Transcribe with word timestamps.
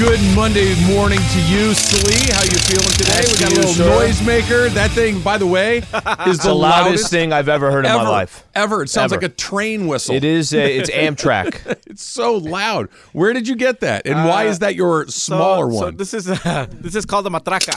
Good 0.00 0.34
Monday 0.34 0.74
morning 0.86 1.18
to 1.18 1.40
you, 1.42 1.74
Slee. 1.74 2.32
How 2.34 2.42
you 2.42 2.56
feeling 2.56 2.90
today? 2.96 3.16
Nice 3.16 3.34
we 3.34 3.38
got 3.38 3.52
a 3.52 3.54
little 3.54 3.84
noisemaker. 3.84 4.70
That 4.70 4.92
thing, 4.92 5.20
by 5.20 5.36
the 5.36 5.46
way, 5.46 5.76
is 6.26 6.38
the, 6.38 6.44
the 6.44 6.54
loudest 6.54 7.10
thing 7.10 7.34
I've 7.34 7.50
ever 7.50 7.70
heard 7.70 7.84
in 7.84 7.90
ever, 7.90 8.04
my 8.04 8.08
life. 8.08 8.46
Ever. 8.54 8.84
It 8.84 8.88
sounds 8.88 9.12
Ever. 9.12 9.20
like 9.20 9.30
a 9.30 9.34
train 9.34 9.88
whistle. 9.88 10.14
It 10.14 10.24
is. 10.24 10.54
A, 10.54 10.78
it's 10.78 10.90
Amtrak. 10.90 11.76
It's 11.90 12.02
so 12.02 12.36
loud. 12.36 12.88
Where 13.12 13.34
did 13.34 13.46
you 13.46 13.56
get 13.56 13.80
that? 13.80 14.06
And 14.06 14.26
why 14.26 14.44
is 14.44 14.60
that 14.60 14.74
your 14.74 15.06
smaller 15.08 15.70
so, 15.70 15.76
one? 15.76 15.92
So 15.92 15.98
this 15.98 16.14
is 16.14 16.30
uh, 16.30 16.66
this 16.70 16.94
is 16.94 17.04
called 17.04 17.26
the 17.26 17.30
matraca. 17.30 17.74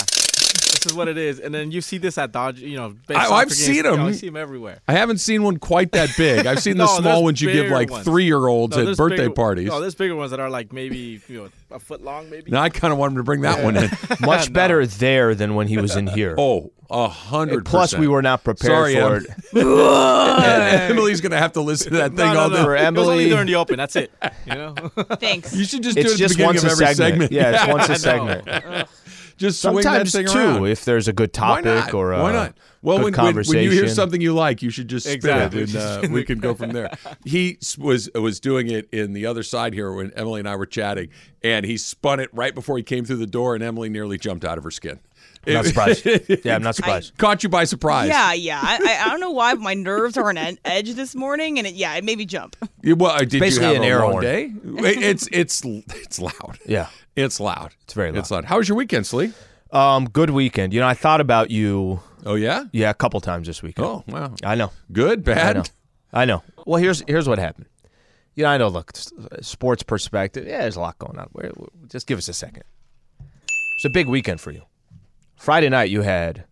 This 0.53 0.91
is 0.91 0.93
what 0.97 1.07
it 1.07 1.17
is, 1.17 1.39
and 1.39 1.53
then 1.53 1.71
you 1.71 1.79
see 1.81 1.97
this 1.97 2.17
at 2.17 2.31
Dodge. 2.33 2.59
You 2.59 2.75
know, 2.75 2.95
I, 3.09 3.25
I've 3.27 3.47
games, 3.47 3.57
seen 3.57 3.75
you 3.75 3.83
know, 3.83 3.93
'em. 3.93 4.01
I 4.01 4.11
see 4.11 4.25
them 4.27 4.35
everywhere. 4.35 4.79
I 4.87 4.93
haven't 4.93 5.19
seen 5.19 5.41
one 5.43 5.57
quite 5.57 5.93
that 5.93 6.09
big. 6.17 6.45
I've 6.45 6.59
seen 6.61 6.75
the 6.77 6.87
small 6.87 7.23
ones 7.23 7.41
you 7.41 7.51
give 7.53 7.71
like 7.71 7.89
ones. 7.89 8.03
three 8.03 8.25
year 8.25 8.45
olds 8.47 8.75
No, 8.75 8.89
at 8.89 8.97
birthday 8.97 9.17
bigger- 9.17 9.29
parties. 9.31 9.69
No, 9.69 9.79
there's 9.79 9.95
bigger 9.95 10.15
ones 10.15 10.31
that 10.31 10.39
are 10.41 10.49
like 10.49 10.73
maybe 10.73 11.21
you 11.29 11.43
know 11.43 11.49
a 11.71 11.79
foot 11.79 12.03
long, 12.03 12.29
maybe. 12.29 12.51
now 12.51 12.61
I 12.61 12.69
kind 12.69 12.91
of 12.91 12.99
want 12.99 13.11
him 13.13 13.17
to 13.17 13.23
bring 13.23 13.41
that 13.41 13.63
one 13.63 13.77
in. 13.77 13.89
Much 14.21 14.49
No. 14.49 14.53
better 14.53 14.85
there 14.85 15.33
than 15.35 15.55
when 15.55 15.67
he 15.67 15.77
was 15.77 15.95
in 15.95 16.07
here. 16.07 16.35
Oh, 16.37 16.71
a 16.89 17.07
hundred. 17.07 17.65
Plus, 17.65 17.95
we 17.95 18.07
were 18.09 18.21
not 18.21 18.43
prepared 18.43 18.71
Sorry, 18.93 18.95
for 18.95 19.15
Em. 19.15 19.25
it. 19.25 20.89
Emily's 20.91 21.21
gonna 21.21 21.37
have 21.37 21.53
to 21.53 21.61
listen 21.61 21.91
to 21.93 21.97
that 21.99 22.09
thing 22.09 22.17
no, 22.27 22.33
no, 22.33 22.39
all 22.41 22.49
no. 22.49 22.55
day. 22.57 22.63
For 22.63 22.75
It 22.75 22.93
was 22.93 23.07
only 23.07 23.13
Emily- 23.23 23.29
during 23.29 23.47
the 23.47 23.55
open. 23.55 23.77
That's 23.77 23.95
it. 23.95 24.11
You 24.45 24.53
know. 24.55 24.73
Thanks. 25.19 25.55
You 25.55 25.63
should 25.65 25.81
just 25.83 25.95
do 25.95 26.01
It's 26.01 26.11
it 26.11 26.13
at 26.13 26.17
the 26.17 26.17
just 26.17 26.33
beginning 26.35 26.47
once 26.61 26.63
of 26.63 26.69
a 26.69 26.71
every 26.73 26.85
segment. 26.95 26.97
segment. 26.97 27.31
Yeah, 27.31 27.63
it's 27.63 27.67
once 27.73 27.89
a 27.89 27.95
segment. 27.95 28.87
Just 29.43 29.61
swing 29.61 29.75
that 29.75 29.83
Sometimes 29.83 30.11
thing 30.13 30.27
two, 30.27 30.37
around. 30.39 30.67
if 30.67 30.85
there's 30.85 31.07
a 31.07 31.13
good 31.13 31.31
Why 31.37 31.61
topic 31.61 31.65
not? 31.65 31.93
or 31.93 32.13
a 32.13 32.21
why 32.23 32.31
not? 32.31 32.57
Well, 32.81 32.97
good 32.97 33.03
when, 33.03 33.13
when, 33.13 33.13
conversation. 33.13 33.55
when 33.57 33.63
you 33.65 33.71
hear 33.71 33.87
something 33.87 34.19
you 34.21 34.33
like, 34.33 34.61
you 34.61 34.69
should 34.69 34.87
just 34.87 35.05
spit 35.05 35.15
Exactly. 35.15 35.63
it, 35.63 35.73
and 35.75 36.05
uh, 36.05 36.07
we 36.11 36.23
can 36.23 36.39
go 36.39 36.53
from 36.53 36.71
there. 36.71 36.89
He 37.25 37.57
s- 37.61 37.77
was 37.77 38.09
was 38.15 38.39
doing 38.39 38.69
it 38.69 38.89
in 38.91 39.13
the 39.13 39.25
other 39.25 39.43
side 39.43 39.73
here 39.73 39.91
when 39.93 40.11
Emily 40.15 40.39
and 40.39 40.49
I 40.49 40.55
were 40.55 40.65
chatting, 40.65 41.09
and 41.43 41.65
he 41.65 41.77
spun 41.77 42.19
it 42.19 42.29
right 42.33 42.53
before 42.55 42.75
he 42.77 42.83
came 42.83 43.05
through 43.05 43.17
the 43.17 43.27
door, 43.27 43.53
and 43.55 43.63
Emily 43.63 43.89
nearly 43.89 44.17
jumped 44.17 44.43
out 44.45 44.57
of 44.57 44.63
her 44.63 44.71
skin. 44.71 44.99
I'm 45.45 45.53
Not 45.55 45.65
surprised. 45.65 46.05
Yeah, 46.45 46.55
I'm 46.55 46.63
not 46.63 46.75
surprised. 46.75 47.17
Caught 47.17 47.43
you 47.43 47.49
by 47.49 47.65
surprise. 47.65 48.07
Yeah, 48.07 48.31
yeah. 48.31 48.59
I, 48.63 48.79
I, 48.81 49.05
I 49.05 49.09
don't 49.09 49.19
know 49.19 49.31
why, 49.31 49.53
but 49.53 49.61
my 49.61 49.73
nerves 49.73 50.15
are 50.17 50.29
on 50.29 50.37
an 50.37 50.57
edge 50.63 50.93
this 50.93 51.15
morning, 51.15 51.57
and 51.57 51.67
it, 51.67 51.73
yeah, 51.75 51.95
it 51.95 52.03
made 52.05 52.17
me 52.17 52.25
jump. 52.25 52.55
You- 52.81 52.95
Well, 52.95 53.11
uh, 53.11 53.19
did 53.19 53.41
Basically 53.41 53.67
you 53.67 53.73
have 53.73 53.83
an 53.83 53.87
a 53.89 53.91
air 53.91 53.99
long 53.99 54.11
horn. 54.11 54.23
day? 54.23 54.51
It's 54.63 55.27
it's 55.33 55.61
it's 55.65 56.19
loud. 56.19 56.59
Yeah. 56.65 56.87
It's 57.15 57.39
loud. 57.39 57.73
It's 57.83 57.93
very 57.93 58.09
It's 58.17 58.31
loud. 58.31 58.45
How 58.45 58.57
was 58.57 58.67
your 58.67 58.77
weekend, 58.77 59.05
Slee? 59.05 59.31
Um, 59.71 60.05
good 60.09 60.29
weekend. 60.29 60.73
You 60.73 60.79
know, 60.79 60.87
I 60.87 60.93
thought 60.93 61.21
about 61.21 61.51
you. 61.51 62.01
Oh 62.25 62.35
yeah. 62.35 62.65
Yeah, 62.71 62.89
a 62.89 62.93
couple 62.93 63.19
times 63.21 63.47
this 63.47 63.61
weekend. 63.63 63.87
Oh 63.87 64.03
wow. 64.07 64.33
I 64.43 64.55
know. 64.55 64.71
Good. 64.91 65.19
I 65.27 65.33
Bad. 65.33 65.55
know. 65.57 65.63
I 66.13 66.25
know. 66.25 66.43
Well, 66.65 66.81
here's 66.81 67.03
here's 67.07 67.27
what 67.27 67.39
happened. 67.39 67.65
You 68.35 68.43
know, 68.43 68.49
I 68.49 68.57
know. 68.57 68.67
Look, 68.67 68.91
sports 69.41 69.83
perspective. 69.83 70.47
Yeah, 70.47 70.61
there's 70.61 70.75
a 70.75 70.79
lot 70.79 70.97
going 70.99 71.17
on. 71.19 71.29
Wait, 71.33 71.55
wait, 71.57 71.69
Just 71.89 72.07
give 72.07 72.17
us 72.17 72.27
a 72.27 72.33
second. 72.33 72.63
It's 73.49 73.85
a 73.85 73.89
big 73.93 74.07
weekend 74.07 74.39
for 74.41 74.51
you. 74.51 74.61
Friday 75.35 75.69
night, 75.69 75.89
you 75.89 76.01
had 76.01 76.45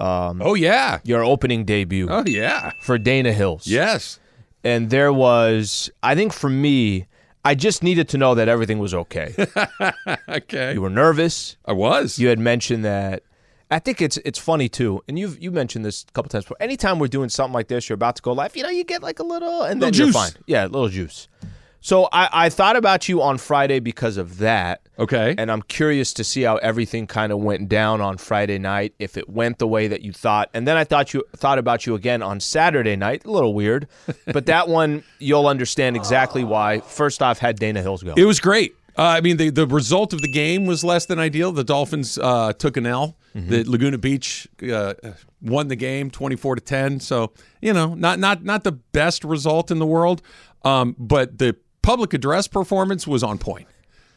Oh 0.00 0.54
yeah. 0.54 0.98
your 1.04 1.22
opening 1.24 1.64
debut 1.64 2.08
Oh 2.10 2.24
yeah. 2.26 2.72
for 2.82 2.98
Dana 2.98 3.32
Hills. 3.32 3.66
Yes. 3.66 4.18
and 4.62 4.90
there 4.90 5.12
was. 5.12 5.90
I 6.02 6.14
think 6.14 6.32
for 6.32 6.48
me, 6.50 7.06
I 7.44 7.54
just 7.54 7.82
needed 7.82 8.08
to 8.10 8.18
know 8.18 8.34
that 8.34 8.48
everything 8.48 8.78
was 8.78 8.94
okay. 8.94 9.34
Okay. 10.28 10.72
you 10.74 10.80
were 10.80 10.90
nervous. 10.90 11.56
I 11.64 11.72
was. 11.72 12.18
You 12.18 12.28
had 12.28 12.38
mentioned 12.38 12.84
that. 12.84 13.22
I 13.70 13.78
think 13.78 14.00
it's 14.02 14.16
it's 14.18 14.38
funny 14.38 14.68
too, 14.68 15.02
and 15.08 15.18
you've 15.18 15.40
you 15.42 15.50
mentioned 15.50 15.84
this 15.84 16.04
a 16.08 16.12
couple 16.12 16.28
times. 16.28 16.44
Before. 16.44 16.56
Anytime 16.60 16.98
we're 16.98 17.08
doing 17.08 17.28
something 17.28 17.52
like 17.54 17.68
this, 17.68 17.88
you're 17.88 17.94
about 17.94 18.16
to 18.16 18.22
go 18.22 18.32
live. 18.32 18.56
You 18.56 18.62
know, 18.62 18.68
you 18.68 18.84
get 18.84 19.02
like 19.02 19.18
a 19.18 19.22
little, 19.24 19.62
and 19.62 19.82
then 19.82 19.88
Little 19.92 20.06
you're 20.06 20.12
juice. 20.12 20.32
fine. 20.32 20.42
Yeah, 20.46 20.64
a 20.66 20.68
little 20.68 20.88
juice. 20.88 21.28
So 21.80 22.08
I, 22.12 22.28
I 22.46 22.48
thought 22.50 22.76
about 22.76 23.08
you 23.08 23.20
on 23.22 23.36
Friday 23.38 23.78
because 23.80 24.16
of 24.16 24.38
that, 24.38 24.83
Okay. 24.98 25.34
and 25.36 25.50
I'm 25.50 25.62
curious 25.62 26.12
to 26.14 26.24
see 26.24 26.42
how 26.42 26.56
everything 26.56 27.06
kind 27.06 27.32
of 27.32 27.38
went 27.38 27.68
down 27.68 28.00
on 28.00 28.16
Friday 28.16 28.58
night. 28.58 28.94
If 28.98 29.16
it 29.16 29.28
went 29.28 29.58
the 29.58 29.66
way 29.66 29.88
that 29.88 30.02
you 30.02 30.12
thought, 30.12 30.50
and 30.54 30.66
then 30.68 30.76
I 30.76 30.84
thought 30.84 31.12
you 31.12 31.24
thought 31.36 31.58
about 31.58 31.86
you 31.86 31.94
again 31.94 32.22
on 32.22 32.40
Saturday 32.40 32.96
night. 32.96 33.24
A 33.24 33.30
little 33.30 33.54
weird, 33.54 33.88
but 34.26 34.46
that 34.46 34.68
one 34.68 35.02
you'll 35.18 35.46
understand 35.46 35.96
exactly 35.96 36.44
why. 36.44 36.80
First 36.80 37.22
off, 37.22 37.38
had 37.38 37.58
Dana 37.58 37.82
Hills 37.82 38.02
go. 38.02 38.14
It 38.16 38.24
was 38.24 38.40
great. 38.40 38.76
Uh, 38.96 39.02
I 39.02 39.20
mean, 39.22 39.38
the, 39.38 39.50
the 39.50 39.66
result 39.66 40.12
of 40.12 40.22
the 40.22 40.30
game 40.30 40.66
was 40.66 40.84
less 40.84 41.06
than 41.06 41.18
ideal. 41.18 41.50
The 41.50 41.64
Dolphins 41.64 42.16
uh, 42.16 42.52
took 42.52 42.76
an 42.76 42.86
L. 42.86 43.16
The 43.34 43.64
Laguna 43.64 43.98
Beach 43.98 44.46
uh, 44.72 44.94
won 45.42 45.66
the 45.66 45.74
game, 45.74 46.08
twenty 46.08 46.36
four 46.36 46.54
to 46.54 46.60
ten. 46.60 47.00
So 47.00 47.32
you 47.60 47.72
know, 47.72 47.94
not 47.94 48.20
not 48.20 48.44
not 48.44 48.62
the 48.62 48.70
best 48.70 49.24
result 49.24 49.72
in 49.72 49.80
the 49.80 49.86
world, 49.86 50.22
um, 50.62 50.94
but 51.00 51.38
the 51.38 51.56
public 51.82 52.14
address 52.14 52.46
performance 52.46 53.08
was 53.08 53.24
on 53.24 53.38
point. 53.38 53.66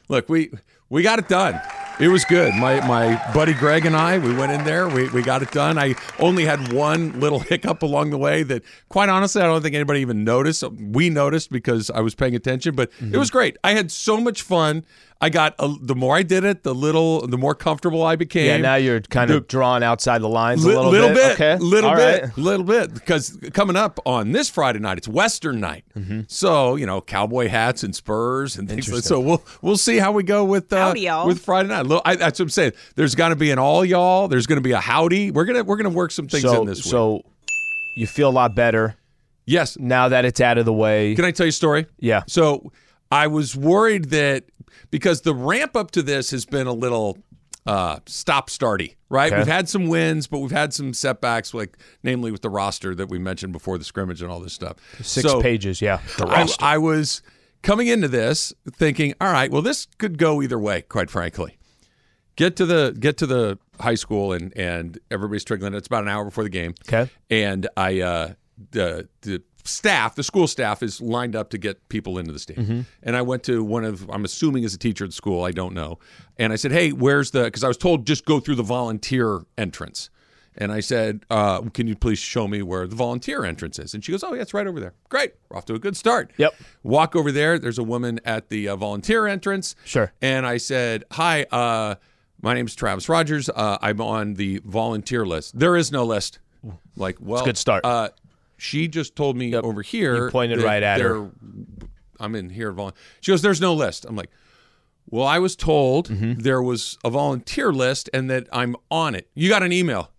Look, 0.10 0.30
we 0.30 0.52
we 0.90 1.04
got 1.04 1.20
it 1.20 1.28
done. 1.28 1.60
It 2.00 2.10
was 2.10 2.26
good. 2.26 2.54
My 2.54 2.86
my 2.88 3.20
buddy 3.34 3.54
Greg 3.54 3.86
and 3.86 3.96
I, 3.96 4.20
we 4.20 4.34
went 4.34 4.52
in 4.52 4.64
there. 4.64 4.88
We, 4.88 5.10
we 5.10 5.24
got 5.24 5.42
it 5.42 5.52
done. 5.52 5.80
I 5.80 5.96
only 6.20 6.46
had 6.46 6.72
one 6.72 7.20
little 7.20 7.40
hiccup 7.40 7.82
along 7.82 8.12
the 8.12 8.18
way 8.20 8.44
that, 8.44 8.62
quite 8.88 9.10
honestly, 9.10 9.42
I 9.42 9.46
don't 9.46 9.64
think 9.64 9.74
anybody 9.74 10.02
even 10.02 10.24
noticed. 10.24 10.64
We 10.72 11.10
noticed 11.10 11.52
because 11.52 11.90
I 11.90 12.02
was 12.02 12.14
paying 12.14 12.36
attention, 12.36 12.76
but 12.76 12.92
it 13.02 13.18
was 13.18 13.30
mm-hmm. 13.30 13.38
great. 13.38 13.58
I 13.64 13.72
had 13.72 13.92
so 13.92 14.20
much 14.22 14.44
fun. 14.44 14.86
I 15.20 15.30
got 15.30 15.56
a, 15.58 15.74
the 15.82 15.96
more 15.96 16.16
I 16.16 16.22
did 16.22 16.44
it, 16.44 16.62
the 16.62 16.76
little 16.76 17.26
the 17.26 17.38
more 17.40 17.56
comfortable 17.56 18.04
I 18.04 18.16
became. 18.16 18.46
yeah, 18.46 18.58
now 18.58 18.76
you're 18.76 19.02
kind 19.02 19.30
The- 19.32 19.38
of 19.38 19.48
drawn 19.48 19.82
outside 19.82 20.20
the 20.22 20.30
lines 20.30 20.64
a 20.64 20.68
Li- 20.68 20.76
little, 20.76 20.92
little 20.92 21.10
bit, 21.14 21.32
Okay, 21.34 21.58
little 21.58 21.90
All 21.90 21.96
bit, 21.96 22.22
right. 22.24 22.38
little 22.38 22.64
bit. 22.66 22.94
Because 22.94 23.36
coming 23.54 23.76
up 23.76 24.00
on 24.06 24.32
this 24.32 24.48
Friday 24.50 24.78
night, 24.80 25.00
it's 25.00 25.08
Western 25.08 25.60
night. 25.60 25.86
Mm-hmm. 25.98 26.22
So 26.28 26.76
you 26.76 26.86
know, 26.86 27.02
cowboy 27.02 27.48
hats 27.48 27.82
and 27.84 27.96
spurs 27.96 28.58
and 28.58 28.70
things. 28.70 28.92
like 28.94 29.04
So 29.04 29.20
we'll 29.20 29.44
we'll 29.64 29.78
see 29.78 29.98
how 29.98 30.12
we 30.12 30.22
go 30.24 30.44
with 30.46 30.72
uh, 30.72 30.78
Howdy, 30.90 31.02
y'all. 31.02 31.26
with 31.26 31.40
Friday 31.44 31.70
night. 31.70 31.88
Look, 31.88 32.04
I, 32.06 32.16
that's 32.16 32.38
what 32.40 32.44
I'm 32.46 32.50
saying. 32.50 32.74
There's 32.96 33.16
going 33.16 33.32
to 33.32 33.36
be 33.36 33.50
an 33.50 33.58
all 33.60 33.84
y'all. 33.84 34.28
There's 34.28 34.46
going 34.46 34.58
to 34.58 34.62
be 34.62 34.74
a 34.74 34.80
howdy. 34.80 35.32
We're 35.32 35.46
gonna 35.46 35.64
we're 35.64 35.78
gonna 35.78 35.90
work 35.90 36.12
some 36.12 36.28
things 36.28 36.44
so, 36.44 36.62
in 36.62 36.68
this 36.68 36.80
week. 36.86 36.92
so 36.92 37.24
you 37.96 38.06
feel 38.06 38.30
a 38.30 38.32
lot 38.32 38.54
better 38.54 38.96
yes, 39.48 39.78
now 39.80 40.10
that 40.10 40.26
it's 40.26 40.42
out 40.42 40.58
of 40.58 40.66
the 40.66 40.74
way. 40.74 41.16
can 41.16 41.26
I 41.26 41.32
tell 41.32 41.46
you 41.46 41.50
a 41.50 41.54
story? 41.54 41.88
Yeah. 42.00 42.24
So 42.28 42.72
I 43.12 43.28
was 43.28 43.56
worried 43.56 44.10
that 44.10 44.44
because 44.92 45.22
the 45.22 45.34
ramp 45.34 45.76
up 45.76 45.92
to 45.92 46.02
this 46.02 46.32
has 46.32 46.46
been 46.46 46.68
a 46.68 46.74
little 46.74 47.18
uh, 47.66 48.00
stop 48.06 48.50
starty, 48.50 48.96
right? 49.10 49.32
Okay. 49.32 49.40
We've 49.40 49.48
had 49.48 49.68
some 49.68 49.88
wins, 49.88 50.28
but 50.28 50.40
we've 50.40 50.52
had 50.52 50.74
some 50.74 50.94
setbacks, 50.94 51.54
like 51.54 51.78
namely 52.02 52.32
with 52.32 52.42
the 52.42 52.50
roster 52.50 52.96
that 52.96 53.10
we 53.10 53.20
mentioned 53.20 53.54
before 53.54 53.78
the 53.78 53.84
scrimmage 53.84 54.22
and 54.22 54.32
all 54.32 54.40
this 54.40 54.54
stuff. 54.54 54.78
Six 55.02 55.30
So 55.30 55.42
pages, 55.42 55.82
yeah. 55.82 56.00
The 56.18 56.28
I, 56.28 56.76
I 56.76 56.78
was 56.78 57.22
coming 57.64 57.88
into 57.88 58.08
this 58.08 58.54
thinking, 58.72 59.14
all 59.20 59.32
right, 59.32 59.52
well, 59.52 59.62
this 59.62 59.88
could 59.98 60.18
go 60.18 60.42
either 60.42 60.58
way, 60.58 60.82
quite 60.84 61.10
frankly. 61.10 61.58
Get 62.38 62.56
to 62.58 62.66
the 62.66 62.96
get 62.98 63.18
to 63.18 63.26
the 63.26 63.58
high 63.80 63.96
school 63.96 64.32
and 64.32 64.56
and 64.56 65.00
everybody's 65.10 65.44
trickling. 65.44 65.74
It's 65.74 65.88
about 65.88 66.04
an 66.04 66.10
hour 66.10 66.24
before 66.24 66.44
the 66.44 66.52
game. 66.52 66.76
Okay. 66.88 67.10
And 67.30 67.68
I 67.76 68.00
uh, 68.02 68.34
the 68.72 69.10
the 69.22 69.42
staff, 69.68 70.16
the 70.16 70.24
school 70.24 70.48
staff, 70.48 70.82
is 70.82 71.02
lined 71.02 71.36
up 71.36 71.50
to 71.52 71.58
get 71.58 71.88
people 71.90 72.18
into 72.18 72.32
the 72.32 72.40
stadium. 72.40 72.86
And 73.04 73.16
I 73.16 73.22
went 73.22 73.44
to 73.44 73.64
one 73.64 73.84
of 73.84 74.10
I'm 74.10 74.26
assuming 74.26 74.64
is 74.64 74.74
a 74.74 74.78
teacher 74.78 75.06
at 75.06 75.14
school. 75.14 75.44
I 75.44 75.52
don't 75.52 75.74
know. 75.74 76.00
And 76.38 76.54
I 76.54 76.56
said, 76.56 76.72
hey, 76.72 76.92
where's 76.92 77.32
the? 77.32 77.44
Because 77.46 77.64
I 77.64 77.68
was 77.68 77.78
told 77.78 78.06
just 78.08 78.26
go 78.26 78.40
through 78.40 78.56
the 78.56 78.64
volunteer 78.64 79.42
entrance. 79.58 80.10
And 80.60 80.72
I 80.72 80.80
said, 80.80 81.24
uh, 81.30 81.62
can 81.70 81.86
you 81.86 81.96
please 81.96 82.18
show 82.18 82.48
me 82.48 82.64
where 82.64 82.88
the 82.88 82.96
volunteer 82.96 83.46
entrance 83.46 83.78
is? 83.78 83.94
And 83.94 84.04
she 84.04 84.12
goes, 84.12 84.24
oh, 84.24 84.34
yeah, 84.34 84.42
it's 84.42 84.56
right 84.56 84.66
over 84.66 84.80
there. 84.80 84.94
Great. 85.08 85.36
We're 85.50 85.58
off 85.58 85.66
to 85.66 85.76
a 85.76 85.80
good 85.80 85.96
start. 85.96 86.32
Yep. 86.38 86.56
Walk 86.82 87.16
over 87.16 87.32
there. 87.32 87.60
There's 87.60 87.78
a 87.78 87.84
woman 87.84 88.20
at 88.26 88.50
the 88.50 88.68
uh, 88.70 88.76
volunteer 88.76 89.28
entrance. 89.28 89.76
Sure. 89.86 90.12
And 90.20 90.48
I 90.48 90.58
said, 90.58 91.04
hi, 91.12 91.44
uh, 91.52 91.96
my 92.42 92.56
name's 92.56 92.74
Travis 92.74 93.08
Rogers. 93.08 93.50
Uh, 93.50 93.78
I'm 93.84 94.02
on 94.02 94.34
the 94.34 94.60
volunteer 94.66 95.28
list. 95.28 95.60
There 95.60 95.76
is 95.76 95.92
no 95.92 96.04
list. 96.06 96.40
Like, 96.96 97.18
well, 97.20 97.46
good 97.46 97.58
start. 97.58 97.86
She 98.58 98.88
just 98.88 99.16
told 99.16 99.38
me 99.38 99.54
over 99.56 99.82
here. 99.82 100.26
You 100.26 100.32
pointed 100.32 100.62
right 100.62 100.82
at 100.84 101.00
her. 101.02 101.30
I'm 102.20 102.34
in 102.36 102.50
here. 102.50 102.76
She 103.22 103.32
goes, 103.32 103.42
there's 103.44 103.62
no 103.62 103.74
list. 103.74 104.06
I'm 104.06 104.16
like, 104.16 104.32
well, 105.10 105.26
I 105.28 105.40
was 105.40 105.56
told 105.56 106.10
Mm-hmm. 106.10 106.42
there 106.42 106.62
was 106.62 106.98
a 107.04 107.10
volunteer 107.10 107.72
list 107.72 108.10
and 108.14 108.30
that 108.30 108.48
I'm 108.52 108.76
on 108.92 109.16
it. 109.16 109.30
You 109.36 109.48
got 109.50 109.64
an 109.64 109.72
email? 109.72 110.12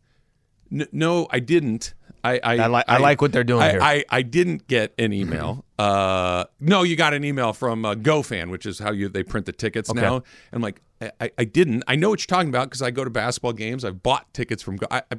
N- 0.72 0.86
no, 0.92 1.26
I 1.30 1.40
didn't. 1.40 1.94
I 2.24 2.40
I, 2.42 2.56
I 2.58 2.66
like- 2.66 2.84
I 2.88 2.98
like 2.98 3.20
what 3.22 3.32
they're 3.32 3.44
doing 3.44 3.62
I, 3.62 3.70
here. 3.70 3.80
I, 3.82 4.04
I 4.10 4.22
didn't 4.22 4.66
get 4.66 4.92
an 4.98 5.12
email. 5.12 5.64
uh, 5.78 6.44
no, 6.60 6.82
you 6.84 6.94
got 6.96 7.14
an 7.14 7.24
email 7.24 7.52
from 7.52 7.84
uh, 7.84 7.94
GoFan, 7.94 8.50
which 8.50 8.66
is 8.66 8.78
how 8.78 8.92
you 8.92 9.08
they 9.08 9.22
print 9.22 9.46
the 9.46 9.52
tickets 9.52 9.92
now. 9.92 10.16
And 10.16 10.24
I'm 10.52 10.62
like, 10.62 10.80
I, 11.20 11.30
I 11.38 11.44
didn't. 11.44 11.84
I 11.86 11.94
know 11.96 12.10
what 12.10 12.20
you're 12.20 12.26
talking 12.36 12.48
about 12.48 12.68
because 12.68 12.82
I 12.82 12.90
go 12.90 13.04
to 13.04 13.10
basketball 13.10 13.52
games. 13.52 13.84
I've 13.84 14.02
bought 14.02 14.32
tickets 14.34 14.62
from. 14.62 14.78
I, 14.90 15.02
I, 15.12 15.16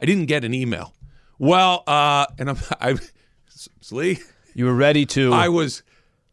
I 0.00 0.04
didn't 0.06 0.26
get 0.26 0.44
an 0.44 0.52
email. 0.54 0.94
Well, 1.42 1.82
uh, 1.88 2.26
and 2.38 2.50
I'm 2.50 2.58
I, 2.80 2.94
Slee, 3.80 4.20
You 4.54 4.66
were 4.66 4.74
ready 4.74 5.04
to. 5.06 5.32
I 5.32 5.48
was 5.48 5.82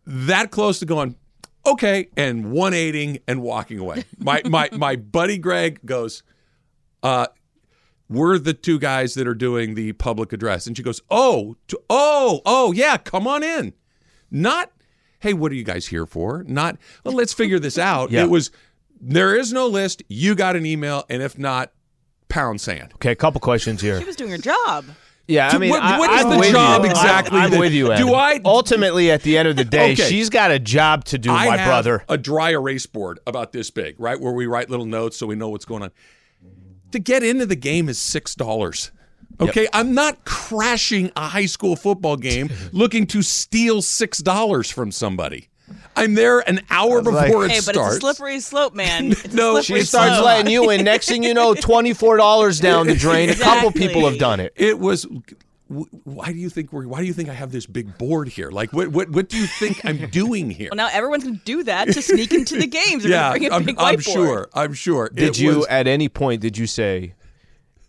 that 0.05 0.51
close 0.51 0.77
to 0.79 0.85
going 0.85 1.15
okay 1.65 2.09
and 2.15 2.51
180 2.51 3.23
and 3.27 3.41
walking 3.41 3.79
away. 3.79 4.03
My 4.19 4.43
my 4.45 4.69
my 4.71 4.95
buddy 4.95 5.39
Greg 5.39 5.79
goes, 5.83 6.21
uh, 7.01 7.25
we're 8.07 8.37
the 8.37 8.53
two 8.53 8.77
guys 8.77 9.15
that 9.15 9.27
are 9.27 9.33
doing 9.33 9.73
the 9.73 9.93
public 9.93 10.31
address, 10.31 10.67
and 10.67 10.77
she 10.77 10.83
goes, 10.83 11.01
oh, 11.09 11.55
t- 11.67 11.77
oh, 11.89 12.41
oh, 12.45 12.71
yeah, 12.71 12.97
come 12.97 13.25
on 13.25 13.41
in. 13.41 13.73
Not, 14.29 14.71
hey, 15.21 15.33
what 15.33 15.51
are 15.51 15.55
you 15.55 15.63
guys 15.63 15.87
here 15.87 16.05
for? 16.05 16.43
Not, 16.47 16.77
well, 17.03 17.15
let's 17.15 17.33
figure 17.33 17.57
this 17.57 17.79
out. 17.79 18.11
Yeah. 18.11 18.25
It 18.25 18.29
was, 18.29 18.51
there 19.01 19.35
is 19.35 19.51
no 19.53 19.65
list. 19.65 20.03
You 20.07 20.35
got 20.35 20.55
an 20.55 20.67
email, 20.67 21.05
and 21.09 21.23
if 21.23 21.37
not, 21.37 21.71
pound 22.29 22.61
sand. 22.61 22.91
okay, 22.95 23.11
a 23.11 23.15
couple 23.15 23.41
questions 23.41 23.81
here. 23.81 23.99
She 23.99 24.05
was 24.05 24.15
doing 24.15 24.31
her 24.31 24.37
job. 24.37 24.85
Yeah, 25.27 25.49
I 25.49 25.57
mean, 25.59 25.69
what- 25.69 25.83
I, 25.83 25.99
what 25.99 26.09
is 26.11 26.23
I'm 26.25 26.29
the 26.31 26.37
with 26.39 26.51
job 26.51 26.83
you. 26.85 26.89
exactly 26.89 27.37
I'm, 27.37 27.45
I'm 27.45 27.51
that- 27.51 27.59
with 27.59 27.71
you. 27.73 27.95
do 27.95 28.13
I- 28.15 28.39
Ultimately, 28.43 29.11
at 29.11 29.21
the 29.21 29.37
end 29.37 29.47
of 29.47 29.55
the 29.57 29.63
day, 29.65 29.91
Okay. 29.93 30.09
she's 30.09 30.29
got 30.29 30.49
a 30.49 30.57
job 30.57 31.03
to 31.05 31.19
do, 31.19 31.29
I 31.31 31.45
my 31.47 31.57
have 31.57 31.67
brother. 31.67 32.03
a 32.09 32.17
dry 32.17 32.49
erase 32.51 32.87
board 32.87 33.19
about 33.27 33.51
this 33.51 33.69
big, 33.69 33.99
right, 33.99 34.19
where 34.19 34.33
we 34.33 34.47
write 34.47 34.69
little 34.71 34.87
notes 34.87 35.17
so 35.17 35.27
we 35.27 35.35
know 35.35 35.49
what's 35.49 35.65
going 35.65 35.83
on. 35.83 35.91
To 36.93 36.99
get 36.99 37.21
into 37.21 37.45
the 37.45 37.55
game 37.55 37.89
is 37.89 37.99
six 37.99 38.33
dollars. 38.33 38.91
Okay, 39.39 39.67
I'm 39.71 39.93
not 39.93 40.25
crashing 40.25 41.11
a 41.15 41.27
high 41.27 41.45
school 41.45 41.75
football 41.75 42.17
game 42.17 42.49
looking 42.73 43.05
to 43.07 43.21
steal 43.21 43.81
six 43.83 44.17
dollars 44.17 44.69
from 44.71 44.91
somebody. 44.91 45.49
I'm 45.95 46.13
there 46.15 46.39
an 46.39 46.61
hour 46.69 47.01
like- 47.01 47.27
before 47.27 47.45
it 47.45 47.51
Hey, 47.51 47.57
but 47.57 47.75
starts. 47.75 47.95
it's 47.95 48.03
a 48.03 48.13
slippery 48.13 48.39
slope, 48.39 48.73
man. 48.75 49.11
It's 49.11 49.33
No, 49.33 49.61
She 49.61 49.81
starts 49.81 50.15
slope. 50.15 50.25
letting 50.25 50.51
you 50.51 50.69
in. 50.69 50.83
Next 50.83 51.07
thing 51.09 51.23
you 51.23 51.33
know, 51.33 51.53
twenty 51.59 51.93
four 51.93 52.17
dollars 52.17 52.59
down 52.59 52.87
the 52.87 52.95
drain. 52.95 53.29
A 53.29 53.35
couple 53.35 53.71
people 53.71 54.07
have 54.09 54.17
done 54.19 54.39
it. 54.39 54.53
It 54.55 54.79
was. 54.79 55.05
Why 56.03 56.31
do 56.31 56.39
you 56.39 56.49
think 56.49 56.73
we're? 56.73 56.87
Why 56.87 56.99
do 56.99 57.05
you 57.05 57.13
think 57.13 57.29
I 57.29 57.33
have 57.33 57.51
this 57.51 57.67
big 57.67 57.95
board 57.99 58.27
here? 58.27 58.49
Like, 58.49 58.73
what? 58.73 58.87
What? 58.87 59.09
What 59.11 59.29
do 59.29 59.37
you 59.37 59.45
think 59.45 59.85
I'm 59.85 60.09
doing 60.11 60.49
here? 60.49 60.69
Well, 60.71 60.77
now 60.77 60.89
everyone's 60.91 61.23
gonna 61.25 61.39
do 61.45 61.61
that 61.65 61.89
to 61.91 62.01
sneak 62.01 62.33
into 62.33 62.57
the 62.57 62.65
games. 62.65 63.03
They're 63.03 63.11
yeah, 63.11 63.37
gonna 63.37 63.39
bring 63.39 63.51
a 63.51 63.55
I'm, 63.55 63.65
big 63.65 63.75
I'm 63.77 63.99
sure. 63.99 64.49
I'm 64.55 64.73
sure. 64.73 65.09
Did 65.09 65.29
It 65.29 65.39
you 65.39 65.57
was- 65.57 65.67
at 65.67 65.85
any 65.85 66.09
point 66.09 66.41
did 66.41 66.57
you 66.57 66.65
say, 66.65 67.13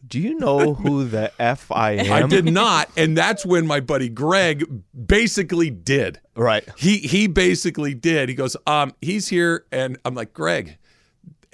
"Do 0.06 0.19
you 0.21 0.38
know 0.38 0.75
who 0.75 1.05
the 1.09 1.33
f 1.41 1.71
I 1.73 1.93
am"? 1.93 2.12
I 2.12 2.26
did 2.26 2.44
not, 2.53 2.91
and 2.99 3.17
that's 3.17 3.47
when 3.47 3.67
my 3.67 3.81
buddy 3.81 4.11
Greg 4.11 4.67
basically 5.06 5.71
did. 5.71 6.21
Right. 6.40 6.64
He 6.76 6.98
he 6.98 7.26
basically 7.26 7.92
did. 7.94 8.28
He 8.28 8.34
goes, 8.34 8.56
um, 8.66 8.92
he's 9.02 9.28
here, 9.28 9.64
and 9.70 9.98
I'm 10.04 10.14
like, 10.14 10.32
Greg, 10.32 10.78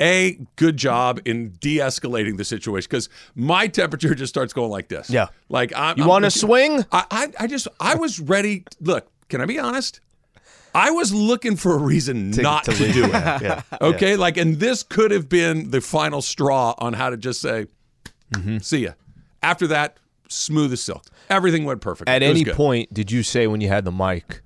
a 0.01 0.39
good 0.57 0.77
job 0.77 1.21
in 1.25 1.51
de-escalating 1.61 2.37
the 2.37 2.45
situation 2.45 2.87
because 2.91 3.09
my 3.35 3.67
temperature 3.67 4.15
just 4.15 4.33
starts 4.33 4.53
going 4.53 4.71
like 4.71 4.89
this. 4.89 5.11
Yeah. 5.11 5.29
like 5.49 5.73
I'm, 5.75 5.99
You 5.99 6.07
want 6.07 6.25
to 6.25 6.31
swing? 6.31 6.85
I, 6.93 7.05
I 7.11 7.29
I 7.41 7.47
just 7.47 7.67
I 7.81 7.95
was 7.97 8.21
ready. 8.21 8.65
Look, 8.81 9.09
can 9.29 9.41
I 9.41 9.47
be 9.47 9.59
honest? 9.59 10.01
I 10.75 10.91
was 10.91 11.13
looking 11.13 11.57
for 11.57 11.73
a 11.75 11.79
reason 11.79 12.31
not 12.33 12.65
to, 12.65 12.73
do 12.93 13.05
it. 13.07 13.11
Yeah. 13.43 13.63
Okay, 13.81 14.15
like, 14.17 14.37
and 14.37 14.61
this 14.61 14.83
could 14.83 15.11
have 15.11 15.27
been 15.27 15.71
the 15.71 15.81
final 15.81 16.21
straw 16.21 16.75
on 16.79 16.93
how 16.93 17.09
to 17.11 17.17
just 17.17 17.41
say, 17.41 17.67
Mm-hmm. 18.33 18.59
"See 18.59 18.79
ya." 18.85 18.91
After 19.43 19.67
that, 19.69 19.97
smooth 20.29 20.73
as 20.73 20.81
silk. 20.83 21.05
Everything 21.31 21.65
went 21.65 21.81
perfect. 21.81 22.09
At 22.11 22.23
It 22.23 22.27
any 22.27 22.45
point 22.45 22.93
did 22.93 23.11
you 23.11 23.23
say 23.23 23.47
when 23.47 23.61
you 23.61 23.69
had 23.69 23.85
the 23.85 23.93
mic, 23.93 24.43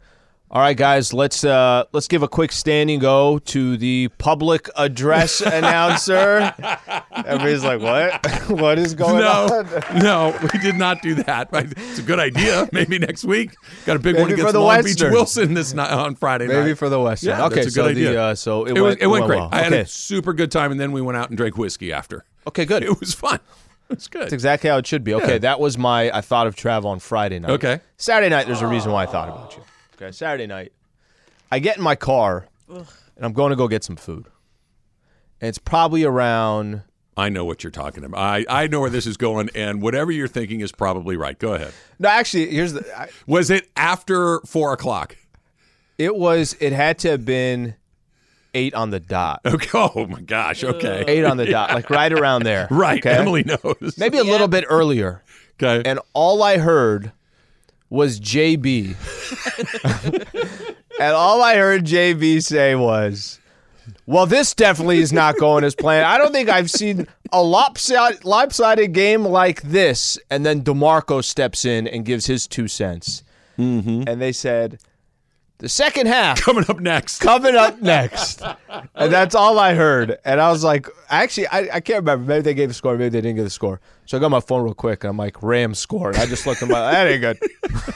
"All 0.51 0.61
right, 0.61 0.77
guys, 0.77 1.13
let's 1.13 1.45
uh, 1.45 1.85
let's 1.93 2.09
give 2.09 2.23
a 2.23 2.29
quick 2.29 2.53
standing 2.53 2.99
go 2.99 3.39
to 3.39 3.77
the 3.77 4.09
public 4.19 4.69
address 4.77 5.41
announcer." 5.45 6.53
Everybody's 7.15 7.65
like, 7.65 7.81
"What? 7.81 8.27
what 8.51 8.79
is 8.79 8.95
going 8.95 9.21
No, 9.21 9.65
on?" 9.93 9.99
no, 10.03 10.39
we 10.53 10.59
did 10.61 10.77
not 10.77 11.03
do 11.03 11.15
that. 11.17 11.49
It's 11.53 11.99
a 11.99 12.03
good 12.03 12.19
idea. 12.19 12.69
Maybe 12.73 12.99
next 12.99 13.25
week. 13.25 13.55
Got 13.87 13.97
a 13.97 13.99
big 13.99 14.15
one 14.17 14.25
Maybe 14.25 14.35
against 14.35 14.49
for 14.49 14.53
the 14.53 14.61
Long 14.61 14.69
Western. 14.83 15.09
Beach 15.09 15.13
Wilson 15.15 15.55
this 15.55 15.73
night 15.75 15.91
on 15.91 16.15
Friday 16.17 16.47
night. 16.47 16.55
Maybe 16.61 16.75
for 16.75 16.89
the 16.89 17.01
Western. 17.01 17.31
Yeah, 17.31 17.47
okay, 17.47 17.57
that's 17.57 17.67
a 17.69 17.71
so 17.71 17.85
good 17.85 17.97
the 17.97 18.09
idea. 18.09 18.23
uh, 18.23 18.35
so 18.35 18.65
it, 18.65 18.71
it, 18.77 18.81
was 18.81 18.83
went, 18.83 19.03
it 19.03 19.07
went 19.07 19.27
great. 19.27 19.37
well. 19.39 19.49
I 19.53 19.63
had 19.63 19.73
a 19.73 19.87
super 19.87 20.33
good 20.33 20.51
time, 20.51 20.71
and 20.73 20.81
then 20.81 20.93
we 20.93 21.01
went 21.01 21.17
out 21.17 21.29
and 21.29 21.37
drank 21.37 21.57
whiskey 21.57 21.93
after. 21.93 22.25
okay, 22.47 22.65
good. 22.65 22.83
It 22.83 22.99
was 23.01 23.15
fun. 23.15 23.41
It's 23.89 24.07
good. 24.07 24.23
That's 24.23 24.33
exactly 24.33 24.71
how 24.71 24.77
it 24.79 24.87
should 24.87 25.03
be. 25.03 25.15
Okay, 25.15 25.33
Yeah. 25.33 25.39
that 25.39 25.59
was 25.61 25.77
my 25.77 26.17
I 26.17 26.21
thought 26.21 26.47
of 26.47 26.55
travel 26.55 26.91
on 26.91 27.01
Friday 27.01 27.41
night. 27.41 27.51
Okay. 27.53 27.81
Saturday 27.97 28.31
night, 28.31 28.47
there's 28.47 28.63
a 28.63 28.67
reason 28.69 28.93
why 28.93 29.03
I 29.03 29.07
thought 29.07 29.29
about 29.29 29.57
you. 29.57 29.63
Okay, 30.01 30.13
Saturday 30.13 30.47
night, 30.47 30.73
I 31.53 31.59
get 31.59 31.77
in 31.77 31.83
my 31.83 31.95
car 31.95 32.47
and 32.69 32.87
I'm 33.19 33.35
going 33.35 33.51
to 33.51 33.57
go 33.57 33.69
get 33.69 33.85
some 33.85 33.97
food. 33.97 34.29
And 35.43 35.49
it's 35.49 35.59
probably 35.59 36.05
around. 36.05 36.83
I 37.19 37.29
know 37.29 37.45
what 37.45 37.63
you're 37.63 37.71
talking 37.71 38.05
about. 38.05 38.19
I, 38.19 38.47
I 38.49 38.67
know 38.67 38.81
where 38.81 38.89
this 38.89 39.07
is 39.07 39.19
going, 39.19 39.51
and 39.55 39.83
whatever 39.83 40.11
you're 40.11 40.29
thinking 40.29 40.61
is 40.61 40.73
probably 40.73 41.17
right. 41.17 41.39
Go 41.39 41.53
ahead. 41.53 41.73
No, 41.99 42.09
actually, 42.09 42.51
here's 42.51 42.73
the. 42.73 42.99
I, 42.99 43.09
Was 43.27 43.51
it 43.51 43.69
after 43.77 44.41
four 44.47 44.73
o'clock? 44.73 45.17
it 45.99 46.17
was. 46.17 46.57
It 46.61 46.73
had 46.73 46.99
to 47.01 47.11
have 47.11 47.27
been 47.27 47.75
eight 48.55 48.73
on 48.75 48.91
the 48.91 49.01
dot. 49.01 49.41
Okay. 49.47 49.69
Oh 49.75 50.07
my 50.07 50.21
gosh. 50.23 50.65
Okay. 50.65 51.05
Eight 51.09 51.25
on 51.25 51.37
the 51.37 51.47
dot, 51.47 51.73
like 51.75 51.91
right 51.91 52.13
around 52.13 52.45
there. 52.45 52.69
Right. 52.71 53.05
Okay? 53.05 53.19
Emily 53.19 53.45
knows. 53.45 53.97
Maybe 53.99 54.17
a 54.17 54.25
little 54.25 54.49
bit 54.49 54.65
earlier. 54.69 55.23
Okay. 55.63 55.87
and 55.89 56.01
all 56.15 56.43
I 56.43 56.57
heard 56.57 57.13
was 57.91 58.21
JB. 58.21 58.97
and 61.01 61.13
all 61.13 61.43
I 61.43 61.57
heard 61.57 61.85
JB 61.85 62.43
say 62.43 62.75
was, 62.75 63.41
well, 64.07 64.27
this 64.27 64.55
definitely 64.55 64.99
is 64.99 65.13
not 65.13 65.37
going 65.37 65.65
as 65.65 65.75
planned. 65.75 66.07
I 66.07 66.17
don't 66.17 66.33
think 66.33 66.49
I've 66.49 66.71
seen 66.71 67.07
a 67.33 67.43
lopsided, 67.43 68.25
lopsided 68.25 68.93
game 68.93 69.25
like 69.25 69.63
this. 69.63 70.19
And 70.31 70.47
then 70.47 70.63
D'Marco 70.63 71.21
steps 71.21 71.65
in 71.65 71.87
and 71.87 72.05
gives 72.05 72.27
his 72.27 72.47
two 72.47 72.69
cents. 72.69 73.25
Mm-hmm. 73.59 74.05
And 74.07 74.21
they 74.21 74.33
said, 74.33 74.81
the 75.61 75.69
second 75.69 76.07
half 76.07 76.41
Coming 76.45 76.65
up 76.69 76.81
next. 76.81 77.21
coming 77.21 77.55
up 77.55 77.81
next. 77.81 78.43
And 78.95 79.13
that's 79.13 79.35
all 79.35 79.59
I 79.59 79.75
heard. 79.75 80.19
And 80.25 80.41
I 80.41 80.51
was 80.51 80.65
like, 80.65 80.87
actually, 81.09 81.47
I, 81.49 81.77
I 81.77 81.81
can't 81.81 81.99
remember. 81.99 82.27
Maybe 82.27 82.43
they 82.43 82.55
gave 82.55 82.71
a 82.71 82.75
score, 82.75 82.97
maybe 82.97 83.11
they 83.11 83.21
didn't 83.21 83.37
give 83.37 83.47
a 83.47 83.51
score. 83.51 83.81
So 84.07 84.17
I 84.17 84.21
got 84.21 84.31
my 84.31 84.41
phone 84.41 84.65
real 84.65 84.75
quick 84.75 85.05
and 85.05 85.11
I'm 85.11 85.17
like, 85.17 85.43
Rams 85.43 85.79
score. 85.79 86.09
And 86.09 86.19
I 86.19 86.27
just 86.27 86.47
looked 86.47 86.63
at 86.63 86.69
my, 86.69 86.81
that 86.93 87.07
ain't 87.07 87.21
good. 87.21 87.39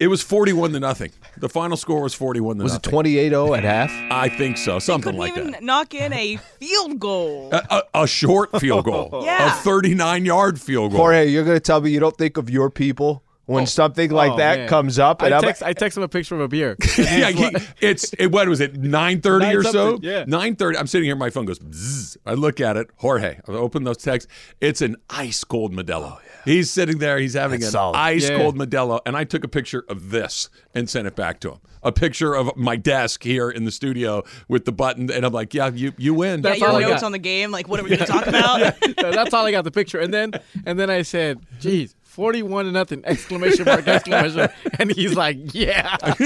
It 0.00 0.08
was 0.08 0.22
41 0.22 0.72
to 0.72 0.80
nothing. 0.80 1.12
The 1.38 1.48
final 1.48 1.76
score 1.76 2.02
was 2.02 2.14
41 2.14 2.56
to 2.56 2.58
nothing. 2.58 2.64
Was 2.64 2.72
it 2.72 2.76
nothing. 2.78 2.90
28 2.90 3.28
0 3.28 3.54
at 3.54 3.62
half? 3.62 3.90
I 4.10 4.28
think 4.28 4.58
so. 4.58 4.80
Something 4.80 5.12
Couldn't 5.12 5.20
like 5.20 5.36
even 5.38 5.50
that. 5.52 5.62
knock 5.62 5.94
in 5.94 6.12
a 6.12 6.36
field 6.36 6.98
goal. 6.98 7.50
A, 7.52 7.62
a, 7.94 8.02
a 8.02 8.06
short 8.06 8.60
field 8.60 8.86
goal. 8.86 9.22
Yeah. 9.24 9.56
A 9.56 9.62
39 9.62 10.24
yard 10.26 10.60
field 10.60 10.90
goal. 10.90 11.00
Jorge, 11.00 11.28
you're 11.28 11.44
going 11.44 11.56
to 11.56 11.60
tell 11.60 11.80
me 11.80 11.90
you 11.90 12.00
don't 12.00 12.16
think 12.18 12.36
of 12.36 12.50
your 12.50 12.70
people 12.70 13.22
when 13.46 13.62
oh. 13.62 13.66
something 13.66 14.10
like 14.10 14.32
Oh, 14.32 14.36
that 14.38 14.58
man. 14.60 14.68
comes 14.68 14.98
up? 14.98 15.22
I 15.22 15.26
And 15.26 15.34
I'm, 15.34 15.42
text, 15.42 15.62
I 15.62 15.72
text 15.72 15.96
him 15.96 16.02
a 16.02 16.08
picture 16.08 16.34
of 16.34 16.40
a 16.40 16.48
beer. 16.48 16.76
yeah, 16.98 17.30
he, 17.30 17.50
it's 17.80 18.12
it, 18.18 18.28
what 18.32 18.48
was 18.48 18.60
it? 18.60 18.76
nine 18.76 19.20
thirty 19.20 19.46
or 19.54 19.62
so. 19.64 19.98
yeah. 20.02 20.24
nine 20.26 20.56
thirty. 20.56 20.78
I'm 20.78 20.86
sitting 20.86 21.06
here. 21.06 21.16
My 21.16 21.30
phone 21.30 21.44
goes. 21.44 21.58
Bzzz. 21.58 22.16
I 22.26 22.34
look 22.34 22.60
at 22.60 22.76
it. 22.76 22.88
Jorge. 22.96 23.38
I 23.46 23.52
open 23.52 23.84
those 23.84 23.98
texts. 23.98 24.30
It's 24.60 24.80
an 24.80 24.96
ice 25.10 25.44
cold 25.44 25.72
Modelo. 25.74 26.12
Oh, 26.16 26.20
yeah. 26.24 26.30
He's 26.44 26.70
sitting 26.70 26.98
there. 26.98 27.18
He's 27.18 27.34
having 27.34 27.60
That's 27.60 27.70
an 27.72 27.78
solid. 27.78 27.96
ice 27.96 28.28
Yeah. 28.28 28.38
cold 28.38 28.56
Modelo, 28.56 29.00
and 29.06 29.16
I 29.16 29.24
took 29.24 29.44
a 29.44 29.48
picture 29.48 29.84
of 29.88 30.10
this 30.10 30.48
and 30.74 30.88
sent 30.90 31.06
it 31.06 31.16
back 31.16 31.40
to 31.40 31.52
him. 31.52 31.58
A 31.82 31.92
picture 31.92 32.34
of 32.34 32.56
my 32.56 32.76
desk 32.76 33.22
here 33.22 33.50
in 33.50 33.64
the 33.66 33.70
studio 33.70 34.22
with 34.48 34.64
the 34.64 34.72
button, 34.72 35.10
and 35.10 35.24
I'm 35.26 35.32
like, 35.34 35.52
"Yeah, 35.52 35.68
you 35.70 35.92
you 35.98 36.14
win." 36.14 36.40
yeah, 36.42 36.48
That's 36.50 36.60
your 36.60 36.70
all 36.70 36.76
I 36.76 36.80
notes 36.80 36.94
got. 37.02 37.04
on 37.04 37.12
the 37.12 37.18
game. 37.18 37.50
Like, 37.50 37.68
what 37.68 37.78
are 37.78 37.82
we 37.82 37.90
going 37.90 38.00
to 38.00 38.06
talk 38.06 38.26
about? 38.26 38.74
That's 38.96 39.34
all 39.34 39.44
I 39.44 39.50
got 39.50 39.64
the 39.64 39.70
picture. 39.70 39.98
And 40.00 40.12
then 40.12 40.32
and 40.64 40.78
then 40.78 40.88
I 40.88 41.02
said, 41.02 41.40
geez, 41.60 41.94
41 42.14 42.66
to 42.66 42.70
nothing, 42.72 43.02
exclamation 43.04 43.64
mark, 43.64 43.86
exclamation 43.88 44.36
mark. 44.36 44.52
And 44.78 44.92
he's 44.92 45.14
like, 45.16 45.36
yeah. 45.52 45.96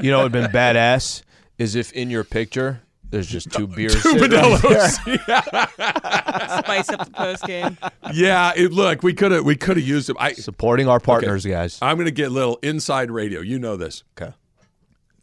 you 0.00 0.10
know 0.10 0.18
what 0.22 0.32
would 0.32 0.42
have 0.42 0.50
been 0.50 0.50
badass 0.50 1.22
is 1.58 1.74
if 1.76 1.92
in 1.92 2.08
your 2.10 2.24
picture, 2.24 2.80
there's 3.10 3.26
just 3.28 3.52
two 3.52 3.66
beers. 3.76 3.92
Two 3.92 4.18
sitting 4.18 4.38
right 4.38 4.62
there. 4.62 4.88
Modelos. 4.88 6.58
Spice 6.64 6.88
up 6.88 7.04
the 7.04 7.10
post 7.12 7.44
game. 7.44 7.76
yeah, 8.12 8.52
it, 8.56 8.72
look, 8.72 9.02
we 9.02 9.12
could 9.12 9.32
have 9.32 9.44
we 9.44 9.54
could 9.54 9.76
have 9.76 9.86
used 9.86 10.08
them. 10.08 10.16
I 10.18 10.32
Supporting 10.32 10.88
our 10.88 10.98
partners, 10.98 11.44
guys. 11.44 11.78
I'm 11.82 11.96
going 11.96 12.06
to 12.06 12.10
get 12.12 12.28
a 12.28 12.34
little 12.34 12.58
inside 12.62 13.10
radio. 13.10 13.40
You 13.40 13.58
know 13.58 13.76
this. 13.76 14.02
Okay. 14.18 14.32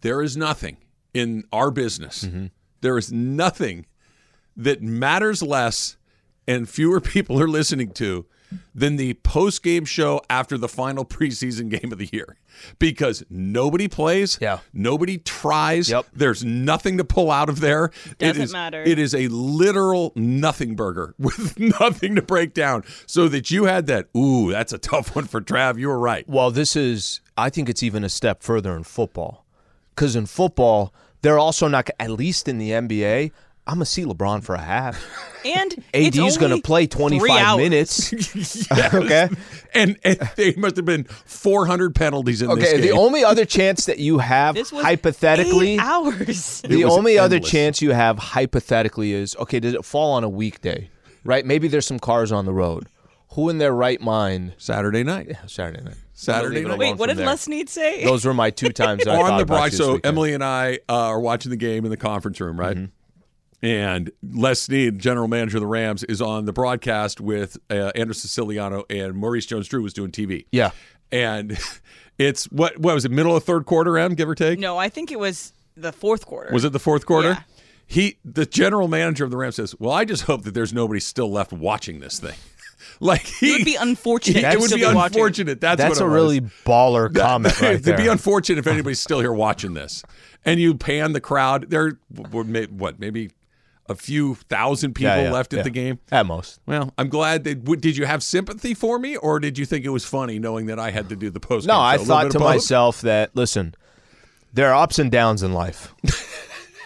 there 0.01 0.21
is 0.21 0.37
nothing 0.37 0.77
in 1.13 1.43
our 1.51 1.71
business. 1.71 2.23
Mm-hmm. 2.23 2.45
there 2.81 2.97
is 2.97 3.11
nothing 3.11 3.85
that 4.55 4.81
matters 4.81 5.41
less 5.41 5.97
and 6.47 6.69
fewer 6.69 7.01
people 7.01 7.41
are 7.41 7.47
listening 7.47 7.91
to 7.93 8.25
than 8.75 8.95
the 8.97 9.13
post 9.15 9.63
game 9.63 9.85
show 9.85 10.21
after 10.29 10.57
the 10.57 10.67
final 10.67 11.05
preseason 11.15 11.69
game 11.69 11.91
of 11.91 11.97
the 11.97 12.09
year. 12.11 12.37
Because 12.79 13.23
nobody 13.29 13.87
plays, 13.87 14.37
Yeah. 14.41 14.59
nobody 14.73 15.17
tries. 15.19 15.89
Yep. 15.89 16.07
There's 16.13 16.43
nothing 16.43 16.97
to 16.97 17.03
pull 17.03 17.31
out 17.31 17.49
of 17.49 17.59
there. 17.61 17.85
it 18.05 18.17
Doesn't 18.19 18.41
is, 18.43 18.51
matter. 18.53 18.83
It 18.83 18.99
is 18.99 19.15
a 19.15 19.27
literal 19.29 20.11
nothing 20.15 20.75
burger 20.75 21.15
with 21.19 21.57
nothing 21.59 22.15
to 22.15 22.21
break 22.21 22.53
down. 22.53 22.83
So 23.07 23.27
that 23.29 23.51
you 23.51 23.65
had 23.65 23.87
that, 23.87 24.07
ooh, 24.15 24.51
that's 24.51 24.73
a 24.73 24.77
tough 24.77 25.15
one 25.15 25.25
for 25.25 25.41
Trav. 25.41 25.79
You 25.79 25.87
were 25.87 25.99
right. 25.99 26.27
Well, 26.27 26.51
this 26.51 26.75
is, 26.75 27.21
I 27.37 27.49
think 27.49 27.69
it's 27.69 27.83
even 27.83 28.03
a 28.03 28.09
step 28.09 28.43
further 28.43 28.75
in 28.75 28.83
football. 28.83 29.45
Because 29.95 30.15
in 30.15 30.25
football, 30.25 30.93
they're 31.21 31.39
also 31.39 31.67
not, 31.67 31.89
at 31.99 32.11
least 32.11 32.47
in 32.47 32.57
the 32.57 32.71
NBA, 32.71 33.31
I'm 33.67 33.75
gonna 33.75 33.85
see 33.85 34.03
LeBron 34.03 34.43
for 34.43 34.55
a 34.55 34.61
half. 34.61 35.03
And 35.45 35.73
it's 35.93 36.17
AD's 36.17 36.37
gonna 36.37 36.61
play 36.61 36.87
25 36.87 37.57
minutes. 37.57 38.11
okay. 38.93 39.29
And, 39.73 39.97
and 40.03 40.19
there 40.35 40.53
must 40.57 40.75
have 40.77 40.85
been 40.85 41.03
400 41.05 41.93
penalties 41.95 42.41
in 42.41 42.49
this 42.49 42.57
Okay. 42.57 42.71
game. 42.73 42.81
The 42.81 42.91
only 42.91 43.23
other 43.23 43.45
chance 43.45 43.85
that 43.85 43.99
you 43.99 44.17
have 44.17 44.55
This 44.55 44.71
was 44.71 44.83
hypothetically 44.83 45.73
eight 45.75 45.79
hours. 45.79 46.61
The 46.61 46.83
was 46.85 46.93
only 46.97 47.17
other 47.17 47.39
chance 47.39 47.81
you 47.81 47.91
have 47.91 48.17
hypothetically 48.17 49.13
is 49.13 49.35
okay, 49.37 49.59
does 49.59 49.73
it 49.73 49.85
fall 49.85 50.13
on 50.13 50.23
a 50.23 50.29
weekday? 50.29 50.89
Right? 51.23 51.45
Maybe 51.45 51.67
there's 51.67 51.85
some 51.85 51.99
cars 51.99 52.31
on 52.31 52.45
the 52.45 52.53
road. 52.53 52.87
Who 53.35 53.47
in 53.47 53.59
their 53.59 53.71
right 53.73 54.01
mind 54.01 54.55
Saturday 54.57 55.03
night. 55.03 55.27
Yeah, 55.29 55.45
Saturday 55.45 55.81
night? 55.83 55.95
Saturday 56.13 56.65
night. 56.65 56.77
Wait, 56.77 56.97
what 56.97 57.07
did 57.07 57.17
there. 57.17 57.25
Les 57.25 57.39
Snead 57.41 57.69
say? 57.69 58.03
Those 58.03 58.25
were 58.25 58.33
my 58.33 58.49
two 58.49 58.69
times 58.73 59.07
I 59.07 59.15
on 59.15 59.37
the 59.37 59.43
about 59.43 59.47
broadcast. 59.47 59.71
you 59.73 59.77
this 59.77 59.85
So 59.87 59.93
weekend. 59.93 60.05
Emily 60.05 60.33
and 60.33 60.43
I 60.43 60.79
uh, 60.89 60.93
are 61.07 61.19
watching 61.19 61.49
the 61.49 61.55
game 61.55 61.85
in 61.85 61.91
the 61.91 61.97
conference 61.97 62.41
room, 62.41 62.59
right? 62.59 62.75
Mm-hmm. 62.75 62.85
And 63.63 64.11
Les 64.27 64.59
Snead, 64.61 64.97
general 64.99 65.27
manager 65.27 65.57
of 65.57 65.61
the 65.61 65.67
Rams, 65.67 66.03
is 66.03 66.21
on 66.21 66.45
the 66.45 66.53
broadcast 66.53 67.21
with 67.21 67.57
uh, 67.69 67.91
Andrew 67.95 68.13
Siciliano 68.13 68.85
and 68.89 69.13
Maurice 69.15 69.45
Jones-Drew 69.45 69.83
was 69.83 69.93
doing 69.93 70.11
TV. 70.11 70.45
Yeah. 70.51 70.71
and 71.11 71.57
it's 72.17 72.45
what 72.45 72.77
what 72.79 72.95
was 72.95 73.05
it? 73.05 73.11
Middle 73.11 73.35
of 73.35 73.43
third 73.43 73.65
quarter, 73.65 73.97
M, 73.97 74.15
give 74.15 74.27
or 74.29 74.35
take. 74.35 74.57
no, 74.59 74.77
I 74.77 74.89
think 74.89 75.11
it 75.11 75.19
was 75.19 75.53
the 75.77 75.91
fourth 75.91 76.25
quarter. 76.25 76.51
Was 76.53 76.65
it 76.65 76.71
the 76.73 76.79
fourth 76.79 77.05
quarter? 77.05 77.29
Yeah. 77.29 77.41
He, 77.85 78.17
the 78.23 78.45
general 78.45 78.87
manager 78.87 79.25
of 79.25 79.31
the 79.31 79.37
Rams, 79.37 79.55
says, 79.57 79.75
"Well, 79.77 79.91
I 79.91 80.05
just 80.05 80.23
hope 80.23 80.43
that 80.43 80.53
there's 80.53 80.73
nobody 80.73 80.99
still 81.01 81.29
left 81.29 81.51
watching 81.51 81.99
this 81.99 82.19
thing." 82.19 82.35
like 83.01 83.21
he 83.23 83.49
It 83.49 83.57
would 83.59 83.65
be 83.65 83.75
unfortunate. 83.75 84.43
It 84.43 84.59
would 84.59 84.69
still 84.71 84.77
be 84.77 84.83
unfortunate. 84.99 85.59
That's, 85.61 85.77
That's 85.77 85.99
what 85.99 86.05
a 86.05 86.07
was. 86.07 86.13
really 86.15 86.41
baller 86.65 87.13
comment 87.13 87.61
right 87.61 87.71
It'd 87.73 87.83
there. 87.83 87.97
be 87.97 88.07
unfortunate 88.07 88.59
if 88.59 88.67
anybody's 88.67 88.99
still 89.01 89.19
here 89.19 89.33
watching 89.33 89.73
this. 89.73 90.03
And 90.45 90.59
you 90.59 90.73
pan 90.75 91.11
the 91.11 91.19
crowd. 91.21 91.69
There 91.69 91.99
were 92.31 92.43
may- 92.45 92.65
what 92.67 92.97
maybe 92.99 93.31
a 93.91 93.95
few 93.95 94.35
thousand 94.49 94.93
people 94.95 95.11
Yeah, 95.15 95.23
yeah, 95.25 95.31
left 95.31 95.53
at 95.53 95.57
yeah. 95.57 95.63
the 95.63 95.69
game. 95.69 95.99
At 96.11 96.25
most. 96.25 96.59
Well, 96.65 96.91
I'm 96.97 97.09
glad 97.09 97.43
that. 97.43 97.63
w- 97.63 97.79
Did 97.79 97.95
you 97.97 98.05
have 98.07 98.23
sympathy 98.23 98.73
for 98.73 98.97
me, 98.97 99.15
or 99.17 99.39
did 99.39 99.57
you 99.59 99.65
think 99.65 99.85
it 99.85 99.89
was 99.89 100.03
funny 100.05 100.39
knowing 100.39 100.65
that 100.65 100.79
I 100.79 100.89
had 100.91 101.09
to 101.09 101.15
do 101.15 101.29
the 101.29 101.39
post? 101.39 101.67
No, 101.67 101.75
I 101.77 101.97
show? 101.97 102.01
A 102.01 102.03
little 102.03 102.15
thought 102.23 102.31
to 102.31 102.39
myself 102.39 103.01
that 103.01 103.35
listen, 103.35 103.75
there 104.53 104.73
are 104.73 104.81
ups 104.83 104.97
and 104.97 105.11
downs 105.11 105.43
in 105.43 105.53
life. 105.53 105.93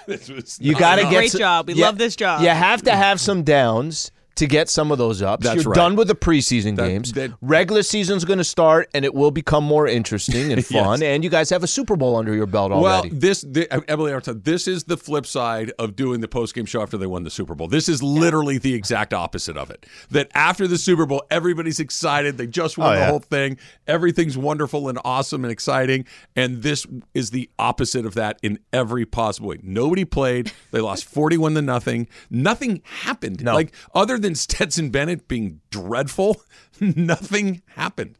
This 0.07 0.29
was 0.29 0.59
You 0.61 0.75
got 0.75 0.95
to 0.95 1.01
enough. 1.01 1.11
get 1.13 1.17
Great 1.17 1.31
some- 1.31 1.39
job. 1.39 1.67
We 1.67 1.73
Yeah, 1.73 1.85
love 1.87 1.97
this 1.97 2.15
job. 2.15 2.41
You 2.41 2.49
have 2.49 2.83
to 2.83 2.91
have 2.91 3.19
some 3.19 3.41
downs 3.41 4.11
to 4.35 4.47
get 4.47 4.69
some 4.69 4.91
of 4.91 4.97
those 4.97 5.21
ups. 5.21 5.45
That's 5.45 5.63
You're 5.63 5.71
right. 5.71 5.75
done 5.75 5.95
with 5.95 6.07
the 6.07 6.15
preseason 6.15 6.75
That- 6.75 6.87
games. 6.87 7.11
that- 7.13 7.31
Regular 7.41 7.83
season's 7.83 8.25
going 8.25 8.37
to 8.39 8.43
start, 8.43 8.89
and 8.93 9.05
it 9.05 9.13
will 9.13 9.31
become 9.31 9.63
more 9.63 9.87
interesting 9.87 10.51
and 10.51 10.65
fun. 10.65 10.99
Yes. 10.99 11.01
And 11.03 11.23
you 11.23 11.29
guys 11.29 11.49
have 11.51 11.63
a 11.63 11.67
Super 11.67 11.95
Bowl 11.95 12.15
under 12.15 12.33
your 12.33 12.45
belt 12.45 12.71
already. 12.71 13.09
Well, 13.11 13.19
this 13.19 13.41
the, 13.41 13.71
uh, 13.73 13.81
Emily, 13.87 14.13
I'm 14.13 14.21
telling 14.21 14.39
you, 14.39 14.43
this 14.43 14.67
is 14.67 14.83
the 14.85 14.97
flip 14.97 15.25
side 15.25 15.71
of 15.79 15.95
doing 15.95 16.21
the 16.21 16.27
post 16.27 16.53
game 16.55 16.65
show 16.65 16.81
after 16.81 16.97
they 16.97 17.07
won 17.07 17.23
the 17.23 17.29
Super 17.29 17.55
Bowl. 17.55 17.67
This 17.67 17.87
is 17.87 18.01
literally 18.03 18.57
the 18.57 18.73
exact 18.73 19.13
opposite 19.13 19.57
of 19.57 19.69
it. 19.69 19.85
That 20.11 20.29
after 20.33 20.67
the 20.67 20.77
Super 20.77 21.05
Bowl, 21.05 21.23
everybody's 21.31 21.79
excited. 21.79 22.37
They 22.37 22.47
just 22.47 22.77
won 22.77 22.89
Oh, 22.89 22.91
the 22.93 22.99
yeah. 22.99 23.09
whole 23.09 23.19
thing. 23.19 23.57
Everything's 23.87 24.37
wonderful 24.37 24.89
and 24.89 24.99
awesome 25.05 25.45
and 25.45 25.51
exciting. 25.51 26.05
And 26.35 26.61
this 26.63 26.85
is 27.13 27.29
the 27.31 27.49
opposite 27.59 28.05
of 28.05 28.15
that 28.15 28.39
in 28.41 28.59
every 28.73 29.05
possible 29.05 29.49
way. 29.49 29.59
Nobody 29.63 30.03
played. 30.05 30.51
They 30.71 30.81
lost 30.81 31.05
41 31.05 31.53
to 31.55 31.61
nothing. 31.61 32.07
Nothing 32.29 32.81
happened. 33.01 33.43
No. 33.43 33.53
Like 33.53 33.73
other 33.93 34.17
than 34.17 34.24
Stetson 34.33 34.89
Bennett 34.89 35.27
being 35.27 35.61
dreadful, 35.69 36.41
nothing 36.79 37.61
happened. 37.75 38.17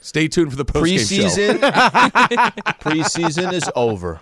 Stay 0.00 0.28
tuned 0.28 0.50
for 0.52 0.56
the 0.56 0.64
post 0.64 0.86
game 0.86 0.98
show. 0.98 1.28
preseason, 1.28 1.58
preseason 2.80 3.52
is 3.52 3.68
over. 3.74 4.20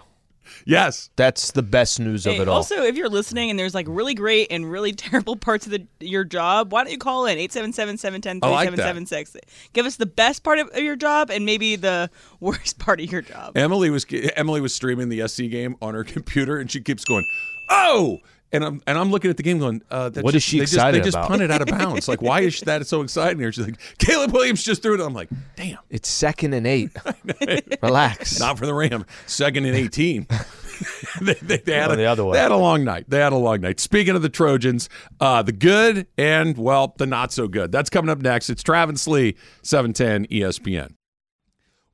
Yes. 0.67 1.11
That's 1.17 1.53
the 1.53 1.62
best 1.62 2.00
news 2.00 2.26
of 2.26 2.35
it 2.35 2.49
all. 2.49 2.57
Also, 2.57 2.83
if 2.83 2.97
you're 2.97 3.09
listening 3.09 3.50
and 3.50 3.59
there's 3.59 3.75
like 3.75 3.87
really 3.88 4.15
great 4.15 4.49
and 4.50 4.71
really 4.71 4.93
terrible 4.95 5.37
parts 5.37 5.65
of 5.67 5.73
the, 5.73 5.87
your 6.00 6.25
job, 6.25 6.73
why 6.73 6.83
don't 6.83 6.93
you 6.93 6.99
call 6.99 7.26
in 7.26 7.38
877-710-3776? 7.38 9.35
Like. 9.35 9.45
Give 9.73 9.87
us 9.87 9.97
the 9.97 10.07
best 10.07 10.43
part 10.43 10.59
of 10.59 10.76
your 10.76 10.97
job 10.97 11.31
and 11.31 11.47
maybe 11.47 11.76
the 11.76 12.11
worst 12.41 12.79
part 12.79 13.00
of 13.00 13.11
your 13.11 13.23
job. 13.23 13.57
Emily 13.57 13.91
was 13.91 14.05
Emily 14.35 14.61
was 14.61 14.75
streaming 14.75 15.09
the 15.09 15.26
SC 15.26 15.45
game 15.50 15.76
on 15.81 15.95
her 15.95 16.05
computer, 16.05 16.59
and 16.59 16.71
she 16.71 16.81
keeps 16.81 17.05
going, 17.05 17.25
"Oh!" 17.71 18.19
And 18.53 18.65
I'm 18.65 18.81
and 18.87 18.97
I'm 18.97 19.11
looking 19.11 19.31
at 19.31 19.37
the 19.37 19.43
game, 19.43 19.59
going, 19.59 19.83
uh, 19.91 20.11
What 20.11 20.33
just, 20.33 20.37
is 20.37 20.43
she 20.45 20.59
they 20.59 20.65
just, 20.65 20.75
excited 20.75 21.00
They 21.00 21.05
just 21.05 21.17
about? 21.17 21.29
punted 21.29 21.50
out 21.50 21.62
of 21.62 21.69
bounds. 21.69 22.07
Like, 22.09 22.23
why 22.23 22.41
is 22.43 22.61
that 22.61 22.87
so 22.87 23.03
exciting 23.03 23.41
here? 23.41 23.50
She's 23.50 23.67
like, 23.67 23.79
Caleb 23.99 24.33
Williams 24.33 24.62
just 24.62 24.83
threw 24.83 24.95
it. 24.95 25.00
I'm 25.05 25.15
like, 25.15 25.29
damn, 25.57 25.79
it's 25.91 26.09
second 26.09 26.55
and 26.55 26.67
eight. 26.67 26.91
Relax. 27.83 28.38
not 28.38 28.59
for 28.59 28.67
the 28.67 28.75
Ram. 28.75 29.05
Second 29.26 29.67
and 29.67 29.75
18. 29.76 30.26
they, 31.21 31.35
they, 31.35 31.57
they 31.59 31.75
had 31.75 31.91
a, 31.91 31.97
the 31.97 32.05
other 32.05 32.25
way. 32.25 32.35
They 32.35 32.38
had 32.43 32.53
a 32.53 32.57
long 32.57 32.85
night. 32.85 33.07
They 33.09 33.19
had 33.19 33.33
a 33.33 33.37
long 33.37 33.61
night. 33.61 33.81
Speaking 33.81 34.15
of 34.15 34.23
the 34.23 34.29
Trojans, 34.29 34.88
uh, 35.21 35.43
the 35.43 35.53
good 35.53 36.07
and 36.17 36.57
well, 36.57 36.95
the 36.99 37.07
not 37.07 37.33
so 37.33 37.49
good. 37.49 37.73
That's 37.73 37.91
coming 37.91 38.11
up 38.11 38.19
next. 38.21 38.50
It's 38.50 38.62
Travis 38.62 39.07
Lee, 39.07 39.29
E 39.29 39.37
710 39.62 40.26
ESPN. 40.26 40.93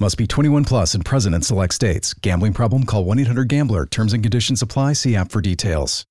Must 0.00 0.18
be 0.18 0.26
21 0.26 0.64
plus 0.64 0.94
and 0.94 1.04
present 1.04 1.36
in 1.36 1.42
select 1.42 1.72
states. 1.72 2.14
Gambling 2.14 2.52
problem? 2.52 2.84
Call 2.84 3.04
1 3.04 3.20
800 3.20 3.48
Gambler. 3.48 3.86
Terms 3.86 4.12
and 4.12 4.24
conditions 4.24 4.60
apply. 4.60 4.94
See 4.94 5.14
app 5.14 5.30
for 5.30 5.40
details. 5.40 6.04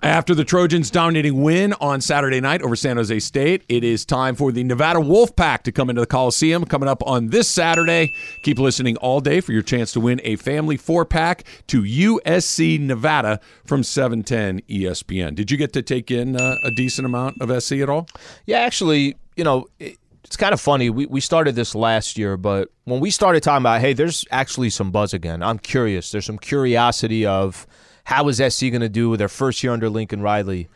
After 0.00 0.32
the 0.32 0.44
Trojans' 0.44 0.88
dominating 0.88 1.42
win 1.42 1.72
on 1.80 2.00
Saturday 2.00 2.40
night 2.40 2.62
over 2.62 2.76
San 2.76 2.96
Jose 2.96 3.18
State, 3.18 3.64
it 3.68 3.82
is 3.82 4.04
time 4.04 4.36
for 4.36 4.52
the 4.52 4.62
Nevada 4.62 5.00
Wolfpack 5.00 5.64
to 5.64 5.72
come 5.72 5.90
into 5.90 6.00
the 6.00 6.06
Coliseum 6.06 6.64
coming 6.64 6.88
up 6.88 7.02
on 7.04 7.30
this 7.30 7.48
Saturday. 7.48 8.12
Keep 8.44 8.60
listening 8.60 8.96
all 8.98 9.20
day 9.20 9.40
for 9.40 9.50
your 9.50 9.62
chance 9.62 9.90
to 9.94 10.00
win 10.00 10.20
a 10.22 10.36
family 10.36 10.76
four 10.76 11.04
pack 11.04 11.42
to 11.66 11.82
USC 11.82 12.78
Nevada 12.78 13.40
from 13.64 13.82
710 13.82 14.60
ESPN. 14.68 15.34
Did 15.34 15.50
you 15.50 15.56
get 15.56 15.72
to 15.72 15.82
take 15.82 16.12
in 16.12 16.40
uh, 16.40 16.54
a 16.62 16.70
decent 16.70 17.04
amount 17.04 17.42
of 17.42 17.60
SC 17.60 17.72
at 17.78 17.88
all? 17.88 18.08
Yeah, 18.46 18.60
actually, 18.60 19.16
you 19.34 19.42
know, 19.42 19.66
it, 19.80 19.98
it's 20.28 20.36
kind 20.36 20.52
of 20.52 20.60
funny. 20.60 20.90
We 20.90 21.06
we 21.06 21.22
started 21.22 21.54
this 21.54 21.74
last 21.74 22.18
year, 22.18 22.36
but 22.36 22.70
when 22.84 23.00
we 23.00 23.10
started 23.10 23.42
talking 23.42 23.62
about, 23.62 23.80
hey, 23.80 23.94
there's 23.94 24.26
actually 24.30 24.68
some 24.68 24.90
buzz 24.90 25.14
again. 25.14 25.42
I'm 25.42 25.58
curious. 25.58 26.10
There's 26.10 26.26
some 26.26 26.36
curiosity 26.36 27.24
of 27.24 27.66
how 28.04 28.28
is 28.28 28.36
SC 28.36 28.68
going 28.68 28.82
to 28.82 28.90
do 28.90 29.08
with 29.08 29.20
their 29.20 29.30
first 29.30 29.64
year 29.64 29.72
under 29.72 29.88
Lincoln 29.88 30.20
Riley. 30.20 30.68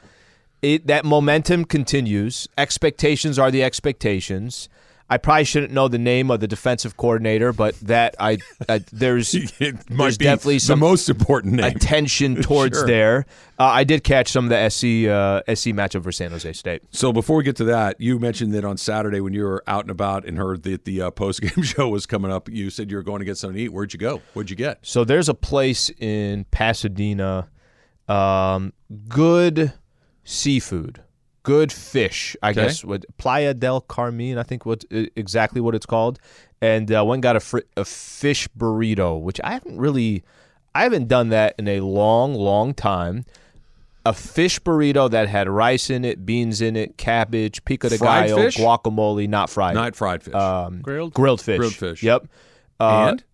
It 0.63 0.87
that 0.87 1.05
momentum 1.05 1.67
continues. 1.67 2.49
Expectations 2.57 3.39
are 3.39 3.51
the 3.51 3.63
expectations. 3.63 4.71
I 5.13 5.19
probably 5.19 5.45
shouldn't 5.45 5.73
know 5.73 5.89
the 5.89 5.99
name 5.99 6.31
of 6.31 6.41
the 6.41 6.49
defensive 6.49 6.97
coordinator, 6.97 7.53
but 7.53 7.79
that 7.81 8.15
I, 8.19 8.39
I 8.67 8.79
there's 8.93 9.33
there's 9.59 10.17
definitely 10.17 10.55
the 10.55 10.61
some 10.61 10.79
most 10.79 11.11
important 11.11 11.55
name. 11.55 11.65
attention 11.77 12.37
towards 12.43 12.79
Sure. 12.79 12.87
there. 12.87 13.27
Uh, 13.59 13.65
I 13.67 13.85
did 13.85 14.05
catch 14.05 14.29
some 14.33 14.47
of 14.47 14.49
the 14.49 14.71
SC 14.71 15.07
uh, 15.09 15.43
SC 15.55 15.69
matchup 15.77 16.03
for 16.03 16.13
San 16.13 16.31
Jose 16.31 16.51
State. 16.55 16.83
So 16.91 17.13
before 17.13 17.37
we 17.37 17.45
get 17.45 17.57
to 17.57 17.65
that, 17.65 18.01
you 18.01 18.19
mentioned 18.19 18.55
that 18.55 18.65
on 18.65 18.79
Saturday 18.79 19.21
when 19.21 19.35
you 19.35 19.45
were 19.45 19.63
out 19.67 19.85
and 19.85 19.91
about 19.91 20.25
and 20.25 20.39
heard 20.39 20.63
that 20.63 20.87
the 20.87 21.03
uh, 21.03 21.11
post 21.11 21.43
game 21.43 21.63
show 21.63 21.89
was 21.91 22.07
coming 22.07 22.33
up, 22.33 22.49
you 22.49 22.71
said 22.71 22.91
you 22.91 22.97
were 22.97 23.03
going 23.03 23.19
to 23.19 23.27
get 23.27 23.37
something 23.37 23.57
to 23.59 23.63
eat. 23.65 23.69
Where'd 23.73 23.93
you 23.93 23.99
go? 23.99 24.23
What'd 24.33 24.49
you 24.49 24.57
get? 24.57 24.79
So 24.81 25.05
there's 25.05 25.29
a 25.29 25.35
place 25.35 25.91
in 25.99 26.45
Pasadena, 26.51 27.51
um, 28.09 28.73
good 29.09 29.75
seafood, 30.25 31.03
good 31.43 31.73
fish. 31.73 32.37
I 32.43 32.51
Okay. 32.51 32.63
guess 32.63 32.85
what 32.85 33.05
Playa 33.19 33.55
del 33.55 33.81
Carmen, 33.81 34.39
I 34.39 34.43
think 34.43 34.65
what 34.67 34.85
exactly 34.91 35.61
what 35.61 35.75
it's 35.75 35.87
called. 35.87 36.19
And 36.61 36.93
uh, 36.93 37.05
one 37.05 37.21
got 37.21 37.35
a, 37.37 37.41
fr- 37.41 37.67
a 37.77 37.85
fish 37.85 38.47
burrito, 38.57 39.21
which 39.21 39.41
I 39.43 39.53
haven't 39.53 39.79
really, 39.79 40.23
I 40.75 40.85
haven't 40.85 41.09
done 41.09 41.31
that 41.31 41.55
in 41.59 41.67
a 41.69 41.81
long, 41.81 42.35
long 42.35 42.73
time. 42.75 43.25
a 44.07 44.13
fish 44.13 44.59
burrito 44.61 45.11
that 45.11 45.29
had 45.29 45.49
rice 45.49 45.89
in 45.91 46.05
it, 46.05 46.25
beans 46.27 46.61
in 46.61 46.75
it, 46.77 46.97
cabbage, 46.99 47.65
pico 47.65 47.89
de 47.89 47.99
Fried 47.99 48.29
gallo, 48.29 48.43
fish? 48.43 48.57
guacamole, 48.57 49.29
not 49.29 49.49
fried, 49.51 49.75
Not 49.75 49.95
fried 49.97 50.23
fish. 50.25 50.35
um, 50.35 50.81
Grilled? 50.83 51.15
grilled 51.15 51.41
fish. 51.41 51.59
Grilled 51.59 51.75
fish. 51.75 52.03
Yep. 52.03 52.27
Uh, 52.81 53.07
and 53.11 53.25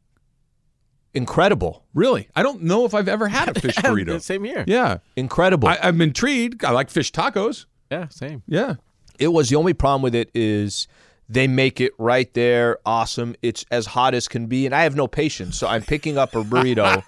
incredible, 1.14 1.84
really, 1.94 2.28
I 2.36 2.42
don't 2.42 2.62
know 2.62 2.84
if 2.84 2.94
I've 2.94 3.08
ever 3.08 3.28
had 3.28 3.48
a 3.54 3.60
fish 3.60 3.76
burrito. 3.76 4.20
Same 4.22 4.44
here. 4.44 4.64
yeah, 4.66 4.98
incredible. 5.16 5.68
I, 5.68 5.78
I'm 5.82 6.00
intrigued. 6.00 6.64
I 6.64 6.70
like 6.70 6.90
fish 6.90 7.12
tacos. 7.12 7.66
Yeah, 7.90 8.08
same. 8.08 8.42
Yeah. 8.46 8.74
It 9.18 9.28
was 9.28 9.48
the 9.48 9.56
only 9.56 9.74
problem 9.74 10.02
with 10.02 10.14
it 10.14 10.30
is 10.34 10.86
they 11.28 11.46
make 11.48 11.80
it 11.80 11.92
right 11.98 12.32
there, 12.34 12.78
awesome. 12.86 13.34
It's 13.42 13.64
as 13.70 13.86
hot 13.86 14.14
as 14.14 14.28
can 14.28 14.46
be, 14.46 14.64
and 14.66 14.74
I 14.74 14.82
have 14.84 14.94
no 14.96 15.06
patience, 15.08 15.58
so 15.58 15.66
I'm 15.66 15.82
picking 15.82 16.16
up 16.16 16.34
a 16.34 16.42
burrito 16.44 17.02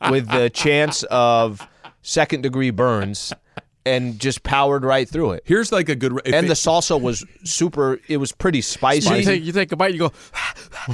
with 0.10 0.28
the 0.28 0.50
chance 0.50 1.02
of 1.04 1.66
second 2.02 2.42
degree 2.42 2.70
burns, 2.70 3.32
and 3.84 4.18
just 4.20 4.42
powered 4.44 4.84
right 4.84 5.08
through 5.08 5.32
it. 5.32 5.42
Here's 5.44 5.72
like 5.72 5.88
a 5.88 5.96
good. 5.96 6.12
And 6.24 6.46
it- 6.46 6.48
the 6.48 6.54
salsa 6.54 7.00
was 7.00 7.24
super. 7.44 8.00
It 8.08 8.16
was 8.18 8.30
pretty 8.32 8.60
spicy. 8.60 9.14
You 9.16 9.22
take, 9.24 9.42
you 9.44 9.52
take 9.52 9.72
a 9.72 9.76
bite, 9.76 9.92
you 9.92 9.98
go, 9.98 10.12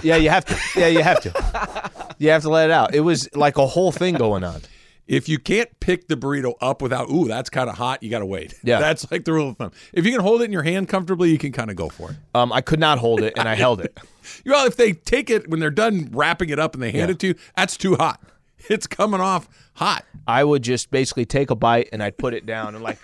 Yeah, 0.02 0.16
you 0.16 0.30
have 0.30 0.44
to. 0.46 0.58
Yeah, 0.74 0.86
you 0.88 1.02
have 1.02 1.20
to. 1.22 1.90
You 2.20 2.30
have 2.30 2.42
to 2.42 2.48
let 2.48 2.68
it 2.68 2.72
out. 2.72 2.96
It 2.96 3.00
was 3.02 3.28
like 3.36 3.58
a 3.58 3.66
whole 3.68 3.92
thing 3.92 4.16
going 4.16 4.42
on. 4.42 4.60
If 5.08 5.28
you 5.28 5.38
can't 5.38 5.68
pick 5.80 6.06
the 6.06 6.16
burrito 6.16 6.54
up 6.60 6.80
without, 6.82 7.10
ooh, 7.10 7.26
that's 7.26 7.50
kind 7.50 7.68
of 7.68 7.76
hot, 7.76 8.02
you 8.02 8.10
got 8.10 8.18
to 8.20 8.26
wait. 8.26 8.54
Yeah. 8.62 8.78
That's 8.80 9.10
like 9.10 9.24
the 9.24 9.32
rule 9.32 9.48
of 9.50 9.56
thumb. 9.56 9.72
If 9.92 10.04
you 10.06 10.12
can 10.12 10.20
hold 10.20 10.42
it 10.42 10.44
in 10.44 10.52
your 10.52 10.62
hand 10.62 10.88
comfortably, 10.88 11.30
you 11.30 11.38
can 11.38 11.50
kind 11.50 11.70
of 11.70 11.76
go 11.76 11.88
for 11.88 12.10
it. 12.10 12.16
Um, 12.34 12.52
I 12.52 12.60
could 12.60 12.78
not 12.78 12.98
hold 12.98 13.22
it, 13.22 13.32
and 13.38 13.48
I 13.48 13.54
held 13.54 13.80
it. 13.80 13.98
Well, 14.44 14.66
if 14.66 14.76
they 14.76 14.92
take 14.92 15.30
it 15.30 15.48
when 15.48 15.58
they're 15.58 15.70
done 15.70 16.10
wrapping 16.12 16.50
it 16.50 16.58
up 16.58 16.74
and 16.74 16.82
they 16.82 16.90
hand 16.92 17.08
Yeah. 17.08 17.12
it 17.12 17.18
to 17.20 17.26
you, 17.28 17.34
that's 17.56 17.76
too 17.78 17.96
hot. 17.96 18.20
It's 18.68 18.86
coming 18.86 19.20
off 19.22 19.48
hot. 19.74 20.04
I 20.26 20.44
would 20.44 20.62
just 20.62 20.90
basically 20.90 21.24
take 21.24 21.48
a 21.50 21.54
bite 21.54 21.88
and 21.92 22.02
I'd 22.02 22.18
put 22.18 22.34
it 22.34 22.44
down 22.44 22.74
and 22.74 22.84
like 22.84 22.98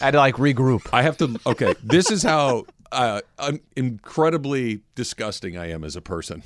I 0.00 0.04
had 0.06 0.12
to 0.12 0.18
like 0.18 0.36
regroup. 0.36 0.88
I 0.92 1.02
have 1.02 1.18
to. 1.18 1.38
Okay, 1.46 1.74
this 1.82 2.10
is 2.10 2.22
how 2.22 2.64
uh, 2.92 3.20
incredibly 3.76 4.80
disgusting 4.94 5.56
I 5.58 5.70
am 5.70 5.84
as 5.84 5.96
a 5.96 6.00
person. 6.00 6.42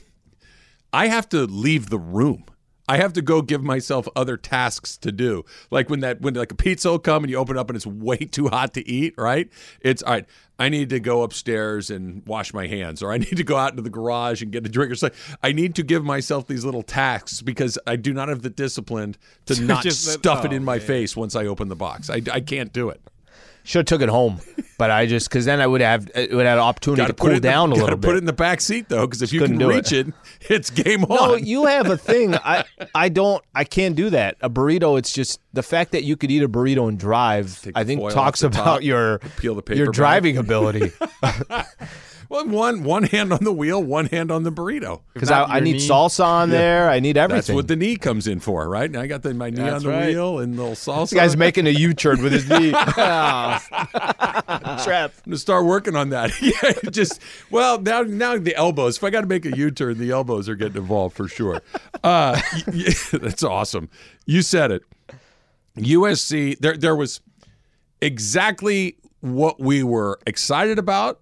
I 0.92 1.07
have 1.09 1.28
to 1.30 1.45
leave 1.47 1.90
the 1.90 1.99
room. 1.99 2.45
I 2.90 2.97
have 2.97 3.12
to 3.12 3.23
go 3.23 3.40
give 3.40 3.62
myself 3.62 4.09
other 4.16 4.37
tasks 4.37 4.97
to 4.97 5.12
do. 5.12 5.44
Like 5.70 5.88
when 5.88 6.00
that 6.00 6.20
when 6.20 6.35
like 6.35 6.50
a 6.50 6.56
pizza 6.56 6.90
will 6.90 6.99
come 6.99 7.23
and 7.23 7.30
you 7.30 7.37
open 7.37 7.56
it 7.56 7.61
up 7.61 7.70
and 7.70 7.76
it's 7.76 7.87
way 7.87 8.16
too 8.16 8.49
hot 8.49 8.75
to 8.75 8.88
eat, 8.88 9.14
right? 9.16 9.49
It's 9.80 10.02
all 10.02 10.14
right. 10.14 10.26
I 10.59 10.70
need 10.70 10.90
to 10.90 10.99
go 10.99 11.23
upstairs 11.23 11.90
and 11.90 12.26
wash 12.26 12.52
my 12.52 12.66
hands, 12.66 13.00
or 13.00 13.12
I 13.12 13.18
need 13.18 13.37
to 13.37 13.44
go 13.44 13.56
out 13.56 13.70
into 13.70 13.82
the 13.82 13.90
garage 13.90 14.42
and 14.42 14.50
get 14.50 14.66
a 14.66 14.68
drink 14.68 14.90
or 14.90 14.97
something. 14.97 15.18
I 15.40 15.52
need 15.52 15.76
to 15.76 15.85
give 15.85 16.04
myself 16.04 16.49
these 16.49 16.64
little 16.64 16.82
tasks 16.82 17.42
because 17.42 17.78
I 17.87 17.94
do 17.94 18.12
not 18.12 18.28
have 18.28 18.42
the 18.42 18.50
discipline 18.50 19.14
to 19.47 19.62
not 19.62 19.85
Just 19.85 20.04
stuff 20.04 20.44
it 20.44 20.52
oh, 20.52 20.56
in 20.56 20.64
my 20.64 20.78
man. 20.78 20.87
face 20.87 21.16
once 21.16 21.37
I 21.37 21.47
open 21.47 21.68
the 21.68 21.76
box. 21.76 22.11
I, 22.11 22.23
I 22.32 22.40
can't 22.40 22.73
do 22.73 22.88
it. 22.88 23.00
Should 23.62 23.80
have 23.80 23.86
took 23.86 24.00
it 24.02 24.08
home, 24.08 24.40
but 24.78 24.90
I 24.90 25.06
just 25.06 25.28
because 25.28 25.44
then 25.44 25.60
I 25.60 25.66
would 25.66 25.80
have 25.82 26.10
it 26.14 26.32
would 26.32 26.46
have 26.46 26.58
an 26.58 26.64
opportunity 26.64 27.02
Gotta 27.02 27.12
to 27.12 27.18
cool 27.18 27.30
it 27.30 27.36
in 27.36 27.42
the- 27.42 27.48
down 27.48 27.72
a 27.72 27.74
little 27.74 27.98
Put 27.98 28.14
it 28.14 28.18
in 28.18 28.24
the 28.24 28.32
back 28.32 28.60
seat 28.60 28.88
though, 28.88 29.06
because 29.06 29.20
if 29.22 29.32
you 29.32 29.40
can 29.42 29.58
reach 29.58 29.92
it. 29.92 30.06
it's 30.48 30.70
game 30.70 31.04
no, 31.08 31.34
on. 31.34 31.44
you 31.44 31.66
have 31.66 31.86
a 31.90 31.96
thing. 31.96 32.34
I 32.44 32.64
I 32.94 33.08
don't. 33.10 33.44
I 33.54 33.64
can't 33.64 33.94
do 33.94 34.10
that. 34.10 34.36
A 34.40 34.48
burrito. 34.48 34.98
It's 34.98 35.12
just 35.12 35.40
the 35.52 35.62
fact 35.62 35.92
that 35.92 36.04
you 36.04 36.16
could 36.16 36.30
eat 36.30 36.42
a 36.42 36.48
burrito 36.48 36.88
and 36.88 36.98
drive. 36.98 37.60
I 37.74 37.84
think 37.84 38.00
talks 38.10 38.42
about 38.42 38.64
top, 38.64 38.82
your 38.82 39.18
peel 39.36 39.54
the 39.54 39.62
paper 39.62 39.76
your 39.78 39.86
back. 39.86 39.94
driving 39.94 40.36
ability. 40.38 40.92
well, 42.30 42.46
one 42.46 42.84
one 42.84 43.02
hand 43.02 43.32
on 43.32 43.42
the 43.42 43.52
wheel, 43.52 43.82
one 43.82 44.06
hand 44.06 44.30
on 44.30 44.44
the 44.44 44.52
burrito. 44.52 45.00
Because 45.12 45.30
I, 45.32 45.42
I 45.42 45.60
need 45.60 45.72
knee. 45.75 45.88
salsa 45.88 46.25
on 46.25 46.50
there. 46.50 46.88
I 46.88 47.00
need 47.00 47.16
everything. 47.16 47.37
That's 47.38 47.50
what 47.50 47.66
the 47.66 47.75
knee 47.75 47.96
comes 47.96 48.28
in 48.28 48.38
for, 48.38 48.68
right? 48.68 48.88
And 48.88 48.96
I 48.96 49.08
got 49.08 49.22
the, 49.22 49.34
my 49.34 49.50
knee 49.50 49.56
That's 49.56 49.84
on 49.84 49.90
the 49.90 49.96
right. 49.99 50.06
wheel 50.06 50.38
and 50.38 50.54
the 50.54 50.62
little 50.62 50.76
salsa. 50.76 51.10
this 51.10 51.12
guy's 51.12 51.37
making 51.37 51.66
a 51.66 51.70
U-turn 51.70 52.22
with 52.22 52.32
his 52.32 52.49
knee. 52.49 52.70
Trap. 52.70 53.66
I'm 54.06 55.10
gonna 55.26 55.37
start 55.38 55.64
working 55.66 55.96
on 55.96 56.10
that. 56.10 56.30
yeah, 56.40 56.90
just 56.90 57.20
well 57.50 57.80
now 57.80 58.02
now 58.02 58.38
the 58.38 58.54
elbows. 58.54 58.96
If 58.96 59.04
I 59.04 59.10
got 59.10 59.22
to 59.22 59.26
make 59.26 59.44
a 59.44 59.56
U-turn, 59.56 59.99
the 59.99 60.10
elbows 60.12 60.49
are 60.49 60.54
getting 60.54 60.76
involved 60.76 61.16
for 61.16 61.26
sure. 61.28 61.60
Uh, 62.04 62.40
y- 62.54 62.62
y- 62.69 62.95
that's 63.19 63.43
awesome. 63.43 63.88
You 64.25 64.43
said 64.43 64.71
it. 64.71 64.82
USC. 65.76 66.58
There 66.60 66.76
there 66.76 66.95
was 66.95 67.21
exactly 68.00 68.97
what 69.21 69.60
we 69.60 69.82
were 69.82 70.19
excited 70.26 70.78
about 70.78 71.21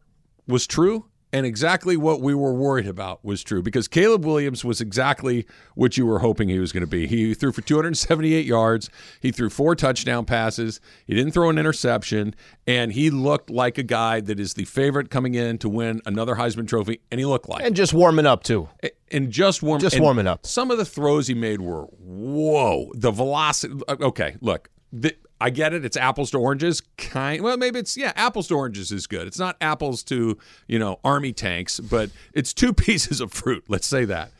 was 0.48 0.66
true. 0.66 1.04
And 1.30 1.44
exactly 1.44 1.94
what 1.98 2.22
we 2.22 2.34
were 2.34 2.54
worried 2.54 2.86
about 2.86 3.22
was 3.22 3.42
true 3.44 3.60
because 3.62 3.86
Caleb 3.86 4.24
Williams 4.24 4.64
was 4.64 4.80
exactly 4.80 5.46
what 5.74 5.98
you 5.98 6.06
were 6.06 6.20
hoping 6.20 6.48
he 6.48 6.58
was 6.58 6.72
going 6.72 6.80
to 6.80 6.86
be. 6.86 7.06
He 7.06 7.34
threw 7.34 7.52
for 7.52 7.60
278 7.60 8.46
yards. 8.46 8.88
He 9.20 9.30
threw 9.30 9.50
four 9.50 9.74
touchdown 9.74 10.24
passes. 10.24 10.80
He 11.06 11.14
didn't 11.14 11.32
throw 11.32 11.50
an 11.50 11.58
interception. 11.58 12.34
And 12.66 12.94
he 12.94 13.10
looked 13.10 13.50
like 13.50 13.76
a 13.76 13.82
guy 13.82 14.20
that 14.22 14.40
is 14.40 14.54
the 14.54 14.64
favorite 14.64 15.10
coming 15.10 15.34
in 15.34 15.58
to 15.58 15.68
win 15.68 16.00
another 16.06 16.36
Heisman 16.36 16.66
Trophy. 16.66 17.00
And 17.10 17.20
he 17.20 17.26
looked 17.26 17.46
like 17.46 17.62
And 17.62 17.76
just 17.76 17.92
warming 17.92 18.24
up 18.24 18.42
too. 18.42 18.70
and 19.12 19.30
just 19.30 19.62
warm, 19.62 19.80
Just 19.80 20.00
warming 20.00 20.26
up. 20.26 20.46
Some 20.46 20.70
of 20.70 20.78
the 20.78 20.86
throws 20.86 21.26
he 21.26 21.34
made 21.34 21.60
were 21.60 21.82
whoa. 21.98 22.90
The 22.94 23.10
velocity. 23.10 23.74
Okay, 23.86 24.36
look, 24.40 24.70
the, 24.94 25.14
I 25.40 25.50
get 25.50 25.72
it. 25.72 25.84
It's 25.84 25.96
apples 25.96 26.30
to 26.32 26.38
oranges. 26.38 26.82
Kind. 26.96 27.42
Well, 27.42 27.56
maybe 27.56 27.78
it's 27.78 27.96
yeah. 27.96 28.12
Apples 28.16 28.48
to 28.48 28.54
oranges 28.56 28.90
is 28.90 29.06
good. 29.06 29.26
It's 29.26 29.38
not 29.38 29.56
apples 29.60 30.02
to 30.04 30.36
you 30.66 30.78
know 30.78 30.98
army 31.04 31.32
tanks, 31.32 31.78
but 31.80 32.10
it's 32.34 32.52
two 32.52 32.72
pieces 32.86 33.20
of 33.20 33.32
fruit. 33.32 33.64
Let's 33.68 33.86
say 33.86 34.04
that. 34.06 34.32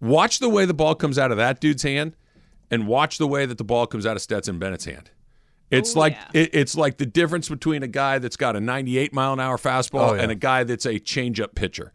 Watch 0.00 0.38
the 0.38 0.48
way 0.48 0.64
the 0.66 0.74
ball 0.74 0.94
comes 0.94 1.18
out 1.18 1.30
of 1.30 1.36
that 1.38 1.60
dude's 1.60 1.82
hand, 1.82 2.16
and 2.70 2.86
watch 2.86 3.18
the 3.18 3.26
way 3.26 3.46
that 3.46 3.58
the 3.58 3.64
ball 3.64 3.86
comes 3.86 4.04
out 4.04 4.16
of 4.16 4.22
Stetson 4.22 4.58
Bennett's 4.58 4.84
hand. 4.84 5.10
It's 5.70 5.96
Oh, 5.96 6.00
like 6.00 6.12
yeah. 6.12 6.42
it, 6.42 6.50
it's 6.52 6.76
like 6.76 6.98
the 6.98 7.06
difference 7.06 7.48
between 7.48 7.82
a 7.82 7.88
guy 7.88 8.18
that's 8.18 8.36
got 8.36 8.54
a 8.54 8.60
98 8.60 9.12
mile 9.14 9.32
an 9.32 9.40
hour 9.40 9.56
fastball 9.56 10.10
Oh, 10.10 10.14
yeah. 10.14 10.22
and 10.22 10.30
a 10.30 10.34
guy 10.34 10.62
that's 10.64 10.84
a 10.86 11.00
changeup 11.00 11.54
pitcher. 11.54 11.92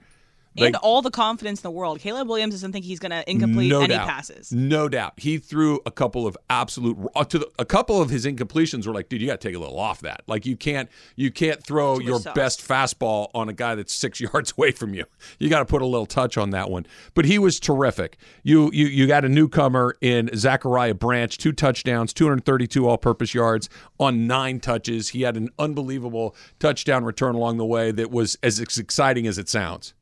And 0.62 0.74
Like- 0.74 0.84
all 0.84 1.02
the 1.02 1.12
confidence 1.12 1.60
in 1.60 1.64
the 1.64 1.72
world. 1.72 2.00
Caleb 2.00 2.28
Williams 2.28 2.54
doesn't 2.54 2.72
think 2.72 2.86
he's 2.86 3.00
going 3.00 3.12
to 3.12 3.30
incomplete 3.30 3.70
no 3.70 3.80
any 3.80 3.90
doubt. 3.96 4.08
passes. 4.08 4.52
No 4.52 4.88
doubt. 4.90 5.14
He 5.18 5.38
threw 5.38 5.80
a 5.86 5.92
couple 5.92 6.28
of 6.28 6.38
absolute 6.50 6.98
uh, 7.16 7.24
to 7.26 7.40
the, 7.40 7.50
a 7.58 7.66
couple 7.66 8.02
of 8.02 8.10
his 8.10 8.26
incompletions 8.26 8.86
were 8.88 8.94
like, 8.94 9.10
dude, 9.10 9.22
you 9.22 9.28
got 9.28 9.40
to 9.42 9.48
take 9.48 9.56
a 9.56 9.60
little 9.60 9.80
off 9.80 10.02
that. 10.02 10.22
Like 10.28 10.46
you 10.46 10.56
can't 10.56 10.90
you 11.16 11.32
can't 11.32 11.64
throw 11.64 11.96
Twist 11.96 12.08
your 12.08 12.16
off. 12.16 12.34
best 12.36 12.62
fastball 12.68 13.30
on 13.34 13.50
a 13.50 13.54
guy 13.54 13.76
that's 13.76 13.94
6 13.94 14.20
yards 14.34 14.54
away 14.58 14.72
from 14.72 14.94
you. 14.94 15.06
You 15.40 15.50
got 15.50 15.60
to 15.60 15.66
put 15.66 15.82
a 15.82 15.86
little 15.86 16.06
touch 16.06 16.38
on 16.38 16.50
that 16.52 16.70
one. 16.70 16.86
But 17.14 17.26
he 17.26 17.40
was 17.40 17.60
terrific. 17.60 18.18
You 18.44 18.70
you 18.74 18.88
you 18.88 19.08
got 19.08 19.26
a 19.26 19.30
newcomer 19.30 19.96
in 20.02 20.30
Zachariah 20.36 20.94
Branch, 20.94 21.38
two 21.38 21.52
touchdowns, 21.52 22.14
232 22.14 22.88
all-purpose 22.88 23.34
yards 23.34 23.70
on 24.00 24.28
9 24.28 24.60
touches. 24.60 25.10
He 25.10 25.22
had 25.22 25.38
an 25.38 25.50
unbelievable 25.60 26.36
touchdown 26.60 27.04
return 27.04 27.36
along 27.36 27.58
the 27.58 27.66
way 27.66 27.92
that 27.92 28.12
was 28.12 28.38
as 28.44 28.60
exciting 28.60 29.28
as 29.28 29.38
it 29.38 29.50
sounds. 29.50 29.94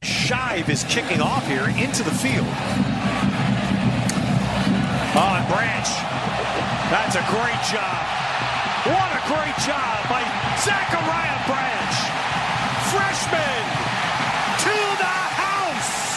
Shive 0.47 0.69
is 0.69 0.83
kicking 0.85 1.19
off 1.19 1.45
here 1.45 1.67
into 1.67 2.03
the 2.03 2.11
field. 2.11 2.47
Oh, 5.11 5.19
On 5.19 5.43
Branch. 5.51 5.89
That's 6.87 7.15
a 7.15 7.25
great 7.27 7.61
job. 7.67 7.99
What 8.87 9.11
a 9.11 9.21
great 9.27 9.57
job 9.67 10.07
by 10.07 10.23
Zachariah 10.63 11.43
Branch. 11.47 11.95
Freshman 12.87 13.63
to 14.63 14.75
the 15.03 15.17
house. 15.35 16.07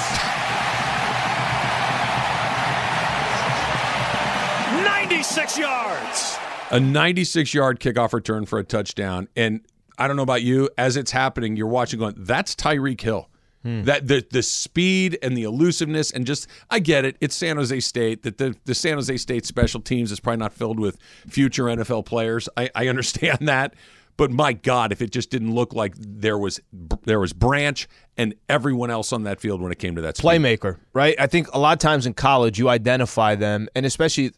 96 4.85 5.59
yards. 5.59 6.39
a 6.71 6.79
96 6.79 7.53
yard 7.53 7.81
kickoff 7.81 8.13
return 8.13 8.47
for 8.47 8.61
a 8.61 8.65
touchdown. 8.65 9.27
And 9.35 9.63
I 9.99 10.07
don't 10.07 10.17
know 10.17 10.23
about 10.23 10.43
you, 10.43 10.71
as 10.79 10.97
it's 10.97 11.11
happening, 11.11 11.57
you're 11.57 11.67
watching 11.67 11.99
going, 11.99 12.15
that's 12.17 12.55
Tyreek 12.55 13.01
Hill. 13.01 13.30
That 13.63 14.09
the 14.09 14.27
the 14.31 14.43
speed 14.43 15.19
and 15.23 15.37
the 15.37 15.43
elusiveness 15.43 16.11
and 16.11 16.27
just 16.27 16.47
I 16.71 16.79
get 16.79 17.05
it. 17.05 17.17
It's 17.21 17.35
San 17.35 17.57
Jose 17.57 17.79
State. 17.81 18.23
That 18.23 18.39
the, 18.39 18.57
the 18.65 18.75
San 18.75 18.95
Jose 18.95 19.15
State 19.19 19.45
special 19.45 19.81
teams 19.81 20.11
is 20.11 20.19
probably 20.19 20.39
not 20.39 20.53
filled 20.55 20.81
with 20.81 20.97
future 21.29 21.65
NFL 21.65 22.07
players. 22.07 22.49
I, 22.57 22.71
I 22.75 22.89
understand 22.89 23.39
that. 23.49 23.75
But 24.17 24.31
my 24.31 24.53
God, 24.53 24.93
if 24.93 25.01
it 25.01 25.13
just 25.13 25.31
didn't 25.31 25.55
look 25.55 25.73
like 25.73 25.95
there 25.97 26.37
was 26.37 26.61
there 27.05 27.21
was 27.21 27.33
Branch 27.33 27.89
and 28.19 28.35
everyone 28.49 28.91
else 28.91 29.13
on 29.13 29.23
that 29.25 29.41
field 29.41 29.63
when 29.63 29.73
it 29.73 29.79
came 29.79 29.95
to 29.97 30.03
that 30.03 30.19
speed. 30.19 30.29
playmaker, 30.29 30.77
right? 30.93 31.15
I 31.19 31.27
think 31.27 31.49
a 31.55 31.59
lot 31.59 31.73
of 31.73 31.79
times 31.79 32.07
in 32.07 32.13
college 32.15 32.59
you 32.59 32.69
identify 32.69 33.35
them, 33.35 33.69
and 33.75 33.87
especially 33.87 34.33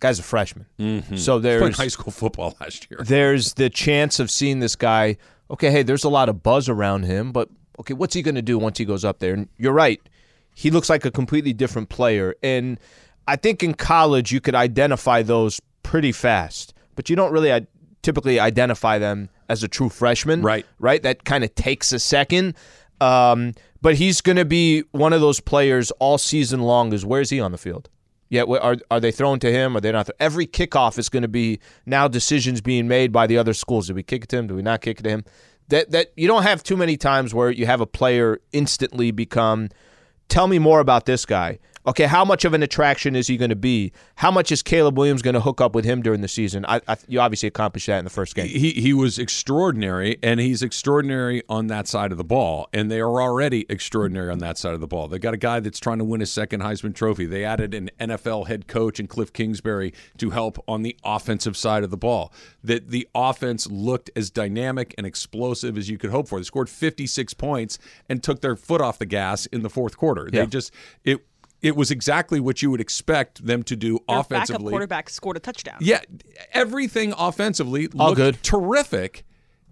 guys 0.00 0.20
are 0.20 0.24
freshmen. 0.24 0.66
Mm-hmm. 0.78 1.16
So 1.16 1.38
there's 1.38 1.76
high 1.76 1.88
school 1.88 2.12
football 2.12 2.54
last 2.60 2.90
year. 2.90 3.00
there's 3.02 3.54
the 3.54 3.70
chance 3.70 4.20
of 4.20 4.30
seeing 4.30 4.60
this 4.60 4.76
guy. 4.76 5.16
Okay, 5.50 5.70
hey, 5.70 5.82
there's 5.82 6.04
a 6.04 6.10
lot 6.10 6.28
of 6.28 6.42
buzz 6.42 6.68
around 6.68 7.04
him, 7.04 7.32
but 7.32 7.48
okay, 7.80 7.94
what's 7.94 8.14
he 8.14 8.22
going 8.22 8.34
to 8.34 8.42
do 8.42 8.58
once 8.58 8.78
he 8.78 8.84
goes 8.84 9.04
up 9.04 9.18
there? 9.18 9.34
And 9.34 9.48
you're 9.56 9.72
right, 9.72 10.00
he 10.54 10.70
looks 10.70 10.88
like 10.88 11.04
a 11.04 11.10
completely 11.10 11.52
different 11.52 11.88
player. 11.88 12.34
And 12.42 12.78
I 13.26 13.36
think 13.36 13.62
in 13.62 13.74
college 13.74 14.32
you 14.32 14.40
could 14.40 14.54
identify 14.54 15.22
those 15.22 15.60
pretty 15.82 16.12
fast, 16.12 16.74
but 16.94 17.10
you 17.10 17.16
don't 17.16 17.32
really 17.32 17.50
uh, 17.50 17.60
typically 18.02 18.38
identify 18.38 18.98
them 18.98 19.28
as 19.48 19.62
a 19.62 19.68
true 19.68 19.88
freshman, 19.88 20.42
Right. 20.42 20.66
Right. 20.78 21.02
That 21.02 21.24
kind 21.24 21.44
of 21.44 21.54
takes 21.54 21.92
a 21.92 21.98
second. 21.98 22.54
Um, 23.00 23.54
but 23.82 23.96
he's 23.96 24.20
going 24.20 24.36
to 24.36 24.44
be 24.44 24.84
one 24.92 25.12
of 25.12 25.20
those 25.20 25.40
players 25.40 25.90
all 25.92 26.16
season 26.16 26.60
long. 26.60 26.92
Is 26.92 27.04
where 27.04 27.20
is 27.20 27.30
he 27.30 27.40
on 27.40 27.52
the 27.52 27.58
field? 27.58 27.90
Yeah, 28.30 28.42
are 28.42 28.76
are 28.90 29.00
they 29.00 29.12
thrown 29.12 29.38
to 29.40 29.52
him? 29.52 29.76
Are 29.76 29.80
they 29.80 29.92
not? 29.92 30.08
Every 30.18 30.46
kickoff 30.46 30.98
is 30.98 31.08
going 31.08 31.22
to 31.22 31.28
be 31.28 31.60
now 31.84 32.08
decisions 32.08 32.60
being 32.62 32.88
made 32.88 33.12
by 33.12 33.26
the 33.26 33.36
other 33.36 33.52
schools. 33.52 33.88
Do 33.88 33.94
we 33.94 34.02
kick 34.02 34.24
it 34.24 34.28
to 34.30 34.38
him? 34.38 34.46
Do 34.46 34.54
we 34.54 34.62
not 34.62 34.80
kick 34.80 35.00
it 35.00 35.02
to 35.02 35.10
him? 35.10 35.24
That 35.68 35.90
that 35.92 36.12
you 36.16 36.28
don't 36.28 36.42
have 36.42 36.62
too 36.62 36.76
many 36.76 36.96
times 36.96 37.34
where 37.34 37.50
you 37.50 37.66
have 37.66 37.80
a 37.80 37.86
player 37.86 38.40
instantly 38.52 39.10
become. 39.10 39.70
Tell 40.28 40.46
me 40.46 40.58
more 40.58 40.80
about 40.80 41.06
this 41.06 41.24
guy. 41.24 41.58
Okay, 41.86 42.04
how 42.04 42.24
much 42.24 42.46
of 42.46 42.54
an 42.54 42.62
attraction 42.62 43.14
is 43.14 43.26
he 43.26 43.36
going 43.36 43.50
to 43.50 43.56
be? 43.56 43.92
How 44.16 44.30
much 44.30 44.50
is 44.50 44.62
Caleb 44.62 44.96
Williams 44.96 45.20
going 45.20 45.34
to 45.34 45.40
hook 45.40 45.60
up 45.60 45.74
with 45.74 45.84
him 45.84 46.00
during 46.00 46.22
the 46.22 46.28
season? 46.28 46.64
I, 46.66 46.80
I, 46.88 46.96
you 47.08 47.20
obviously 47.20 47.46
accomplished 47.46 47.86
that 47.88 47.98
in 47.98 48.04
the 48.04 48.10
first 48.10 48.34
game. 48.34 48.48
He 48.48 48.70
he 48.70 48.94
was 48.94 49.18
extraordinary, 49.18 50.18
and 50.22 50.40
he's 50.40 50.62
extraordinary 50.62 51.42
on 51.48 51.66
that 51.66 51.86
side 51.86 52.10
of 52.10 52.16
the 52.16 52.24
ball. 52.24 52.68
And 52.72 52.90
they 52.90 53.00
are 53.00 53.20
already 53.20 53.66
extraordinary 53.68 54.30
on 54.30 54.38
that 54.38 54.56
side 54.56 54.72
of 54.72 54.80
the 54.80 54.86
ball. 54.86 55.08
They 55.08 55.18
got 55.18 55.34
a 55.34 55.38
guy 55.38 55.60
that's 55.60 55.78
trying 55.78 55.98
to 55.98 56.04
win 56.04 56.20
his 56.20 56.32
second 56.32 56.62
Heisman 56.62 56.94
Trophy. 56.94 57.26
They 57.26 57.44
added 57.44 57.74
an 57.74 57.90
NFL 58.00 58.46
head 58.46 58.66
coach 58.66 58.98
and 58.98 59.08
Kliff 59.08 59.34
Kingsbury 59.34 59.92
to 60.16 60.30
help 60.30 60.62
on 60.66 60.82
the 60.82 60.96
offensive 61.04 61.56
side 61.56 61.84
of 61.84 61.90
the 61.90 61.98
ball. 61.98 62.32
That 62.62 62.88
the 62.88 63.06
offense 63.14 63.66
looked 63.66 64.10
as 64.16 64.30
dynamic 64.30 64.94
and 64.96 65.06
explosive 65.06 65.76
as 65.76 65.90
you 65.90 65.98
could 65.98 66.10
hope 66.10 66.28
for. 66.28 66.38
They 66.38 66.44
scored 66.44 66.70
56 66.70 67.34
points 67.34 67.78
and 68.08 68.22
took 68.22 68.40
their 68.40 68.56
foot 68.56 68.80
off 68.80 68.98
the 68.98 69.06
gas 69.06 69.44
in 69.46 69.62
the 69.62 69.70
fourth 69.70 69.98
quarter. 69.98 70.30
Yeah. 70.32 70.40
They 70.40 70.46
just 70.46 70.72
it. 71.04 71.26
It 71.64 71.76
was 71.76 71.90
exactly 71.90 72.40
what 72.40 72.60
you 72.62 72.70
would 72.70 72.80
expect 72.80 73.44
them 73.44 73.62
to 73.64 73.74
do 73.74 73.98
Their 74.06 74.18
offensively. 74.20 74.64
backup 74.64 74.70
quarterback 74.70 75.08
scored 75.08 75.36
a 75.36 75.40
touchdown. 75.40 75.78
Yeah, 75.80 76.00
everything 76.52 77.14
offensively 77.16 77.88
All 77.98 78.08
looked 78.08 78.16
good. 78.18 78.42
terrific. 78.42 79.24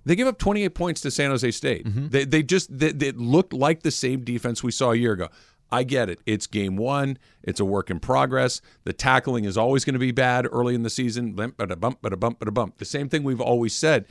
They 0.05 0.17
give 0.17 0.27
up 0.27 0.39
28 0.39 0.71
points 0.75 1.01
to 1.03 1.11
San 1.11 1.31
Jose 1.31 1.49
State. 1.53 1.87
Mm-hmm. 1.87 2.09
They, 2.09 2.25
they 2.25 2.43
just 2.43 2.77
they, 2.77 2.93
they 2.93 3.13
looked 3.13 3.53
like 3.53 3.83
the 3.83 3.91
same 3.91 4.25
defense 4.25 4.63
we 4.63 4.73
saw 4.73 4.91
a 4.93 4.97
year 4.97 5.13
ago. 5.13 5.29
I 5.71 5.85
get 5.85 6.11
it. 6.11 6.21
It's 6.27 6.47
game 6.47 6.77
one. 6.77 7.19
It's 7.43 7.61
a 7.61 7.65
work 7.65 7.91
in 7.91 7.99
progress. 8.01 8.61
The 8.85 8.93
tackling 8.93 9.45
is 9.45 9.57
always 9.57 9.85
going 9.85 9.95
to 9.95 9.99
be 10.01 10.13
bad 10.13 10.47
early 10.51 10.75
in 10.75 10.83
the 10.83 10.91
season. 10.91 11.33
Blimp, 11.33 11.57
bada 11.57 11.79
bump, 11.79 12.03
bada 12.03 12.19
bump, 12.19 12.41
bada 12.41 12.53
bump. 12.53 12.79
The 12.79 12.85
same 12.85 13.09
thing 13.09 13.23
we've 13.23 13.41
always 13.41 13.75
said. 13.75 14.07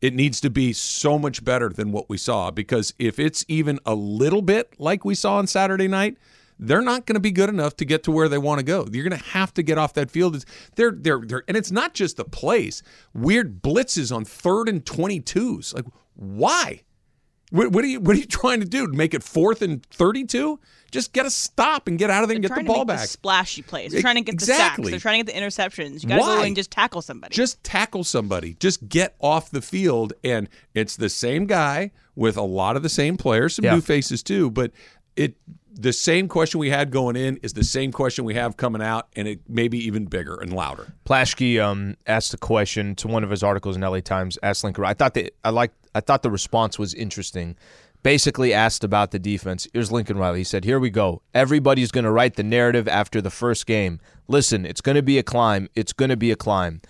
It 0.00 0.14
needs 0.14 0.40
to 0.40 0.50
be 0.50 0.72
so 0.72 1.18
much 1.18 1.44
better 1.44 1.68
than 1.68 1.92
what 1.92 2.08
we 2.08 2.18
saw 2.18 2.50
because 2.50 2.92
if 2.98 3.18
it's 3.20 3.44
even 3.46 3.78
a 3.86 3.94
little 3.94 4.42
bit 4.42 4.74
like 4.78 5.04
we 5.04 5.14
saw 5.14 5.36
on 5.36 5.46
Saturday 5.46 5.86
night, 5.86 6.18
they're 6.66 6.80
not 6.82 7.06
going 7.06 7.14
to 7.14 7.20
be 7.20 7.30
good 7.30 7.48
enough 7.48 7.76
to 7.76 7.84
get 7.84 8.02
to 8.04 8.10
where 8.12 8.28
they 8.28 8.38
want 8.38 8.58
to 8.60 8.64
go. 8.64 8.86
You're 8.92 9.08
going 9.08 9.18
to 9.20 9.26
have 9.30 9.52
to 9.54 9.62
get 9.62 9.78
off 9.78 9.94
that 9.94 10.10
field. 10.10 10.36
It's- 10.36 10.70
They're 10.76 10.92
they're 10.92 11.20
they're 11.24 11.44
and 11.48 11.56
it's 11.56 11.70
not 11.70 11.94
just 11.94 12.16
the 12.16 12.24
plays. 12.24 12.82
Weird 13.14 13.62
blitzes 13.62 14.14
on 14.14 14.24
third 14.24 14.68
and 14.68 14.84
22s. 14.84 15.74
Like 15.74 15.86
why? 16.14 16.82
What, 17.50 17.70
what 17.72 17.84
are 17.84 17.88
you 17.88 18.00
what 18.00 18.16
are 18.16 18.18
you 18.18 18.24
trying 18.26 18.60
to 18.60 18.66
do? 18.66 18.86
Make 18.88 19.12
it 19.12 19.22
fourth 19.22 19.60
and 19.60 19.84
32? 19.86 20.58
Just 20.90 21.12
get 21.12 21.24
a 21.26 21.30
stop 21.30 21.86
and 21.86 21.98
get 21.98 22.10
out 22.10 22.22
of 22.22 22.28
there 22.28 22.36
and 22.36 22.44
They're 22.44 22.48
get 22.48 22.54
the 22.54 22.62
trying 22.62 22.66
ball 22.66 22.84
to 22.86 22.92
make 22.92 22.96
back. 22.98 23.00
the 23.02 23.08
splashy 23.08 23.62
plays. 23.62 23.92
They're 23.92 24.00
trying 24.02 24.16
to 24.16 24.20
get 24.22 24.38
the 24.38 24.44
sacks. 24.46 24.88
They're 24.88 24.98
trying 24.98 25.24
to 25.24 25.32
get 25.32 25.34
the 25.38 25.46
interceptions. 25.46 26.02
You 26.02 26.08
got 26.10 26.16
to 26.16 26.20
go 26.22 26.26
Why? 26.26 26.46
and 26.46 26.56
just 26.56 26.70
tackle 26.70 27.02
somebody. 27.02 27.34
Just 27.34 27.62
tackle 27.64 28.04
somebody. 28.04 28.54
Just 28.54 28.88
get 28.88 29.14
off 29.20 29.50
the 29.50 29.62
field. 29.62 30.12
And 30.24 30.48
it's 30.74 30.96
the 30.96 31.08
same 31.08 31.46
guy 31.46 31.92
with 32.14 32.36
a 32.36 32.42
lot 32.42 32.76
of 32.76 32.82
the 32.82 32.88
same 32.90 33.16
players, 33.16 33.54
some 33.56 33.64
Yeah. 33.64 33.74
new 33.74 33.80
faces 33.80 34.22
too. 34.22 34.50
But 34.50 34.72
it 35.16 35.36
the 35.74 35.92
same 35.92 36.28
question 36.28 36.60
we 36.60 36.70
had 36.70 36.90
going 36.90 37.16
in 37.16 37.38
is 37.38 37.54
the 37.54 37.64
same 37.64 37.92
question 37.92 38.24
we 38.24 38.34
have 38.34 38.56
coming 38.56 38.82
out, 38.82 39.08
and 39.16 39.26
it 39.26 39.40
may 39.48 39.68
be 39.68 39.78
even 39.78 40.04
bigger 40.04 40.36
and 40.40 40.52
louder. 40.52 40.92
Plaschke 41.06 41.62
um, 41.62 41.96
asked 42.06 42.34
a 42.34 42.38
question 42.38 42.94
to 42.96 43.08
one 43.08 43.24
of 43.24 43.30
his 43.30 43.42
articles 43.42 43.76
in 43.76 43.82
LA 43.82 44.00
Times. 44.00 44.38
Asked 44.42 44.64
Lincoln. 44.64 44.84
I 44.84 44.94
thought 44.94 45.14
that 45.14 45.34
I 45.44 45.50
liked. 45.50 45.74
I 45.94 46.00
thought 46.00 46.22
the 46.22 46.30
response 46.30 46.78
was 46.78 46.94
interesting. 46.94 47.56
Basically, 48.02 48.52
asked 48.52 48.82
about 48.82 49.12
the 49.12 49.18
defense. 49.18 49.68
Here's 49.72 49.92
Lincoln 49.92 50.18
Riley. 50.18 50.38
He 50.38 50.44
said, 50.44 50.64
"Here 50.64 50.78
we 50.78 50.90
go. 50.90 51.22
Everybody's 51.34 51.90
going 51.90 52.04
to 52.04 52.10
write 52.10 52.36
the 52.36 52.42
narrative 52.42 52.88
after 52.88 53.20
the 53.20 53.30
first 53.30 53.66
game. 53.66 54.00
Listen, 54.28 54.66
it's 54.66 54.80
going 54.80 54.96
to 54.96 55.02
be 55.02 55.18
a 55.18 55.22
climb. 55.22 55.68
It's 55.74 55.92
going 55.92 56.10
to 56.10 56.16
be 56.16 56.30
a 56.30 56.36
climb. 56.36 56.82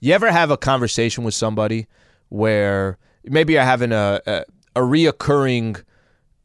You 0.00 0.14
ever 0.14 0.30
have 0.30 0.50
a 0.50 0.56
conversation 0.56 1.24
with 1.24 1.34
somebody 1.34 1.86
where 2.28 2.98
maybe 3.24 3.54
you're 3.54 3.62
having 3.62 3.92
a 3.92 4.20
a, 4.26 4.44
a 4.76 4.80
reoccurring 4.80 5.82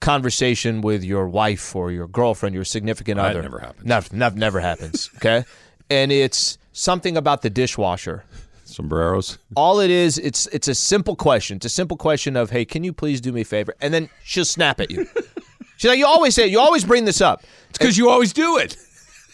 conversation 0.03 0.81
with 0.81 1.03
your 1.03 1.27
wife 1.27 1.75
or 1.75 1.91
your 1.91 2.07
girlfriend, 2.07 2.53
your 2.53 2.65
significant 2.65 3.17
That 3.17 3.31
other? 3.31 3.41
never 3.41 3.59
happens. 3.59 3.85
Never, 3.85 4.15
never, 4.15 4.37
never 4.37 4.59
happens. 4.59 5.09
Okay, 5.15 5.45
and 5.89 6.11
it's 6.11 6.57
something 6.73 7.17
about 7.17 7.41
the 7.41 7.49
dishwasher. 7.49 8.23
Sombreros. 8.65 9.37
All 9.55 9.79
it 9.79 9.91
is, 9.91 10.17
it's 10.17 10.47
it's 10.47 10.67
a 10.67 10.75
simple 10.75 11.15
question. 11.15 11.57
It's 11.57 11.65
a 11.65 11.69
simple 11.69 11.97
question 11.97 12.35
of, 12.35 12.49
hey, 12.49 12.65
can 12.65 12.83
you 12.83 12.91
please 12.91 13.21
do 13.21 13.31
me 13.31 13.41
a 13.41 13.45
favor? 13.45 13.75
And 13.81 13.93
then 13.93 14.09
she'll 14.23 14.45
snap 14.45 14.79
at 14.79 14.89
you. 14.89 15.07
She's 15.77 15.89
like, 15.89 15.99
you 15.99 16.05
always 16.05 16.35
say, 16.35 16.45
it. 16.45 16.51
you 16.51 16.59
always 16.59 16.85
bring 16.85 17.05
this 17.05 17.21
up. 17.21 17.43
It's 17.69 17.77
because 17.77 17.97
you 17.97 18.09
always 18.09 18.33
do 18.33 18.57
it. 18.57 18.77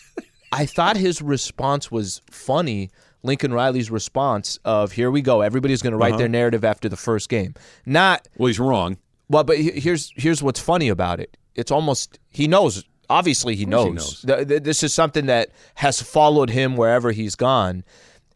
I 0.52 0.66
thought 0.66 0.98
his 0.98 1.22
response 1.22 1.92
was 1.92 2.22
funny. 2.30 2.90
Lincoln 3.22 3.54
Riley's 3.54 3.92
response 3.92 4.58
of, 4.64 4.94
here 4.94 5.12
we 5.12 5.22
go. 5.22 5.42
Everybody's 5.42 5.82
going 5.82 5.92
to 5.92 5.98
write 5.98 6.18
their 6.18 6.26
uh-huh. 6.26 6.32
narrative 6.32 6.64
after 6.64 6.88
the 6.88 6.96
first 6.96 7.30
game. 7.30 7.54
Not 7.86 8.28
Well, 8.38 8.48
he's 8.48 8.60
wrong. 8.60 8.98
Well, 9.30 9.44
but 9.44 9.58
here's 9.58 10.12
here's 10.16 10.42
what's 10.44 10.60
funny 10.60 10.90
about 10.90 11.20
it. 11.20 11.38
It's 11.56 11.72
almost 11.72 12.20
he 12.30 12.48
knows. 12.48 12.84
Obviously, 13.10 13.56
he 13.56 13.66
knows. 13.66 13.86
he 13.88 13.92
knows. 13.94 14.22
Th- 14.22 14.48
th- 14.48 14.64
This 14.64 14.84
is 14.84 14.94
something 14.94 15.26
that 15.28 15.50
has 15.76 16.02
followed 16.02 16.50
him 16.52 16.76
wherever 16.76 17.12
he's 17.12 17.36
gone. 17.36 17.84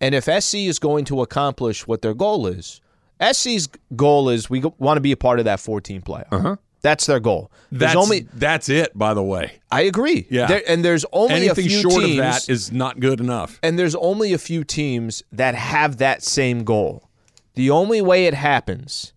And 0.02 0.16
if 0.16 0.26
SC 0.26 0.56
is 0.56 0.80
going 0.80 1.06
to 1.06 1.22
accomplish 1.22 1.86
what 1.88 2.02
their 2.02 2.14
goal 2.16 2.48
is, 2.48 2.82
SC's 3.22 3.70
goal 3.96 4.30
is 4.30 4.50
we 4.50 4.62
want 4.80 4.98
to 4.98 5.02
be 5.02 5.12
a 5.12 5.18
part 5.18 5.40
of 5.40 5.46
that 5.46 5.60
14 5.60 6.02
playoff. 6.02 6.26
Uh-huh. 6.32 6.56
That's 6.82 7.06
their 7.06 7.22
goal. 7.22 7.50
There's 7.72 7.94
That's 7.94 7.96
only. 8.04 8.28
that's 8.34 8.68
it. 8.68 8.98
By 8.98 9.14
the 9.14 9.24
way, 9.24 9.60
I 9.72 9.82
agree. 9.84 10.28
Yeah. 10.30 10.48
There- 10.48 10.64
and 10.68 10.84
there's 10.84 11.06
only 11.14 11.36
anything 11.36 11.66
a 11.68 11.70
few 11.70 11.82
short 11.82 12.04
teams, 12.04 12.12
of 12.20 12.26
that 12.26 12.50
is 12.50 12.72
not 12.74 13.00
good 13.00 13.20
enough. 13.22 13.58
and 13.64 13.80
there's 13.80 13.96
only 13.96 14.34
a 14.34 14.38
few 14.38 14.64
teams 14.66 15.24
that 15.32 15.56
have 15.56 15.98
that 15.98 16.24
same 16.24 16.64
goal. 16.66 17.10
The 17.54 17.70
only 17.70 18.02
way 18.02 18.26
it 18.26 18.34
happens 18.34 19.13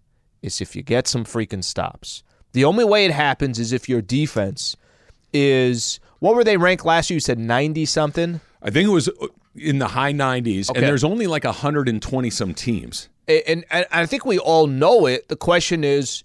is 0.47 0.61
if 0.61 0.75
you 0.77 0.83
get 0.83 1.07
some 1.07 1.25
freaking 1.25 1.65
stops. 1.65 2.23
The 2.53 2.65
only 2.65 2.85
way 2.85 3.05
it 3.05 3.11
happens 3.13 3.59
is 3.59 3.73
if 3.73 3.89
your 3.89 4.01
defense 4.01 4.77
is 5.33 6.01
what 6.21 6.35
were 6.35 6.45
they 6.45 6.57
ranked 6.57 6.85
last 6.85 7.11
year? 7.11 7.17
You 7.17 7.21
said 7.21 7.39
90 7.39 7.85
something. 7.85 8.41
I 8.63 8.71
think 8.71 8.89
it 8.89 8.93
was 8.93 9.09
uh, 9.09 9.27
in 9.55 9.79
the 9.79 9.89
high 9.89 10.13
90s, 10.13 10.71
Okay. 10.71 10.79
and 10.81 10.89
there's 10.89 11.05
only 11.05 11.27
like 11.27 11.45
120 11.45 12.31
some 12.31 12.55
teams. 12.55 13.09
And, 13.29 13.65
and 13.71 13.87
I 13.91 14.07
think 14.07 14.25
we 14.25 14.39
all 14.39 14.67
know 14.67 15.07
it. 15.07 15.29
The 15.29 15.37
question 15.37 15.83
is, 15.85 16.23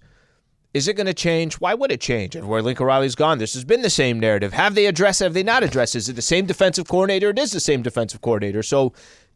is 0.72 0.88
it 0.88 0.94
going 0.94 1.06
to 1.06 1.14
change? 1.14 1.54
Why 1.54 1.74
would 1.74 1.92
it 1.92 2.00
change? 2.00 2.34
And 2.36 2.48
where 2.48 2.62
Lincoln 2.62 2.86
Riley's 2.86 3.14
gone, 3.14 3.38
this 3.38 3.52
has 3.54 3.64
been 3.64 3.82
the 3.82 3.90
same 3.90 4.18
narrative. 4.18 4.52
Have 4.54 4.74
they 4.74 4.86
addressed 4.86 5.20
it? 5.20 5.24
Have 5.24 5.34
they 5.34 5.42
not 5.42 5.62
addressed 5.62 5.94
it? 5.94 5.98
Is 5.98 6.08
it 6.08 6.14
the 6.14 6.22
same 6.22 6.46
defensive 6.46 6.88
coordinator? 6.88 7.28
It 7.30 7.38
is 7.38 7.52
the 7.52 7.60
same 7.60 7.82
defensive 7.82 8.22
coordinator. 8.22 8.62
So 8.62 8.92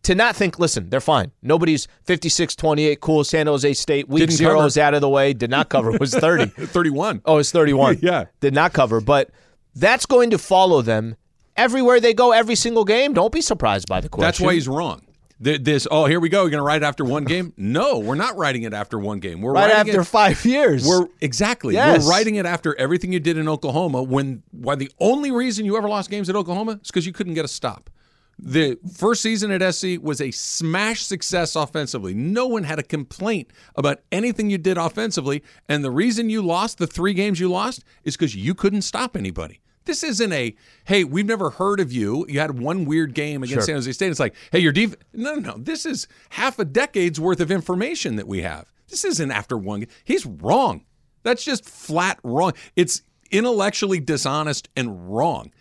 to 0.06 0.14
not 0.14 0.36
think, 0.36 0.60
listen, 0.60 0.88
they're 0.88 1.00
fine. 1.00 1.32
Nobody's 1.42 1.88
56 2.04 2.54
28, 2.54 3.00
cool. 3.00 3.24
San 3.24 3.48
Jose 3.48 3.72
State, 3.74 4.08
week 4.08 4.20
Didn't 4.20 4.36
zero 4.36 4.54
cover. 4.54 4.66
is 4.68 4.78
out 4.78 4.94
of 4.94 5.00
the 5.00 5.08
way. 5.08 5.32
Did 5.32 5.50
not 5.50 5.68
cover. 5.68 5.90
Was 5.98 6.14
30. 6.14 6.46
31. 6.46 7.22
Oh, 7.24 7.38
it's 7.38 7.50
31. 7.50 7.98
Yeah. 8.02 8.26
Did 8.40 8.54
not 8.54 8.72
cover. 8.72 9.00
But 9.00 9.30
that's 9.74 10.06
going 10.06 10.30
to 10.30 10.38
follow 10.38 10.80
them 10.80 11.16
everywhere 11.56 11.98
they 11.98 12.14
go, 12.14 12.30
every 12.30 12.54
single 12.54 12.84
game. 12.84 13.14
Don't 13.14 13.32
be 13.32 13.40
surprised 13.40 13.88
by 13.88 14.00
the 14.00 14.08
question. 14.08 14.26
That's 14.28 14.40
why 14.40 14.54
he's 14.54 14.68
wrong. 14.68 15.02
This, 15.40 15.88
oh, 15.90 16.06
here 16.06 16.20
we 16.20 16.28
go. 16.28 16.42
You're 16.42 16.50
going 16.50 16.60
to 16.60 16.64
write 16.64 16.82
it 16.82 16.86
after 16.86 17.04
one 17.04 17.24
game? 17.24 17.52
No, 17.56 17.98
we're 17.98 18.14
not 18.14 18.36
writing 18.38 18.62
it 18.62 18.72
after 18.72 18.98
one 18.98 19.18
game. 19.18 19.40
We're 19.40 19.52
right 19.52 19.70
writing 19.72 19.90
after 19.90 20.02
it, 20.02 20.06
five 20.06 20.42
years. 20.44 20.86
We're 20.86 21.08
exactly. 21.20 21.74
Yes. 21.74 22.04
We're 22.04 22.10
writing 22.10 22.36
it 22.36 22.46
after 22.46 22.74
everything 22.78 23.12
you 23.12 23.18
did 23.20 23.36
in 23.36 23.48
Oklahoma. 23.48 24.02
When 24.04 24.44
why 24.52 24.76
the 24.76 24.90
only 25.00 25.32
reason 25.32 25.66
you 25.66 25.76
ever 25.76 25.88
lost 25.88 26.10
games 26.10 26.30
at 26.30 26.36
Oklahoma 26.36 26.78
is 26.80 26.86
because 26.88 27.06
you 27.06 27.12
couldn't 27.12 27.34
get 27.34 27.44
a 27.44 27.48
stop. 27.48 27.90
The 28.38 28.78
first 28.94 29.22
season 29.22 29.50
at 29.50 29.74
SC 29.74 29.98
was 30.00 30.20
a 30.20 30.30
smash 30.30 31.02
success 31.02 31.56
offensively. 31.56 32.12
No 32.12 32.46
one 32.46 32.64
had 32.64 32.78
a 32.78 32.82
complaint 32.82 33.50
about 33.76 34.00
anything 34.12 34.50
you 34.50 34.58
did 34.58 34.76
offensively, 34.76 35.42
and 35.68 35.82
the 35.82 35.90
reason 35.90 36.28
you 36.28 36.42
lost 36.42 36.76
the 36.78 36.86
three 36.86 37.14
games 37.14 37.40
you 37.40 37.48
lost 37.48 37.82
is 38.04 38.14
because 38.16 38.34
you 38.34 38.54
couldn't 38.54 38.82
stop 38.82 39.16
anybody. 39.16 39.60
This 39.86 40.02
isn't 40.02 40.32
a 40.32 40.54
hey, 40.84 41.04
we've 41.04 41.26
never 41.26 41.50
heard 41.50 41.80
of 41.80 41.92
you. 41.92 42.26
You 42.28 42.40
had 42.40 42.58
one 42.58 42.84
weird 42.84 43.14
game 43.14 43.42
against 43.42 43.66
San 43.66 43.76
Jose 43.76 43.92
State. 43.92 44.10
It's 44.10 44.20
like, 44.20 44.34
hey, 44.52 44.58
your 44.58 44.72
def 44.72 44.96
no, 45.14 45.36
no, 45.36 45.52
no. 45.52 45.58
This 45.58 45.86
is 45.86 46.08
half 46.30 46.58
a 46.58 46.64
decade's 46.64 47.20
worth 47.20 47.40
of 47.40 47.50
information 47.50 48.16
that 48.16 48.26
we 48.26 48.42
have. 48.42 48.70
This 48.88 49.04
isn't 49.04 49.30
after 49.30 49.56
one. 49.56 49.86
He's 50.04 50.26
wrong. 50.26 50.84
That's 51.22 51.44
just 51.44 51.64
flat 51.68 52.18
wrong. 52.22 52.52
It's 52.74 53.02
intellectually 53.30 54.00
dishonest 54.00 54.68
and 54.76 55.14
wrong. 55.14 55.52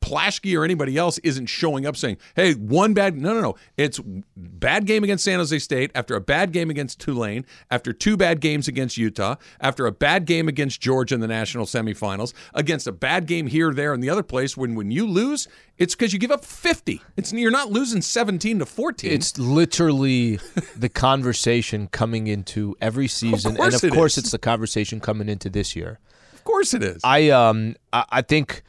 Plaschke 0.00 0.56
or 0.58 0.64
anybody 0.64 0.96
else 0.96 1.18
isn't 1.18 1.46
showing 1.46 1.84
up 1.86 1.96
saying, 1.96 2.18
"Hey, 2.36 2.54
one 2.54 2.94
bad." 2.94 3.16
No, 3.16 3.34
no, 3.34 3.40
no. 3.40 3.56
It's 3.76 4.00
bad 4.36 4.86
game 4.86 5.02
against 5.04 5.24
San 5.24 5.38
Jose 5.38 5.58
State 5.58 5.90
after 5.94 6.14
a 6.14 6.20
bad 6.20 6.52
game 6.52 6.70
against 6.70 7.00
Tulane, 7.00 7.44
after 7.70 7.92
two 7.92 8.16
bad 8.16 8.40
games 8.40 8.68
against 8.68 8.96
Utah, 8.96 9.36
after 9.60 9.86
a 9.86 9.92
bad 9.92 10.24
game 10.24 10.48
against 10.48 10.80
Georgia 10.80 11.14
in 11.14 11.20
the 11.20 11.26
national 11.26 11.66
semifinals, 11.66 12.32
against 12.54 12.86
a 12.86 12.92
bad 12.92 13.26
game 13.26 13.46
here, 13.48 13.72
there, 13.74 13.92
and 13.92 14.02
the 14.02 14.10
other 14.10 14.22
place. 14.22 14.56
When 14.56 14.74
when 14.74 14.90
you 14.90 15.06
lose, 15.06 15.48
it's 15.78 15.94
because 15.94 16.12
you 16.12 16.18
give 16.18 16.30
up 16.30 16.44
fifty. 16.44 17.02
It's 17.16 17.32
you're 17.32 17.50
not 17.50 17.70
losing 17.70 18.00
seventeen 18.00 18.58
to 18.60 18.66
fourteen. 18.66 19.12
It's 19.12 19.36
literally 19.38 20.38
the 20.76 20.88
conversation 20.88 21.88
coming 21.88 22.28
into 22.28 22.76
every 22.80 23.08
season, 23.08 23.56
course 23.56 23.74
and 23.74 23.74
of 23.74 23.84
it 23.84 23.94
course, 23.94 24.12
is. 24.16 24.24
it's 24.24 24.30
the 24.30 24.38
conversation 24.38 25.00
coming 25.00 25.28
into 25.28 25.50
this 25.50 25.74
year. 25.76 25.98
of 26.34 26.44
course 26.44 26.72
it 26.72 26.82
is. 26.82 27.00
I 27.04 27.30
um 27.30 27.76
I, 27.92 28.04
I 28.10 28.22
think 28.22 28.62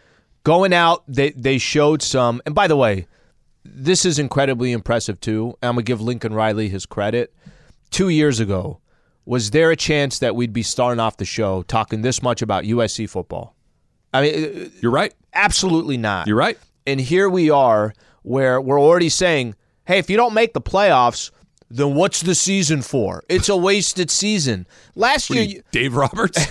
Going 0.50 0.74
out, 0.74 1.04
they 1.08 1.30
they 1.30 1.60
showed 1.60 2.02
some. 2.02 2.42
And 2.44 2.56
by 2.56 2.68
the 2.68 2.76
way, 2.76 3.06
this 3.64 4.04
is 4.04 4.18
incredibly 4.18 4.72
impressive 4.72 5.22
too. 5.22 5.56
I'm 5.62 5.74
gonna 5.76 5.84
give 5.84 6.02
Lincoln 6.02 6.34
Riley 6.34 6.70
his 6.70 6.88
credit. 6.88 7.32
Two 7.92 8.10
years 8.10 8.40
ago, 8.40 8.80
was 9.26 9.52
there 9.52 9.70
a 9.70 9.76
chance 9.76 10.18
that 10.18 10.36
we'd 10.36 10.52
be 10.52 10.64
starting 10.64 11.00
off 11.00 11.18
the 11.18 11.24
show 11.24 11.62
talking 11.62 12.02
this 12.02 12.24
much 12.24 12.42
about 12.42 12.64
USC 12.64 13.08
football? 13.08 13.56
I 14.12 14.22
mean, 14.24 14.34
uh, 14.34 14.48
uh, 14.48 14.70
You're 14.82 14.92
right. 14.92 15.14
absolutely 15.36 15.98
not. 15.98 16.26
You're 16.26 16.36
right. 16.36 16.58
And 16.88 17.00
here 17.00 17.30
we 17.30 17.52
are, 17.52 17.94
where 18.24 18.60
we're 18.60 18.82
already 18.82 19.10
saying, 19.10 19.54
"Hey, 19.86 20.00
if 20.00 20.10
you 20.10 20.18
don't 20.18 20.34
make 20.34 20.54
the 20.54 20.62
playoffs." 20.62 21.30
Then 21.72 21.94
what's 21.94 22.22
the 22.22 22.34
season 22.36 22.82
for? 22.82 23.24
It's 23.30 23.48
a 23.48 23.56
wasted 23.56 24.10
season. 24.10 24.66
Last 24.96 25.30
year, 25.30 25.44
you- 25.44 25.64
Dave 25.72 25.96
Roberts, 25.96 26.48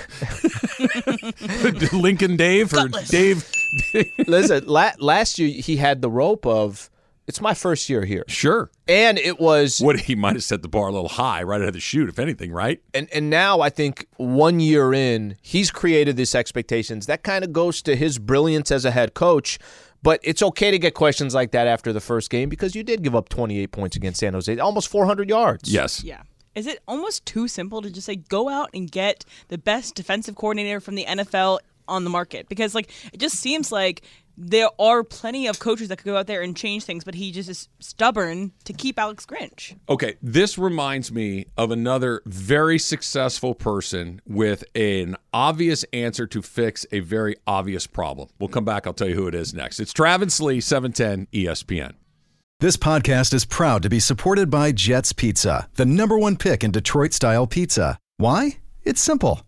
Lincoln 1.92 2.36
Dave, 2.36 2.72
or 2.74 2.88
Dave? 2.88 3.48
listen, 4.26 4.64
la- 4.66 4.92
last 4.98 5.38
year 5.38 5.48
he 5.60 5.76
had 5.76 6.02
the 6.02 6.10
rope 6.10 6.46
of 6.46 6.90
it's 7.26 7.40
my 7.42 7.52
first 7.52 7.90
year 7.90 8.06
here, 8.06 8.24
Sure. 8.26 8.70
and 8.86 9.18
it 9.18 9.38
was 9.38 9.80
What 9.80 10.00
he 10.00 10.14
might 10.14 10.32
have 10.34 10.44
set 10.44 10.62
the 10.62 10.68
bar 10.68 10.88
a 10.88 10.92
little 10.92 11.10
high 11.10 11.42
right 11.42 11.60
out 11.60 11.68
of 11.68 11.74
the 11.74 11.80
chute, 11.80 12.08
if 12.08 12.18
anything, 12.18 12.52
right? 12.52 12.80
and 12.94 13.08
and 13.12 13.28
now 13.28 13.60
I 13.60 13.68
think 13.68 14.06
one 14.16 14.60
year 14.60 14.94
in, 14.94 15.36
he's 15.42 15.70
created 15.70 16.16
these 16.16 16.34
expectations 16.34 17.04
that 17.06 17.22
kind 17.22 17.44
of 17.44 17.52
goes 17.52 17.82
to 17.82 17.96
his 17.96 18.18
brilliance 18.18 18.70
as 18.70 18.84
a 18.86 18.90
head 18.92 19.12
coach. 19.14 19.58
But 20.02 20.20
it's 20.22 20.42
okay 20.42 20.70
to 20.70 20.78
get 20.78 20.94
questions 20.94 21.34
like 21.34 21.50
that 21.52 21.66
after 21.66 21.92
the 21.92 22.00
first 22.00 22.30
game 22.30 22.48
because 22.48 22.74
you 22.74 22.82
did 22.82 23.02
give 23.02 23.16
up 23.16 23.28
28 23.28 23.72
points 23.72 23.96
against 23.96 24.20
San 24.20 24.34
Jose, 24.34 24.56
almost 24.58 24.88
400 24.88 25.28
yards. 25.28 25.72
Yes. 25.72 26.04
Yeah. 26.04 26.22
Is 26.54 26.66
it 26.66 26.80
almost 26.88 27.24
too 27.26 27.46
simple 27.48 27.82
to 27.82 27.90
just 27.90 28.06
say 28.06 28.16
go 28.16 28.48
out 28.48 28.70
and 28.74 28.90
get 28.90 29.24
the 29.48 29.58
best 29.58 29.94
defensive 29.94 30.34
coordinator 30.34 30.80
from 30.80 30.94
the 30.94 31.04
NFL 31.04 31.58
on 31.86 32.04
the 32.04 32.10
market? 32.10 32.48
Because 32.48 32.74
like 32.74 32.90
it 33.12 33.18
just 33.18 33.36
seems 33.36 33.70
like 33.72 34.02
there 34.38 34.70
are 34.78 35.02
plenty 35.02 35.48
of 35.48 35.58
coaches 35.58 35.88
that 35.88 35.96
could 35.96 36.04
go 36.04 36.16
out 36.16 36.28
there 36.28 36.42
and 36.42 36.56
change 36.56 36.84
things, 36.84 37.02
but 37.02 37.16
he 37.16 37.32
just 37.32 37.48
is 37.48 37.68
stubborn 37.80 38.52
to 38.64 38.72
keep 38.72 38.98
Alex 38.98 39.26
Grinch. 39.26 39.76
Okay, 39.88 40.16
this 40.22 40.56
reminds 40.56 41.10
me 41.10 41.46
of 41.56 41.70
another 41.72 42.22
very 42.24 42.78
successful 42.78 43.54
person 43.54 44.20
with 44.26 44.62
an 44.76 45.16
obvious 45.32 45.84
answer 45.92 46.26
to 46.28 46.40
fix 46.40 46.86
a 46.92 47.00
very 47.00 47.36
obvious 47.46 47.86
problem. 47.86 48.28
We'll 48.38 48.48
come 48.48 48.64
back. 48.64 48.86
I'll 48.86 48.94
tell 48.94 49.08
you 49.08 49.14
who 49.14 49.26
it 49.26 49.34
is 49.34 49.52
next. 49.52 49.80
It's 49.80 49.92
Travis 49.92 50.40
Lee, 50.40 50.58
E 50.58 50.60
710 50.60 51.26
ESPN. 51.32 51.94
This 52.60 52.76
podcast 52.76 53.34
is 53.34 53.44
proud 53.44 53.82
to 53.82 53.88
be 53.88 54.00
supported 54.00 54.50
by 54.50 54.72
Jets 54.72 55.12
Pizza, 55.12 55.68
the 55.74 55.86
number 55.86 56.18
one 56.18 56.36
pick 56.36 56.64
in 56.64 56.70
Detroit 56.70 57.12
style 57.12 57.46
pizza. 57.46 57.98
Why? 58.16 58.58
It's 58.84 59.00
simple. 59.00 59.47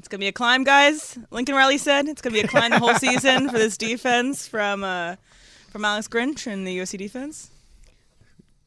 It's 0.00 0.08
gonna 0.08 0.20
be 0.20 0.28
a 0.28 0.32
climb, 0.32 0.64
guys. 0.64 1.18
Lincoln 1.30 1.54
Riley 1.54 1.76
said 1.76 2.08
it's 2.08 2.22
gonna 2.22 2.32
be 2.32 2.40
a 2.40 2.48
climb 2.48 2.70
the 2.70 2.78
whole 2.78 2.94
season 2.94 3.50
for 3.50 3.58
this 3.58 3.76
defense 3.76 4.48
from 4.48 4.82
uh, 4.82 5.16
from 5.70 5.84
Alex 5.84 6.08
Grinch 6.08 6.46
and 6.46 6.66
the 6.66 6.78
USC 6.78 6.96
defense. 6.96 7.50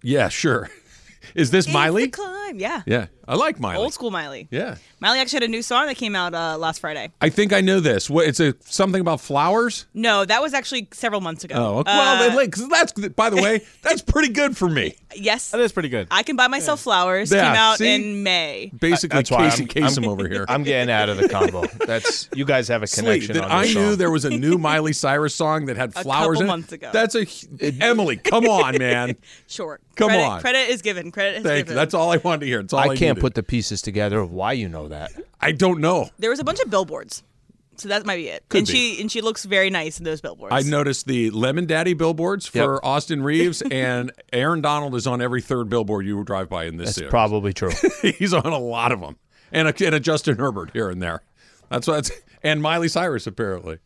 Yeah, 0.03 0.29
sure. 0.29 0.69
Is 1.33 1.49
this 1.49 1.67
Miley? 1.67 2.03
It's 2.03 2.15
the 2.15 2.21
climb, 2.23 2.59
yeah. 2.59 2.83
Yeah, 2.85 3.07
I 3.27 3.35
like 3.35 3.59
Miley. 3.59 3.77
Old 3.83 3.93
school 3.93 4.11
Miley. 4.11 4.47
Yeah. 4.51 4.75
Miley 4.99 5.19
actually 5.19 5.37
had 5.37 5.43
a 5.43 5.47
new 5.47 5.61
song 5.61 5.87
that 5.87 5.95
came 5.95 6.15
out 6.15 6.33
uh, 6.33 6.57
last 6.57 6.79
Friday. 6.79 7.09
I 7.21 7.29
think 7.29 7.53
I 7.53 7.61
know 7.61 7.79
this. 7.79 8.09
What? 8.09 8.27
It's 8.27 8.39
a 8.39 8.53
something 8.65 8.99
about 9.01 9.21
flowers. 9.21 9.85
No, 9.93 10.25
that 10.25 10.41
was 10.41 10.53
actually 10.53 10.87
several 10.91 11.21
months 11.21 11.43
ago. 11.43 11.55
Oh, 11.57 11.77
okay. 11.79 11.91
well, 11.91 12.31
Uh, 12.31 12.35
they- 12.35 12.47
'cause 12.47 12.67
that's 12.69 12.91
by 12.91 13.29
the 13.29 13.37
way, 13.41 13.61
that's 13.81 14.01
pretty 14.01 14.29
good 14.33 14.57
for 14.57 14.69
me. 14.69 14.95
yes, 15.15 15.51
That 15.51 15.61
is 15.61 15.71
pretty 15.71 15.89
good. 15.89 16.07
I 16.11 16.23
can 16.23 16.35
buy 16.35 16.47
myself 16.47 16.81
flowers. 16.81 17.31
Yeah, 17.31 17.45
Came 17.47 17.55
out 17.55 17.77
see? 17.77 17.93
in 17.95 18.23
May. 18.23 18.71
Basically, 18.77 19.17
That's 19.17 19.31
why 19.31 19.49
Casey 19.49 19.63
I'm- 19.63 19.89
Kasem 19.89 20.07
over 20.07 20.27
here. 20.27 20.45
I'm 20.49 20.63
getting 20.63 20.91
out 20.93 21.09
of 21.09 21.17
the 21.17 21.29
combo. 21.29 21.65
That's 21.85 22.29
you 22.35 22.45
guys 22.45 22.67
have 22.67 22.83
a 22.83 22.87
Sweet, 22.87 23.03
connection. 23.05 23.33
that 23.35 23.43
on 23.45 23.51
I 23.51 23.63
this 23.65 23.75
knew 23.75 23.95
there 23.95 24.11
was 24.11 24.25
a 24.25 24.29
new 24.29 24.57
Miley 24.69 24.93
Cyrus 24.93 25.33
song 25.35 25.65
that 25.67 25.77
had 25.77 25.91
A 25.95 26.03
flowers 26.03 26.37
couple 26.37 26.41
in 26.41 26.45
it. 26.45 26.47
months 26.47 26.71
ago. 26.73 26.89
That's 26.91 27.15
a 27.15 27.25
Emily. 27.81 28.17
Come 28.17 28.45
on, 28.47 28.77
man. 28.77 29.15
Short. 29.47 29.81
Come 29.95 30.09
credit, 30.09 30.23
on. 30.23 30.41
Credit 30.41 30.69
is 30.71 30.81
given. 30.81 31.11
Credit 31.11 31.37
is 31.37 31.43
Thank 31.43 31.57
you. 31.57 31.63
given. 31.65 31.75
That's 31.75 31.93
all 31.93 32.11
I 32.11 32.17
wanted 32.17 32.39
to 32.41 32.45
hear. 32.47 32.61
That's 32.61 32.73
all 32.73 32.79
I, 32.79 32.93
I 32.93 32.95
can't 32.95 33.12
needed. 33.15 33.21
put 33.21 33.35
the 33.35 33.43
pieces 33.43 33.81
together 33.81 34.19
of 34.19 34.31
why 34.31 34.53
you 34.53 34.67
know 34.69 34.87
that. 34.87 35.11
I 35.39 35.51
don't 35.51 35.79
know. 35.81 36.09
There 36.19 36.29
was 36.29 36.39
a 36.39 36.43
bunch 36.43 36.59
of 36.59 36.69
billboards, 36.69 37.23
so 37.77 37.89
that 37.89 38.05
might 38.05 38.17
be 38.17 38.27
it. 38.29 38.43
Could 38.49 38.59
and 38.59 38.67
be. 38.67 38.73
she 38.73 39.01
and 39.01 39.11
she 39.11 39.21
looks 39.21 39.45
very 39.45 39.69
nice 39.69 39.97
in 39.99 40.05
those 40.05 40.21
billboards. 40.21 40.53
I 40.53 40.61
noticed 40.69 41.05
the 41.07 41.29
Lemon 41.31 41.65
Daddy 41.65 41.93
billboards 41.93 42.45
for 42.45 42.73
Yep. 42.75 42.79
Austin 42.83 43.23
Reaves, 43.23 43.61
and 43.61 44.11
Aaron 44.31 44.61
Donald 44.61 44.95
is 44.95 45.07
on 45.07 45.21
every 45.21 45.41
third 45.41 45.69
billboard 45.69 46.05
you 46.05 46.23
drive 46.23 46.49
by 46.49 46.65
in 46.65 46.77
this 46.77 46.87
That's 46.87 46.97
series. 46.97 47.09
probably 47.11 47.53
true. 47.53 47.71
He's 48.17 48.33
on 48.33 48.45
a 48.45 48.59
lot 48.59 48.91
of 48.91 48.99
them, 49.01 49.17
and 49.51 49.67
a, 49.67 49.85
and 49.85 49.95
a 49.95 49.99
Justin 49.99 50.37
Herbert 50.37 50.71
here 50.73 50.89
and 50.89 51.01
there. 51.01 51.23
That's 51.69 51.87
what. 51.87 51.99
It's, 51.99 52.11
and 52.43 52.61
Miley 52.61 52.87
Cyrus 52.89 53.25
apparently. 53.25 53.77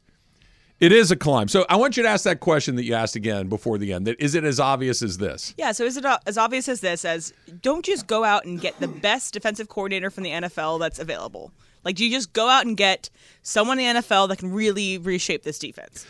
It 0.80 0.92
is 0.92 1.10
a 1.10 1.16
climb. 1.16 1.48
So 1.48 1.66
I 1.70 1.76
want 1.76 1.98
you 1.98 2.04
to 2.04 2.10
ask 2.10 2.24
that 2.26 2.40
question 2.40 2.76
that 2.76 2.84
you 2.84 2.94
asked 2.94 3.16
again 3.16 3.48
before 3.48 3.80
the 3.80 3.94
end. 3.94 4.06
That 4.06 4.20
is 4.20 4.36
it 4.36 4.44
as 4.44 4.60
obvious 4.60 5.02
as 5.02 5.18
this? 5.18 5.56
Yeah, 5.58 5.72
so 5.72 5.86
is 5.86 5.98
it 5.98 6.06
uh, 6.06 6.20
as 6.28 6.38
obvious 6.38 6.70
as 6.70 6.82
this? 6.82 7.04
As 7.04 7.34
don't 7.62 7.84
just 7.84 8.06
go 8.06 8.24
out 8.24 8.46
and 8.46 8.62
get 8.62 8.80
the 8.80 8.88
best 8.88 9.34
defensive 9.34 9.70
coordinator 9.70 10.12
from 10.12 10.24
the 10.24 10.30
NFL 10.30 10.80
that's 10.80 11.00
available. 11.00 11.52
Like, 11.84 11.96
do 11.96 12.06
you 12.06 12.12
just 12.12 12.34
go 12.34 12.48
out 12.48 12.66
and 12.66 12.78
get 12.78 13.10
someone 13.42 13.80
in 13.80 13.96
the 13.96 14.02
NFL 14.02 14.28
that 14.30 14.38
can 14.38 14.54
really 14.54 14.98
reshape 14.98 15.44
this 15.44 15.58
defense? 15.58 16.06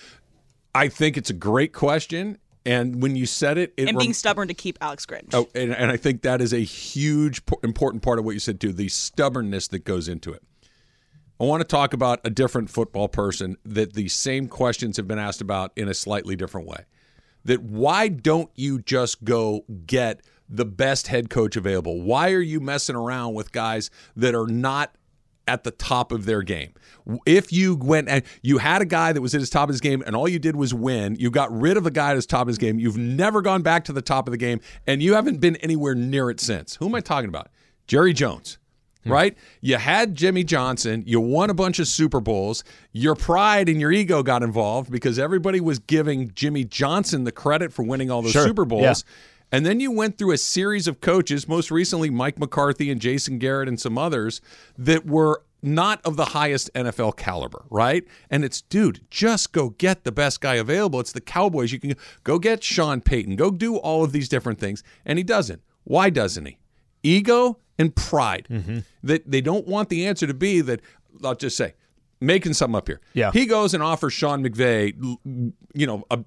I 0.75 0.89
think 0.89 1.17
it's 1.17 1.29
a 1.29 1.33
great 1.33 1.71
question, 1.71 2.37
and 2.65 3.01
when 3.01 3.15
you 3.15 3.25
said 3.25 3.57
it, 3.57 3.73
it 3.77 3.87
and 3.87 3.95
rem- 3.95 4.03
being 4.03 4.13
stubborn 4.13 4.49
to 4.49 4.53
keep 4.53 4.77
Alex 4.81 5.05
Grinch. 5.05 5.29
Oh, 5.33 5.47
and, 5.55 5.73
and 5.73 5.91
I 5.91 5.97
think 5.97 6.23
that 6.23 6.41
is 6.41 6.53
a 6.53 6.59
huge, 6.59 7.41
important 7.63 8.03
part 8.03 8.19
of 8.19 8.25
what 8.25 8.31
you 8.31 8.39
said 8.39 8.59
too. 8.59 8.73
The 8.73 8.89
stubbornness 8.89 9.69
that 9.69 9.85
goes 9.85 10.09
into 10.09 10.33
it. 10.33 10.43
I 11.39 11.43
want 11.43 11.61
to 11.61 11.67
talk 11.67 11.93
about 11.93 12.19
a 12.23 12.31
different 12.31 12.69
football 12.69 13.07
person 13.07 13.57
that 13.63 13.93
the 13.93 14.07
same 14.07 14.47
questions 14.47 14.97
have 14.97 15.07
been 15.07 15.19
asked 15.19 15.41
about 15.41 15.71
in 15.75 15.87
a 15.87 15.93
slightly 15.93 16.35
different 16.35 16.67
way. 16.67 16.85
That 17.45 17.61
why 17.61 18.07
don't 18.07 18.49
you 18.55 18.81
just 18.81 19.23
go 19.23 19.63
get 19.85 20.21
the 20.49 20.65
best 20.65 21.07
head 21.07 21.29
coach 21.29 21.55
available? 21.55 22.01
Why 22.01 22.31
are 22.31 22.41
you 22.41 22.59
messing 22.59 22.95
around 22.95 23.35
with 23.35 23.51
guys 23.51 23.91
that 24.15 24.33
are 24.33 24.47
not 24.47 24.95
at 25.47 25.63
the 25.63 25.69
top 25.69 26.11
of 26.11 26.25
their 26.25 26.41
game? 26.41 26.73
If 27.27 27.53
you 27.53 27.75
went 27.75 28.09
and 28.09 28.23
you 28.41 28.57
had 28.57 28.81
a 28.81 28.85
guy 28.85 29.13
that 29.13 29.21
was 29.21 29.35
at 29.35 29.39
his 29.39 29.51
top 29.51 29.69
of 29.69 29.73
his 29.73 29.79
game 29.79 30.03
and 30.07 30.15
all 30.15 30.27
you 30.27 30.39
did 30.39 30.55
was 30.55 30.73
win, 30.73 31.15
you 31.19 31.29
got 31.29 31.51
rid 31.51 31.77
of 31.77 31.85
a 31.85 31.91
guy 31.91 32.09
at 32.09 32.15
his 32.15 32.25
top 32.25 32.41
of 32.41 32.47
his 32.47 32.57
game, 32.57 32.79
you've 32.79 32.97
never 32.97 33.43
gone 33.43 33.61
back 33.61 33.85
to 33.85 33.93
the 33.93 34.01
top 34.01 34.27
of 34.27 34.31
the 34.31 34.37
game, 34.37 34.59
and 34.87 35.03
you 35.03 35.13
haven't 35.13 35.39
been 35.39 35.55
anywhere 35.57 35.93
near 35.93 36.31
it 36.31 36.39
since. 36.39 36.77
Who 36.77 36.87
am 36.87 36.95
I 36.95 37.01
talking 37.01 37.29
about? 37.29 37.49
Jerry 37.85 38.11
Jones 38.11 38.57
right? 39.09 39.37
You 39.61 39.77
had 39.77 40.15
Jimmy 40.15 40.43
Johnson, 40.43 41.03
you 41.05 41.19
won 41.19 41.49
a 41.49 41.53
bunch 41.53 41.79
of 41.79 41.87
Super 41.87 42.19
Bowls, 42.19 42.63
your 42.91 43.15
pride 43.15 43.69
and 43.69 43.79
your 43.79 43.91
ego 43.91 44.23
got 44.23 44.43
involved 44.43 44.91
because 44.91 45.17
everybody 45.19 45.59
was 45.59 45.79
giving 45.79 46.31
Jimmy 46.33 46.63
Johnson 46.63 47.23
the 47.23 47.31
credit 47.31 47.73
for 47.73 47.83
winning 47.83 48.11
all 48.11 48.21
those 48.21 48.31
Sure, 48.31 48.45
Super 48.45 48.65
Bowls. 48.65 48.81
yeah. 48.83 48.93
And 49.51 49.65
then 49.65 49.79
you 49.79 49.91
went 49.91 50.17
through 50.17 50.33
a 50.33 50.37
series 50.37 50.87
of 50.87 50.99
coaches, 50.99 51.47
most 51.47 51.71
recently 51.71 52.09
Mike 52.09 52.37
McCarthy 52.37 52.91
and 52.91 52.99
Jason 52.99 53.37
Garrett 53.39 53.69
and 53.69 53.79
some 53.79 53.97
others 53.97 54.41
that 54.77 55.05
were 55.05 55.41
not 55.63 56.01
of 56.05 56.17
the 56.17 56.25
highest 56.25 56.69
NFL 56.73 57.15
caliber, 57.17 57.63
right? 57.69 58.03
And 58.29 58.43
it's, 58.43 58.61
dude, 58.61 59.01
just 59.09 59.53
go 59.53 59.69
get 59.69 60.03
the 60.03 60.11
best 60.11 60.41
guy 60.41 60.55
available. 60.55 60.99
It's 60.99 61.13
the 61.13 61.21
Cowboys. 61.21 61.71
You 61.71 61.79
can 61.79 61.95
go 62.23 62.39
get 62.39 62.63
Sean 62.63 63.01
Payton, 63.01 63.37
go 63.37 63.49
do 63.49 63.77
all 63.77 64.03
of 64.03 64.11
these 64.11 64.27
different 64.29 64.59
things. 64.59 64.83
And 65.05 65.17
he 65.17 65.23
doesn't. 65.23 65.61
Why 65.85 66.09
doesn't 66.09 66.45
he? 66.45 66.59
Ego 67.01 67.59
and 67.77 67.95
pride. 67.95 68.47
Mm-hmm. 68.49 68.79
That 69.03 69.29
they 69.29 69.41
don't 69.41 69.67
want 69.67 69.89
the 69.89 70.07
answer 70.07 70.27
to 70.27 70.33
be 70.33 70.61
that, 70.61 70.81
I'll 71.23 71.35
just 71.35 71.57
say, 71.57 71.73
making 72.19 72.53
something 72.53 72.75
up 72.75 72.87
here. 72.87 72.99
Yeah. 73.13 73.31
He 73.31 73.45
goes 73.45 73.73
and 73.73 73.81
offers 73.83 74.13
Sean 74.13 74.43
McVay, 74.43 74.93
you 75.73 75.87
know, 75.87 76.03
a 76.09 76.23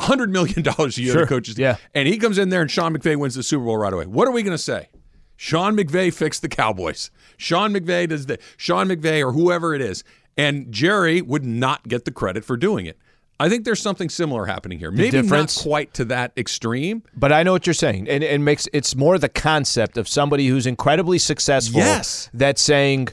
hundred 0.00 0.30
million 0.30 0.62
dollars 0.62 0.98
a 0.98 1.02
year 1.02 1.12
Sure. 1.12 1.22
to 1.22 1.26
coaches. 1.26 1.58
Yeah. 1.58 1.76
And 1.94 2.08
he 2.08 2.18
comes 2.18 2.38
in 2.38 2.48
there 2.48 2.60
and 2.62 2.70
Sean 2.70 2.96
McVay 2.96 3.16
wins 3.16 3.34
the 3.34 3.42
Super 3.42 3.64
Bowl 3.64 3.76
right 3.78 3.92
away. 3.92 4.06
What 4.06 4.28
are 4.28 4.32
we 4.32 4.42
going 4.42 4.56
to 4.56 4.62
say? 4.62 4.88
Sean 5.36 5.76
McVay 5.76 6.12
fixed 6.14 6.42
the 6.42 6.48
Cowboys. 6.48 7.10
Sean 7.36 7.72
McVay 7.72 8.08
does 8.08 8.26
the 8.26 8.38
Sean 8.56 8.88
McVay 8.88 9.26
or 9.26 9.32
whoever 9.32 9.74
it 9.74 9.80
is. 9.80 10.04
And 10.36 10.70
Jerry 10.72 11.22
would 11.22 11.44
not 11.44 11.86
get 11.88 12.04
the 12.04 12.10
credit 12.10 12.44
for 12.44 12.56
doing 12.56 12.86
it. 12.86 12.98
I 13.40 13.48
think 13.48 13.64
there's 13.64 13.80
something 13.82 14.08
similar 14.08 14.46
happening 14.46 14.78
here. 14.78 14.90
Maybe 14.90 15.20
not 15.22 15.54
quite 15.60 15.92
to 15.94 16.04
that 16.06 16.32
extreme. 16.36 17.02
But 17.16 17.32
I 17.32 17.42
know 17.42 17.52
what 17.52 17.66
you're 17.66 17.74
saying, 17.74 18.08
and 18.08 18.22
it 18.22 18.40
makes 18.40 18.68
it's 18.72 18.94
more 18.94 19.18
the 19.18 19.28
concept 19.28 19.96
of 19.98 20.08
somebody 20.08 20.46
who's 20.46 20.66
incredibly 20.66 21.18
successful. 21.18 21.80
Yes. 21.80 22.30
that's 22.32 22.62
saying, 22.62 23.08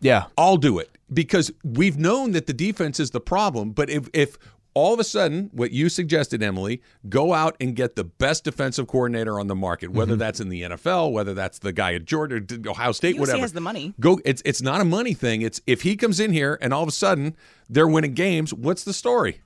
yeah, 0.00 0.26
I'll 0.36 0.58
do 0.58 0.78
it 0.78 0.90
because 1.12 1.50
we've 1.64 1.98
known 1.98 2.32
that 2.32 2.46
the 2.46 2.52
defense 2.52 3.00
is 3.00 3.10
the 3.12 3.20
problem. 3.20 3.70
But 3.72 3.88
if 3.88 4.08
if 4.12 4.36
all 4.74 4.94
of 4.94 5.00
a 5.00 5.04
sudden, 5.04 5.50
what 5.52 5.70
you 5.70 5.88
suggested, 5.90 6.42
Emily, 6.42 6.80
go 7.08 7.34
out 7.34 7.56
and 7.60 7.76
get 7.76 7.94
the 7.94 8.04
best 8.04 8.44
defensive 8.44 8.86
coordinator 8.86 9.38
on 9.38 9.46
the 9.46 9.54
market, 9.54 9.88
Mm-hmm. 9.90 9.98
whether 9.98 10.16
that's 10.16 10.40
in 10.40 10.48
the 10.48 10.62
NFL, 10.62 11.12
whether 11.12 11.34
that's 11.34 11.58
the 11.58 11.72
guy 11.74 11.92
at 11.94 12.04
Georgia, 12.06 12.40
Ohio 12.66 12.92
State, 12.92 13.16
USC 13.16 13.20
whatever. 13.20 13.38
has 13.38 13.52
the 13.52 13.60
money. 13.60 13.94
Go. 14.00 14.20
It's 14.24 14.42
it's 14.44 14.60
not 14.62 14.80
a 14.82 14.84
money 14.84 15.14
thing. 15.14 15.40
It's 15.42 15.60
if 15.66 15.80
he 15.82 15.96
comes 15.96 16.20
in 16.20 16.32
here 16.32 16.58
and 16.60 16.74
all 16.74 16.82
of 16.82 16.88
a 16.88 16.92
sudden 16.92 17.36
they're 17.70 17.88
winning 17.88 18.12
games. 18.14 18.52
What's 18.52 18.84
the 18.84 18.92
story? 18.92 19.40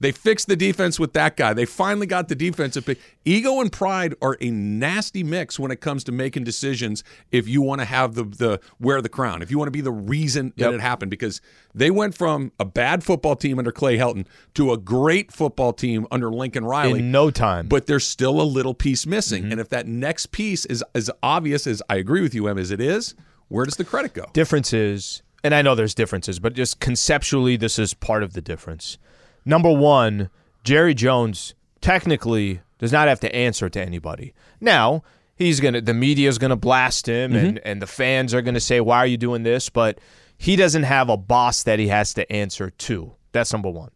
They 0.00 0.12
fixed 0.12 0.48
the 0.48 0.56
defense 0.56 0.98
with 0.98 1.12
that 1.12 1.36
guy. 1.36 1.52
They 1.52 1.66
finally 1.66 2.06
got 2.06 2.28
the 2.28 2.34
defensive 2.34 2.86
pick. 2.86 2.98
Ego 3.26 3.60
and 3.60 3.70
pride 3.70 4.14
are 4.22 4.36
a 4.40 4.50
nasty 4.50 5.22
mix 5.22 5.58
when 5.58 5.70
it 5.70 5.80
comes 5.82 6.04
to 6.04 6.12
making 6.12 6.44
decisions. 6.44 7.04
If 7.30 7.46
you 7.46 7.60
want 7.60 7.82
to 7.82 7.84
have 7.84 8.14
the 8.14 8.24
the 8.24 8.60
wear 8.80 9.02
the 9.02 9.10
crown, 9.10 9.42
if 9.42 9.50
you 9.50 9.58
want 9.58 9.66
to 9.66 9.72
be 9.72 9.82
the 9.82 9.92
reason 9.92 10.54
that 10.56 10.64
Yep. 10.66 10.74
it 10.74 10.80
happened, 10.80 11.10
because 11.10 11.42
they 11.74 11.90
went 11.90 12.14
from 12.14 12.50
a 12.58 12.64
bad 12.64 13.04
football 13.04 13.36
team 13.36 13.58
under 13.58 13.72
Clay 13.72 13.98
Helton 13.98 14.24
to 14.54 14.72
a 14.72 14.78
great 14.78 15.30
football 15.32 15.72
team 15.74 16.06
under 16.10 16.30
Lincoln 16.30 16.64
Riley 16.64 17.00
In 17.00 17.10
no 17.12 17.30
time. 17.30 17.68
but 17.68 17.86
there's 17.86 18.06
still 18.06 18.40
a 18.40 18.44
little 18.44 18.72
piece 18.74 19.04
missing. 19.06 19.42
Mm-hmm. 19.42 19.52
And 19.52 19.60
if 19.60 19.68
that 19.68 19.86
next 19.86 20.32
piece 20.32 20.64
is 20.64 20.82
as 20.94 21.10
obvious 21.22 21.66
as 21.66 21.82
I 21.90 21.96
agree 21.96 22.22
with 22.22 22.34
you, 22.34 22.48
Em, 22.48 22.56
as 22.58 22.70
it 22.70 22.80
is, 22.80 23.14
where 23.48 23.66
does 23.66 23.76
the 23.76 23.84
credit 23.84 24.14
go? 24.14 24.24
difference 24.32 24.72
is, 24.72 25.22
and 25.44 25.54
I 25.54 25.60
know 25.60 25.74
there's 25.74 25.94
differences, 25.94 26.38
but 26.38 26.54
just 26.54 26.80
conceptually, 26.80 27.56
this 27.56 27.78
is 27.78 27.92
part 27.94 28.22
of 28.22 28.32
the 28.32 28.40
difference. 28.40 28.96
Number 29.44 29.72
one, 29.72 30.30
Jerry 30.64 30.94
Jones 30.94 31.54
technically 31.80 32.60
does 32.78 32.92
not 32.92 33.08
have 33.08 33.20
to 33.20 33.34
answer 33.34 33.68
to 33.68 33.80
anybody. 33.80 34.32
Now, 34.60 35.02
he's 35.34 35.60
gonna 35.60 35.80
the 35.80 35.94
media 35.94 36.28
is 36.28 36.38
gonna 36.38 36.56
blast 36.56 37.06
him 37.06 37.32
mm-hmm. 37.32 37.46
and, 37.46 37.58
and 37.64 37.82
the 37.82 37.86
fans 37.86 38.34
are 38.34 38.42
gonna 38.42 38.60
say, 38.60 38.80
Why 38.80 38.98
are 38.98 39.06
you 39.06 39.16
doing 39.16 39.42
this? 39.42 39.70
But 39.70 39.98
he 40.36 40.56
doesn't 40.56 40.84
have 40.84 41.08
a 41.08 41.16
boss 41.16 41.62
that 41.64 41.78
he 41.78 41.88
has 41.88 42.14
to 42.14 42.30
answer 42.32 42.70
to. 42.70 43.12
That's 43.32 43.52
number 43.52 43.70
one. 43.70 43.90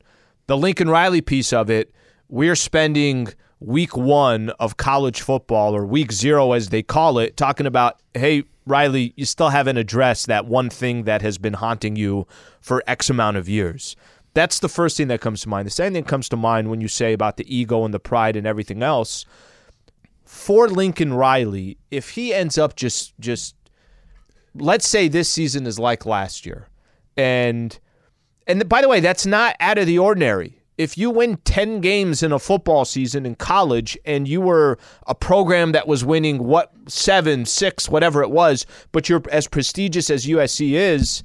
The 0.47 0.57
Lincoln 0.57 0.91
Riley 0.91 1.23
piece 1.23 1.53
of 1.53 1.71
it, 1.71 1.93
we're 2.29 2.57
spending 2.57 3.29
week 3.61 3.97
one 3.97 4.51
of 4.61 4.77
college 4.77 5.23
football 5.23 5.75
or 5.75 5.87
week 5.87 6.13
zero 6.13 6.53
as 6.53 6.69
they 6.69 6.83
call 6.83 7.19
it, 7.19 7.37
talking 7.37 7.67
about, 7.67 8.01
hey, 8.13 8.45
Riley, 8.67 9.15
you 9.17 9.25
still 9.25 9.49
haven't 9.49 9.77
addressed 9.77 10.27
that 10.27 10.47
one 10.47 10.69
thing 10.69 11.05
that 11.05 11.23
has 11.23 11.39
been 11.39 11.55
haunting 11.55 11.97
you 11.97 12.27
for 12.61 12.83
X 12.87 13.09
amount 13.09 13.37
of 13.37 13.49
years. 13.49 13.97
That's 14.35 14.59
the 14.59 14.69
first 14.69 14.97
thing 14.97 15.09
that 15.09 15.21
comes 15.21 15.43
to 15.43 15.49
mind. 15.49 15.67
The 15.67 15.71
second 15.71 15.95
thing 15.95 16.05
comes 16.05 16.29
to 16.31 16.37
mind 16.37 16.69
when 16.69 16.81
you 16.81 16.89
say 16.89 17.13
about 17.13 17.37
the 17.37 17.57
ego 17.57 17.85
and 17.85 17.95
the 17.95 18.01
pride 18.01 18.37
and 18.37 18.47
everything 18.47 18.83
else, 18.83 19.25
for 20.25 20.69
Lincoln 20.69 21.15
Riley, 21.15 21.79
if 21.91 22.11
he 22.11 22.35
ends 22.35 22.59
up 22.59 22.77
just 22.77 23.19
just 23.21 23.55
let's 24.55 24.87
say 24.87 25.09
this 25.09 25.29
season 25.29 25.67
is 25.67 25.79
like 25.79 26.07
last 26.07 26.45
year. 26.47 26.69
And 27.17 27.79
and 28.47 28.69
by 28.69 28.83
the 28.83 28.89
way, 28.89 29.01
that's 29.01 29.27
not 29.27 29.57
out 29.61 29.79
of 29.79 29.87
the 29.87 29.99
ordinary. 29.99 30.61
If 30.77 30.99
you 30.99 31.09
win 31.11 31.37
10 31.45 31.81
games 31.81 32.23
in 32.23 32.33
a 32.33 32.39
football 32.41 32.85
season 32.85 33.25
in 33.25 33.37
college 33.37 33.97
and 34.05 34.27
you 34.27 34.41
were 34.41 34.77
a 35.07 35.15
program 35.15 35.71
that 35.71 35.87
was 35.87 36.05
winning 36.05 36.43
what 36.45 36.73
7, 36.89 37.47
6, 37.47 37.89
whatever 37.89 38.23
it 38.23 38.31
was, 38.31 38.67
but 38.91 39.09
you're 39.09 39.23
as 39.31 39.47
prestigious 39.47 40.11
as 40.11 40.27
USC 40.27 40.73
is, 40.73 41.23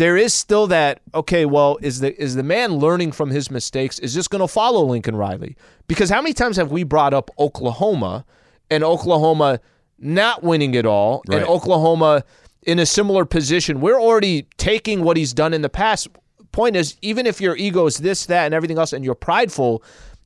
there 0.00 0.16
is 0.16 0.32
still 0.32 0.66
that 0.66 1.02
okay, 1.14 1.44
well, 1.44 1.78
is 1.82 2.00
the 2.00 2.18
is 2.18 2.34
the 2.34 2.42
man 2.42 2.72
learning 2.76 3.12
from 3.12 3.28
his 3.28 3.50
mistakes? 3.50 3.98
Is 3.98 4.14
this 4.14 4.28
going 4.28 4.40
to 4.40 4.48
follow 4.48 4.82
Lincoln 4.82 5.14
Riley? 5.14 5.56
Because 5.88 6.08
how 6.08 6.22
many 6.22 6.32
times 6.32 6.56
have 6.56 6.72
we 6.72 6.84
brought 6.84 7.12
up 7.12 7.30
Oklahoma 7.38 8.24
and 8.70 8.82
Oklahoma 8.82 9.60
not 9.98 10.42
winning 10.42 10.72
it 10.72 10.86
all 10.86 11.22
and 11.30 11.44
Oklahoma 11.44 12.24
in 12.62 12.78
a 12.78 12.86
similar 12.86 13.26
position? 13.26 13.82
We're 13.82 14.00
already 14.00 14.46
taking 14.56 15.04
what 15.04 15.18
he's 15.18 15.34
done 15.34 15.52
in 15.52 15.60
the 15.60 15.68
past. 15.68 16.08
Point 16.50 16.76
is, 16.76 16.96
even 17.02 17.26
if 17.26 17.38
your 17.38 17.54
ego 17.54 17.84
is 17.84 17.98
this, 17.98 18.24
that, 18.24 18.46
and 18.46 18.54
everything 18.54 18.78
else, 18.78 18.94
and 18.94 19.04
you're 19.04 19.14
prideful, 19.14 19.84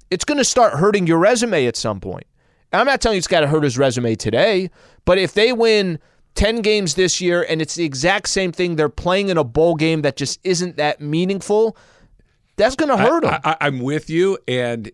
it's 0.08 0.24
going 0.24 0.38
to 0.38 0.44
start 0.44 0.74
hurting 0.74 1.08
your 1.08 1.18
resume 1.18 1.66
at 1.66 1.74
some 1.74 1.98
point. 1.98 2.28
And 2.70 2.78
I'm 2.78 2.86
not 2.86 3.00
telling 3.00 3.16
you 3.16 3.18
it's 3.18 3.26
got 3.26 3.40
to 3.40 3.48
hurt 3.48 3.64
his 3.64 3.76
resume 3.76 4.14
today, 4.14 4.70
but 5.04 5.18
if 5.18 5.34
they 5.34 5.52
win 5.52 5.98
10 6.34 6.62
games 6.62 6.94
this 6.94 7.20
year 7.20 7.46
and 7.48 7.62
it's 7.62 7.74
the 7.74 7.84
exact 7.84 8.28
same 8.28 8.52
thing, 8.52 8.76
they're 8.76 8.88
playing 8.88 9.28
in 9.28 9.38
a 9.38 9.44
bowl 9.44 9.74
game 9.74 10.02
that 10.02 10.16
just 10.16 10.40
isn't 10.44 10.76
that 10.76 11.00
meaningful, 11.00 11.76
that's 12.56 12.76
going 12.76 12.88
to 12.88 12.96
hurt 12.96 13.24
him. 13.24 13.30
I, 13.30 13.40
I, 13.44 13.56
I'm 13.62 13.80
with 13.80 14.10
you, 14.10 14.38
and 14.46 14.90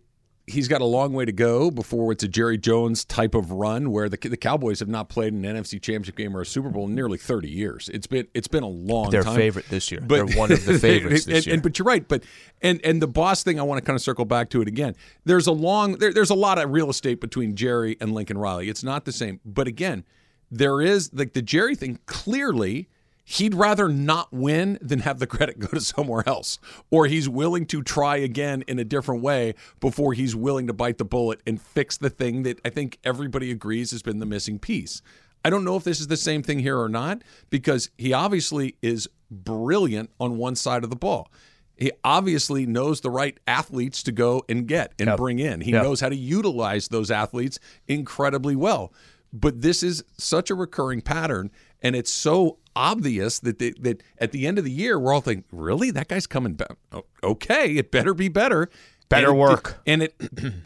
he's 0.50 0.68
got 0.68 0.80
a 0.80 0.84
long 0.84 1.12
way 1.12 1.24
to 1.24 1.32
go 1.32 1.70
before 1.70 2.12
it's 2.12 2.22
a 2.22 2.28
Jerry 2.28 2.58
Jones 2.58 3.04
type 3.04 3.34
of 3.34 3.52
run 3.52 3.90
where 3.90 4.08
the 4.08 4.16
the 4.16 4.36
Cowboys 4.36 4.80
have 4.80 4.88
not 4.88 5.08
played 5.08 5.32
an 5.32 5.42
NFC 5.42 5.80
Championship 5.80 6.16
game 6.16 6.36
or 6.36 6.40
a 6.40 6.46
Super 6.46 6.68
Bowl 6.68 6.86
in 6.86 6.94
nearly 6.94 7.18
30 7.18 7.48
years. 7.48 7.88
It's 7.92 8.06
been 8.06 8.26
it's 8.34 8.48
been 8.48 8.62
a 8.62 8.68
long 8.68 9.10
Their 9.10 9.22
time. 9.22 9.36
favorite 9.36 9.68
this 9.68 9.90
year. 9.90 10.00
They're 10.02 10.26
one 10.26 10.52
of 10.52 10.64
the 10.64 10.78
favorites 10.78 11.24
this 11.24 11.38
and, 11.38 11.46
year. 11.46 11.54
And, 11.54 11.62
but 11.62 11.78
you're 11.78 11.86
right. 11.86 12.06
But 12.06 12.24
and 12.62 12.80
and 12.84 13.00
the 13.00 13.06
boss 13.06 13.42
thing, 13.42 13.58
I 13.60 13.62
want 13.62 13.78
to 13.78 13.84
kind 13.84 13.96
of 13.96 14.02
circle 14.02 14.24
back 14.24 14.50
to 14.50 14.62
it 14.62 14.68
again. 14.68 14.96
There's 15.24 15.46
a 15.46 15.52
long 15.52 15.94
there, 15.94 16.12
there's 16.12 16.30
a 16.30 16.34
lot 16.34 16.58
of 16.58 16.70
real 16.70 16.90
estate 16.90 17.20
between 17.20 17.54
Jerry 17.54 17.96
and 18.00 18.12
Lincoln 18.12 18.38
Riley. 18.38 18.68
It's 18.68 18.84
not 18.84 19.04
the 19.04 19.12
same. 19.12 19.40
But 19.44 19.68
again, 19.68 20.04
there 20.50 20.80
is 20.80 21.12
like 21.12 21.32
the 21.32 21.42
Jerry 21.42 21.74
thing. 21.74 21.98
Clearly, 22.06 22.88
he'd 23.24 23.54
rather 23.54 23.88
not 23.88 24.32
win 24.32 24.78
than 24.82 25.00
have 25.00 25.18
the 25.20 25.26
credit 25.26 25.58
go 25.58 25.68
to 25.68 25.80
somewhere 25.80 26.24
else, 26.26 26.58
or 26.90 27.06
he's 27.06 27.28
willing 27.28 27.64
to 27.66 27.82
try 27.82 28.16
again 28.16 28.62
in 28.66 28.78
a 28.78 28.84
different 28.84 29.22
way 29.22 29.54
before 29.78 30.12
he's 30.14 30.34
willing 30.34 30.66
to 30.66 30.72
bite 30.72 30.98
the 30.98 31.04
bullet 31.04 31.40
and 31.46 31.60
fix 31.60 31.96
the 31.96 32.10
thing 32.10 32.42
that 32.42 32.58
I 32.64 32.70
think 32.70 32.98
everybody 33.04 33.50
agrees 33.50 33.90
has 33.92 34.02
been 34.02 34.18
the 34.18 34.26
missing 34.26 34.58
piece. 34.58 35.00
I 35.44 35.48
don't 35.50 35.64
know 35.64 35.76
if 35.76 35.84
this 35.84 36.00
is 36.00 36.08
the 36.08 36.16
same 36.18 36.42
thing 36.42 36.58
here 36.58 36.78
or 36.78 36.88
not 36.88 37.22
because 37.48 37.88
he 37.96 38.12
obviously 38.12 38.76
is 38.82 39.08
brilliant 39.30 40.10
on 40.20 40.36
one 40.36 40.54
side 40.56 40.84
of 40.84 40.90
the 40.90 40.96
ball. 40.96 41.30
He 41.76 41.92
obviously 42.04 42.66
knows 42.66 43.00
the 43.00 43.10
right 43.10 43.38
athletes 43.46 44.02
to 44.02 44.12
go 44.12 44.42
and 44.50 44.66
get 44.66 44.92
and 44.98 45.06
Yep. 45.06 45.16
bring 45.16 45.38
in. 45.38 45.62
He 45.62 45.70
Yep. 45.72 45.82
knows 45.82 46.00
how 46.00 46.10
to 46.10 46.16
utilize 46.16 46.88
those 46.88 47.10
athletes 47.10 47.58
incredibly 47.88 48.54
well. 48.54 48.92
But 49.32 49.62
this 49.62 49.82
is 49.82 50.02
such 50.18 50.50
a 50.50 50.54
recurring 50.54 51.00
pattern, 51.02 51.50
and 51.82 51.94
it's 51.94 52.10
so 52.10 52.58
obvious 52.74 53.38
that 53.40 53.58
they, 53.58 53.70
that 53.80 54.02
at 54.18 54.32
the 54.32 54.46
end 54.46 54.58
of 54.58 54.64
the 54.64 54.70
year 54.70 54.98
we're 54.98 55.12
all 55.12 55.20
thinking, 55.20 55.44
"Really, 55.52 55.90
that 55.92 56.08
guy's 56.08 56.26
coming 56.26 56.54
back? 56.54 56.76
Okay, 57.22 57.76
it 57.76 57.90
better 57.90 58.14
be 58.14 58.28
better." 58.28 58.68
Better 59.08 59.30
And 59.30 59.36
it- 59.36 59.40
work. 59.40 59.82
and 59.88 60.02
it 60.04 60.14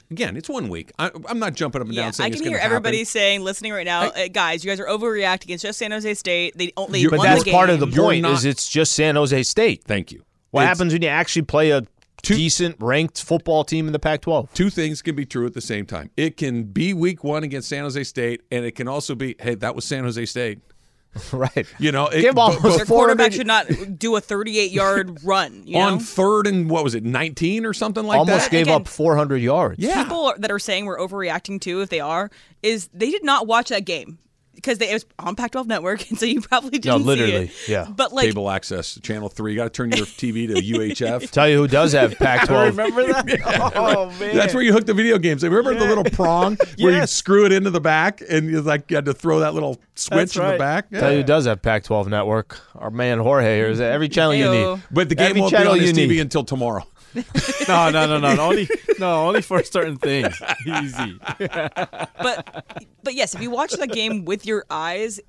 again, 0.11 0.37
it's 0.37 0.51
one 0.51 0.69
week. 0.69 0.93
I, 0.99 1.11
I'm 1.27 1.39
not 1.39 1.55
jumping 1.55 1.81
up 1.81 1.87
and 1.87 1.97
down 1.97 2.05
Yeah, 2.07 2.11
saying 2.11 2.27
I 2.27 2.31
can 2.31 2.41
gonna 2.41 2.51
hear 2.51 2.59
happen. 2.59 2.77
everybody 2.77 3.05
saying, 3.05 3.41
listening 3.41 3.73
right 3.73 3.87
now, 3.87 4.03
uh, 4.09 4.29
guys, 4.29 4.63
you 4.63 4.71
guys 4.71 4.79
are 4.81 4.87
overreacting. 4.87 5.49
It's 5.49 5.63
just 5.63 5.79
San 5.79 5.93
Jose 5.93 6.13
State. 6.13 6.55
They 6.59 6.71
only 6.77 7.01
You're- 7.01 7.09
but 7.11 7.21
won 7.21 7.27
that's 7.27 7.43
the 7.45 7.53
part 7.53 7.71
of 7.71 7.81
the 7.81 7.87
point 7.87 8.21
not- 8.21 8.33
is 8.35 8.45
it's 8.45 8.69
just 8.69 8.93
San 8.93 9.15
Jose 9.17 9.43
State. 9.45 9.85
Thank 9.85 10.13
you. 10.13 10.25
What 10.51 10.67
happens 10.67 10.93
when 10.93 11.01
you 11.01 11.09
actually 11.09 11.43
play 11.43 11.71
a 11.71 11.85
decent 12.25 12.77
ranked 12.81 13.23
football 13.23 13.65
team 13.65 13.87
in 13.87 13.93
the 13.93 13.99
Pac-12? 13.99 14.53
two 14.53 14.71
things 14.71 15.03
can 15.03 15.15
be 15.15 15.27
true 15.27 15.47
at 15.47 15.55
the 15.55 15.61
same 15.61 15.87
time. 15.87 16.11
It 16.17 16.37
can 16.37 16.65
be 16.65 16.95
week 16.95 17.25
one 17.25 17.45
against 17.45 17.69
San 17.69 17.83
Jose 17.85 18.03
State, 18.05 18.43
and 18.51 18.65
it 18.65 18.73
can 18.73 18.89
also 18.89 19.15
be, 19.15 19.37
hey, 19.39 19.55
that 19.57 19.75
was 19.75 19.85
San 19.85 20.05
Jose 20.05 20.25
State. 20.27 20.61
right. 21.33 21.67
You 21.79 21.93
know, 21.93 22.09
it, 22.09 22.23
Give 22.23 22.35
but- 22.35 22.41
almost 22.41 22.63
but 22.63 22.77
Their 22.77 22.87
quarterback 22.87 23.33
should 23.33 23.47
not 23.47 23.67
do 23.99 24.17
a 24.17 24.21
38 24.21 24.71
yard 24.73 25.23
run. 25.25 25.63
You 25.65 25.75
know? 25.75 25.81
on 25.81 25.99
third 26.01 26.47
and 26.47 26.69
what 26.69 26.83
was 26.83 26.95
it, 26.95 27.05
19 27.05 27.65
or 27.67 27.73
something 27.73 28.05
like 28.05 28.19
almost 28.19 28.29
that? 28.29 28.35
Almost 28.35 28.51
gave 28.51 28.67
Again, 28.67 28.81
up 28.83 28.89
400 28.89 29.37
yards. 29.37 29.79
Yeah. 29.79 30.03
People 30.03 30.35
that 30.39 30.51
are 30.51 30.59
saying 30.59 30.87
we're 30.87 30.99
overreacting 30.99 31.61
too, 31.61 31.83
if 31.83 31.89
they 31.89 32.01
are, 32.01 32.31
is 32.63 32.89
they 32.93 33.11
did 33.11 33.25
not 33.25 33.47
watch 33.47 33.69
that 33.69 33.85
game 33.85 34.19
because 34.65 34.81
it 34.81 34.93
was 34.93 35.05
on 35.19 35.37
Pac-12 35.37 35.67
Network, 35.67 36.09
and 36.11 36.19
so 36.19 36.25
you 36.27 36.41
probably 36.41 36.79
didn't 36.79 36.99
see 37.01 37.05
literally, 37.05 37.33
it. 37.35 37.69
yeah. 37.69 37.87
But 37.89 38.13
like, 38.13 38.27
Cable 38.27 38.51
access, 38.51 38.99
channel 39.03 39.29
three. 39.29 39.53
You 39.53 39.59
got 39.59 39.65
to 39.65 39.71
turn 39.71 39.93
your 39.93 40.07
TV 40.07 40.49
to 40.49 40.55
UHF. 40.79 41.31
Tell 41.31 41.49
you 41.49 41.59
who 41.59 41.69
does 41.69 41.93
have 41.93 42.15
Pac-12. 42.19 42.71
Remember 42.71 43.07
that? 43.07 43.73
Oh 43.77 44.07
man, 44.19 44.35
That's 44.35 44.55
where 44.55 44.63
you 44.63 44.73
hook 44.73 44.87
the 44.87 44.95
video 44.95 45.19
games. 45.19 45.43
Remember 45.43 45.75
the 45.75 45.85
little 45.87 46.05
prong 46.05 46.57
where 46.79 46.99
you 46.99 47.07
screw 47.07 47.45
it 47.47 47.53
into 47.53 47.71
the 47.71 47.81
back, 47.81 48.23
and 48.29 48.51
you 48.51 48.61
like 48.63 48.91
you 48.91 48.97
had 48.97 49.05
to 49.05 49.15
throw 49.15 49.41
that 49.41 49.55
little 49.55 49.75
switch 49.95 50.17
That's 50.17 50.37
in 50.37 50.43
the 50.43 50.49
right. 50.51 50.59
back. 50.59 50.91
Tell 50.91 51.11
you 51.11 51.19
who 51.19 51.25
does 51.25 51.45
have 51.47 51.61
Pac-12 51.63 52.09
network. 52.09 52.59
Our 52.75 52.91
man 52.91 53.19
Jorge 53.19 53.57
here 53.57 53.69
is 53.69 53.81
every 53.81 54.09
channel 54.09 54.35
you 54.35 54.51
need. 54.51 54.83
But 54.91 55.09
the 55.09 55.15
game 55.15 55.31
Every 55.31 55.41
won't 55.43 55.53
be 55.53 55.59
on 55.67 55.79
his 55.81 55.93
TV 55.93 56.09
need. 56.09 56.21
until 56.21 56.45
tomorrow. 56.45 56.85
no, 57.69 57.91
no, 57.91 58.07
no, 58.07 58.19
no, 58.19 58.41
only 58.41 58.69
no, 58.99 59.27
only 59.27 59.43
for 59.43 59.63
certain 59.63 59.97
things. 59.97 60.41
Easy. 60.67 61.19
but 61.39 62.65
but 63.03 63.15
yes, 63.15 63.35
if 63.35 63.41
you 63.41 63.51
watch 63.51 63.73
that 63.73 63.91
game 63.91 64.25
with 64.25 64.47
your 64.47 64.65
eyes, 64.71 65.21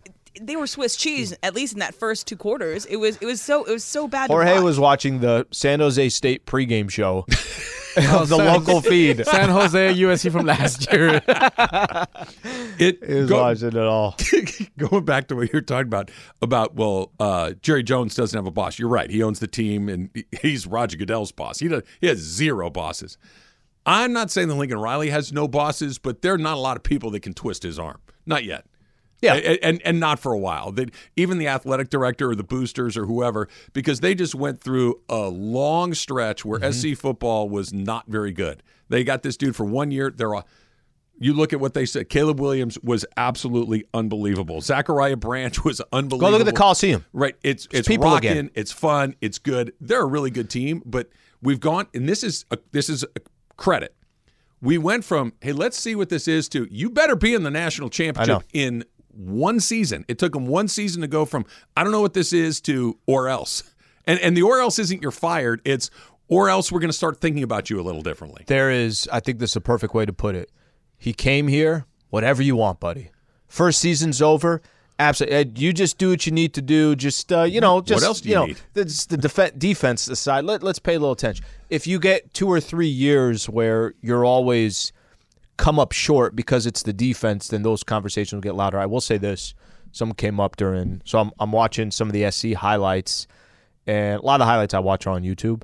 they 0.42 0.56
were 0.56 0.68
Swiss 0.68 0.96
cheese. 0.96 1.36
At 1.44 1.56
least 1.56 1.74
in 1.74 1.80
that 1.80 1.96
first 1.96 2.28
two 2.28 2.38
quarters, 2.38 2.86
it 2.86 2.98
was 2.98 3.18
it 3.18 3.26
was 3.26 3.42
so 3.42 3.64
it 3.66 3.72
was 3.72 3.84
so 3.84 4.08
bad. 4.08 4.30
Jorge 4.30 4.50
to 4.50 4.56
watch. 4.56 4.64
was 4.64 4.80
watching 4.80 5.20
the 5.20 5.48
San 5.52 5.80
Jose 5.80 6.10
State 6.10 6.46
pregame 6.46 6.90
show 6.90 7.26
of 8.14 8.30
the 8.30 8.38
local 8.38 8.82
feed. 8.82 9.26
San 9.26 9.50
Jose 9.50 9.94
USC 9.96 10.32
from 10.32 10.46
last 10.46 10.92
year. 10.92 11.22
It 12.78 13.04
He 13.06 13.14
was 13.16 13.30
go- 13.30 13.42
watching 13.42 13.70
it 13.70 13.78
all. 13.78 14.16
going 14.78 15.06
back 15.06 15.28
to 15.30 15.36
what 15.36 15.52
you're 15.54 15.62
talking 15.62 15.88
about 15.88 16.12
about 16.42 16.76
well 16.76 17.12
uh, 17.20 17.52
jerry 17.62 17.84
jones 17.84 18.16
doesn't 18.16 18.38
have 18.38 18.46
a 18.46 18.52
boss 18.52 18.78
you're 18.78 18.90
right 18.90 19.10
he 19.10 19.24
owns 19.24 19.40
the 19.40 19.48
team 19.48 19.88
and 19.90 20.10
he's 20.42 20.68
roger 20.68 20.98
goodell's 20.98 21.32
boss 21.32 21.60
he, 21.60 21.68
does, 21.68 21.84
he 22.02 22.08
has 22.08 22.18
zero 22.20 22.70
bosses 22.70 23.18
i'm 23.86 24.12
not 24.12 24.30
saying 24.32 24.48
that 24.50 24.56
lincoln 24.56 24.78
riley 24.80 25.10
has 25.10 25.32
no 25.32 25.48
bosses 25.48 25.98
but 25.98 26.22
there 26.22 26.34
are 26.34 26.38
not 26.38 26.56
a 26.56 26.60
lot 26.60 26.76
of 26.76 26.84
people 26.84 27.10
that 27.12 27.22
can 27.22 27.34
twist 27.34 27.64
his 27.64 27.80
arm 27.80 28.00
not 28.26 28.44
yet 28.44 28.66
Yeah. 29.26 29.36
A- 29.36 29.60
and 29.66 29.82
and 29.84 30.00
not 30.00 30.20
for 30.20 30.32
a 30.34 30.40
while. 30.40 30.72
That 30.72 30.92
even 31.16 31.38
the 31.38 31.48
athletic 31.48 31.90
director 31.90 32.30
or 32.32 32.36
the 32.36 32.44
boosters 32.44 32.96
or 32.98 33.06
whoever, 33.06 33.48
because 33.74 34.00
they 34.00 34.16
just 34.16 34.36
went 34.36 34.62
through 34.62 35.02
a 35.10 35.28
long 35.30 35.94
stretch 35.94 36.44
where 36.46 36.60
Mm-hmm. 36.60 36.72
SC 36.96 37.00
football 37.00 37.50
was 37.50 37.74
not 37.74 38.06
very 38.08 38.32
good. 38.32 38.64
They 38.90 39.04
got 39.04 39.24
this 39.24 39.36
dude 39.38 39.56
for 39.56 39.66
one 39.66 39.92
year. 39.92 40.10
They're 40.16 40.34
all. 40.36 40.48
You 41.18 41.32
look 41.34 41.54
at 41.54 41.62
what 41.62 41.74
they 41.74 41.86
said. 41.86 42.10
Caleb 42.10 42.42
Williams 42.42 42.78
was 42.84 43.06
absolutely 43.16 43.86
unbelievable. 43.94 44.60
Zachariah 44.60 45.16
Branch 45.16 45.64
was 45.64 45.80
unbelievable. 45.94 46.20
Go 46.20 46.30
look 46.32 46.42
at 46.42 46.46
the 46.46 46.52
Coliseum. 46.52 47.06
Right. 47.14 47.36
It's 47.42 47.70
it's 47.72 47.88
people 47.88 48.08
rocking. 48.08 48.32
again. 48.32 48.52
It's 48.54 48.74
fun. 48.74 49.16
It's 49.22 49.38
good. 49.40 49.72
They're 49.80 50.02
a 50.02 50.06
really 50.06 50.30
good 50.30 50.50
team, 50.50 50.82
but 50.86 51.10
we've 51.42 51.62
gone 51.62 51.88
and 51.94 52.08
this 52.10 52.22
is 52.22 52.44
a, 52.52 52.58
this 52.74 52.90
is 52.90 53.04
a 53.04 53.22
credit. 53.56 53.96
We 54.62 54.78
went 54.78 55.06
from 55.06 55.32
hey, 55.42 55.54
let's 55.54 55.78
see 55.78 55.96
what 55.96 56.10
this 56.10 56.28
is 56.28 56.50
to 56.50 56.68
you 56.70 56.90
better 56.90 57.16
be 57.16 57.34
in 57.34 57.44
the 57.44 57.52
national 57.52 57.90
championship 57.90 58.44
in 58.52 58.84
one 59.16 59.60
season. 59.60 60.06
It 60.08 60.20
took 60.20 60.34
them 60.34 60.48
one 60.48 60.68
season 60.68 61.02
to 61.02 61.08
go 61.08 61.26
from 61.26 61.46
I 61.76 61.84
don't 61.84 61.92
know 61.92 62.02
what 62.02 62.14
this 62.14 62.34
is 62.34 62.62
to 62.62 62.98
or 63.06 63.28
else. 63.30 63.64
And 64.06 64.20
and 64.20 64.36
the 64.36 64.44
or 64.44 64.60
else 64.60 64.80
isn't 64.80 65.02
you're 65.02 65.12
fired. 65.12 65.62
It's 65.66 65.90
or 66.28 66.50
else 66.50 66.72
we're 66.72 66.80
going 66.80 66.90
to 66.90 66.98
start 66.98 67.20
thinking 67.20 67.44
about 67.44 67.70
you 67.70 67.80
a 67.80 67.84
little 67.84 68.02
differently. 68.02 68.44
There 68.48 68.72
is, 68.72 69.08
I 69.12 69.20
think 69.20 69.40
this 69.40 69.52
is 69.52 69.56
a 69.58 69.62
perfect 69.62 69.94
way 69.94 70.06
to 70.06 70.14
put 70.14 70.36
it. 70.36 70.52
He 70.98 71.14
came 71.14 71.48
here, 71.48 71.86
whatever 72.10 72.42
you 72.42 72.56
want, 72.56 72.80
buddy. 72.80 73.12
First 73.48 73.80
season's 73.80 74.22
over. 74.22 74.62
Absolutely, 74.98 75.62
you 75.62 75.74
just 75.74 75.98
do 75.98 76.10
what 76.10 76.26
you 76.26 76.32
need 76.32 76.54
to 76.54 76.62
do. 76.62 76.96
Just 76.96 77.32
uh, 77.32 77.44
you 77.44 77.60
know, 77.60 77.82
just 77.82 78.02
what 78.02 78.08
else 78.08 78.22
do 78.22 78.30
you 78.30 78.36
know, 78.36 78.46
need? 78.46 78.58
That's 78.74 79.06
the 79.06 79.18
def- 79.18 79.60
defense 79.60 80.08
aside. 80.08 80.46
Let, 80.46 80.64
let's 80.64 80.80
pay 80.80 80.96
a 80.96 81.00
little 81.00 81.12
attention. 81.12 81.46
If 81.70 81.86
you 81.86 82.00
get 82.00 82.34
two 82.34 82.48
or 82.48 82.62
three 82.62 82.88
years 82.88 83.50
where 83.50 83.94
you're 84.02 84.24
always 84.24 84.94
come 85.58 85.80
up 85.80 85.92
short 85.92 86.36
because 86.36 86.66
it's 86.66 86.84
the 86.84 86.94
defense, 86.94 87.48
then 87.50 87.64
those 87.64 87.84
conversations 87.84 88.34
will 88.34 88.42
get 88.42 88.56
louder. 88.56 88.80
I 88.80 88.86
will 88.86 89.02
say 89.02 89.18
this: 89.18 89.54
some 89.92 90.14
came 90.14 90.40
up 90.40 90.58
during, 90.58 91.02
so 91.06 91.20
I'm 91.20 91.32
I'm 91.40 91.52
watching 91.52 91.92
some 91.92 92.08
of 92.08 92.14
the 92.14 92.30
SC 92.30 92.54
highlights, 92.54 93.28
and 93.88 94.20
a 94.20 94.26
lot 94.26 94.36
of 94.36 94.40
the 94.40 94.46
highlights 94.46 94.74
I 94.74 94.80
watch 94.80 95.08
are 95.08 95.12
on 95.12 95.24
YouTube. 95.24 95.64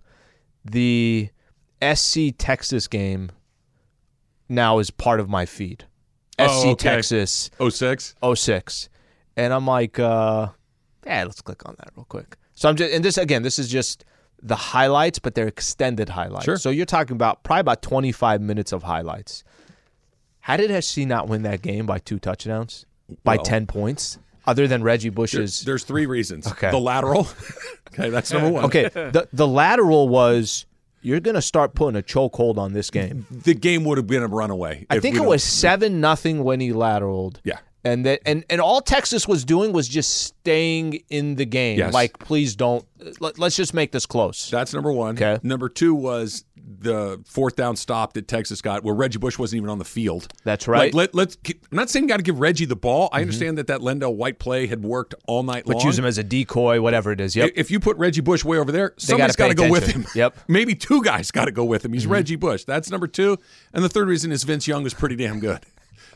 The 0.63 1.29
SC 1.81 2.19
Texas 2.37 2.87
game 2.87 3.31
now 4.47 4.79
is 4.79 4.91
part 4.91 5.19
of 5.19 5.29
my 5.29 5.45
feed. 5.45 5.85
Oh, 6.37 6.47
SC 6.47 6.67
okay. 6.67 6.89
Texas 6.89 7.49
06? 7.59 8.15
06. 8.35 8.89
And 9.37 9.53
I'm 9.53 9.65
like, 9.65 9.97
uh, 9.99 10.47
yeah, 11.05 11.23
let's 11.23 11.41
click 11.41 11.67
on 11.67 11.75
that 11.79 11.89
real 11.95 12.05
quick. 12.05 12.37
So 12.53 12.69
I'm 12.69 12.75
just, 12.75 12.93
and 12.93 13.03
this 13.03 13.17
again, 13.17 13.43
this 13.43 13.57
is 13.57 13.69
just 13.69 14.05
the 14.41 14.55
highlights, 14.55 15.19
but 15.19 15.35
they're 15.35 15.47
extended 15.47 16.09
highlights. 16.09 16.45
Sure. 16.45 16.57
So 16.57 16.69
you're 16.69 16.85
talking 16.85 17.15
about 17.15 17.43
probably 17.43 17.61
about 17.61 17.81
25 17.81 18.41
minutes 18.41 18.71
of 18.71 18.83
highlights. 18.83 19.43
How 20.41 20.57
did 20.57 20.83
SC 20.83 20.99
not 20.99 21.27
win 21.27 21.43
that 21.43 21.61
game 21.61 21.85
by 21.85 21.99
two 21.99 22.19
touchdowns? 22.19 22.85
By 23.23 23.35
Well- 23.37 23.45
10 23.45 23.67
points? 23.67 24.17
Other 24.47 24.67
than 24.67 24.81
Reggie 24.81 25.09
Bush's. 25.09 25.61
there's 25.61 25.83
three 25.83 26.07
reasons. 26.07 26.47
Okay. 26.47 26.71
The 26.71 26.79
lateral. 26.79 27.27
okay, 27.93 28.09
that's 28.09 28.33
number 28.33 28.49
one. 28.49 28.65
Okay. 28.65 28.89
The, 28.89 29.27
the 29.31 29.47
lateral 29.47 30.09
was 30.09 30.65
you're 31.03 31.19
going 31.19 31.35
to 31.35 31.43
start 31.43 31.75
putting 31.75 31.97
a 31.99 32.01
chokehold 32.03 32.57
on 32.57 32.73
this 32.73 32.89
game. 32.89 33.27
The 33.29 33.53
game 33.53 33.83
would 33.85 33.99
have 33.99 34.07
been 34.07 34.23
a 34.23 34.27
runaway. 34.27 34.87
I 34.89 34.99
think 34.99 35.15
it 35.15 35.23
was 35.23 35.43
seven 35.43 36.01
nothing 36.01 36.43
when 36.43 36.59
he 36.59 36.71
lateraled. 36.71 37.37
Yeah. 37.43 37.59
And 37.83 38.05
that 38.05 38.21
and, 38.25 38.45
and 38.49 38.61
all 38.61 38.81
Texas 38.81 39.27
was 39.27 39.43
doing 39.43 39.73
was 39.73 39.87
just 39.87 40.21
staying 40.21 41.03
in 41.09 41.35
the 41.35 41.45
game. 41.45 41.79
Yes. 41.79 41.93
Like, 41.93 42.19
please 42.19 42.55
don't. 42.55 42.85
Let, 43.19 43.39
let's 43.39 43.55
just 43.55 43.73
make 43.73 43.91
this 43.91 44.05
close. 44.05 44.51
That's 44.51 44.73
number 44.73 44.91
one. 44.91 45.15
Okay. 45.15 45.39
Number 45.41 45.67
two 45.67 45.95
was 45.95 46.45
the 46.55 47.19
fourth 47.25 47.55
down 47.55 47.75
stop 47.75 48.13
that 48.13 48.27
Texas 48.27 48.61
got, 48.61 48.83
where 48.83 48.93
Reggie 48.93 49.17
Bush 49.17 49.39
wasn't 49.39 49.57
even 49.57 49.69
on 49.69 49.79
the 49.79 49.85
field. 49.85 50.31
That's 50.43 50.67
right. 50.67 50.93
Like, 50.93 50.93
let, 50.93 51.15
let's. 51.15 51.37
I'm 51.47 51.55
not 51.71 51.89
saying 51.89 52.07
got 52.07 52.17
to 52.17 52.23
give 52.23 52.39
Reggie 52.39 52.65
the 52.65 52.75
ball. 52.75 53.09
I 53.11 53.21
understand 53.21 53.57
that 53.57 53.67
that 53.67 53.81
LenDale 53.81 54.15
White 54.15 54.37
play 54.37 54.67
had 54.67 54.83
worked 54.83 55.15
all 55.27 55.41
night 55.41 55.63
but 55.65 55.77
long. 55.77 55.85
use 55.85 55.97
him 55.97 56.05
as 56.05 56.19
a 56.19 56.23
decoy, 56.23 56.81
whatever 56.81 57.11
it 57.11 57.19
is. 57.19 57.35
Yep. 57.35 57.53
If 57.55 57.71
you 57.71 57.79
put 57.79 57.97
Reggie 57.97 58.21
Bush 58.21 58.43
way 58.43 58.57
over 58.57 58.71
there, 58.71 58.93
somebody's 58.97 59.35
got 59.35 59.45
gotta 59.55 59.55
go 59.55 59.71
with 59.71 59.87
him. 59.87 60.05
Yep. 60.13 60.35
Mm-hmm. 60.35 60.53
Maybe 60.53 60.75
two 60.75 61.03
guys 61.03 61.31
got 61.31 61.45
to 61.45 61.51
go 61.51 61.65
with 61.65 61.83
him. 61.83 61.93
He's 61.93 62.05
Reggie 62.05 62.35
Bush. 62.35 62.63
That's 62.63 62.91
number 62.91 63.07
two. 63.07 63.37
And 63.73 63.83
the 63.83 63.89
third 63.89 64.07
reason 64.07 64.31
is 64.31 64.43
Vince 64.43 64.67
Young 64.67 64.83
was 64.83 64.93
pretty 64.93 65.15
damn 65.15 65.39
good. 65.39 65.65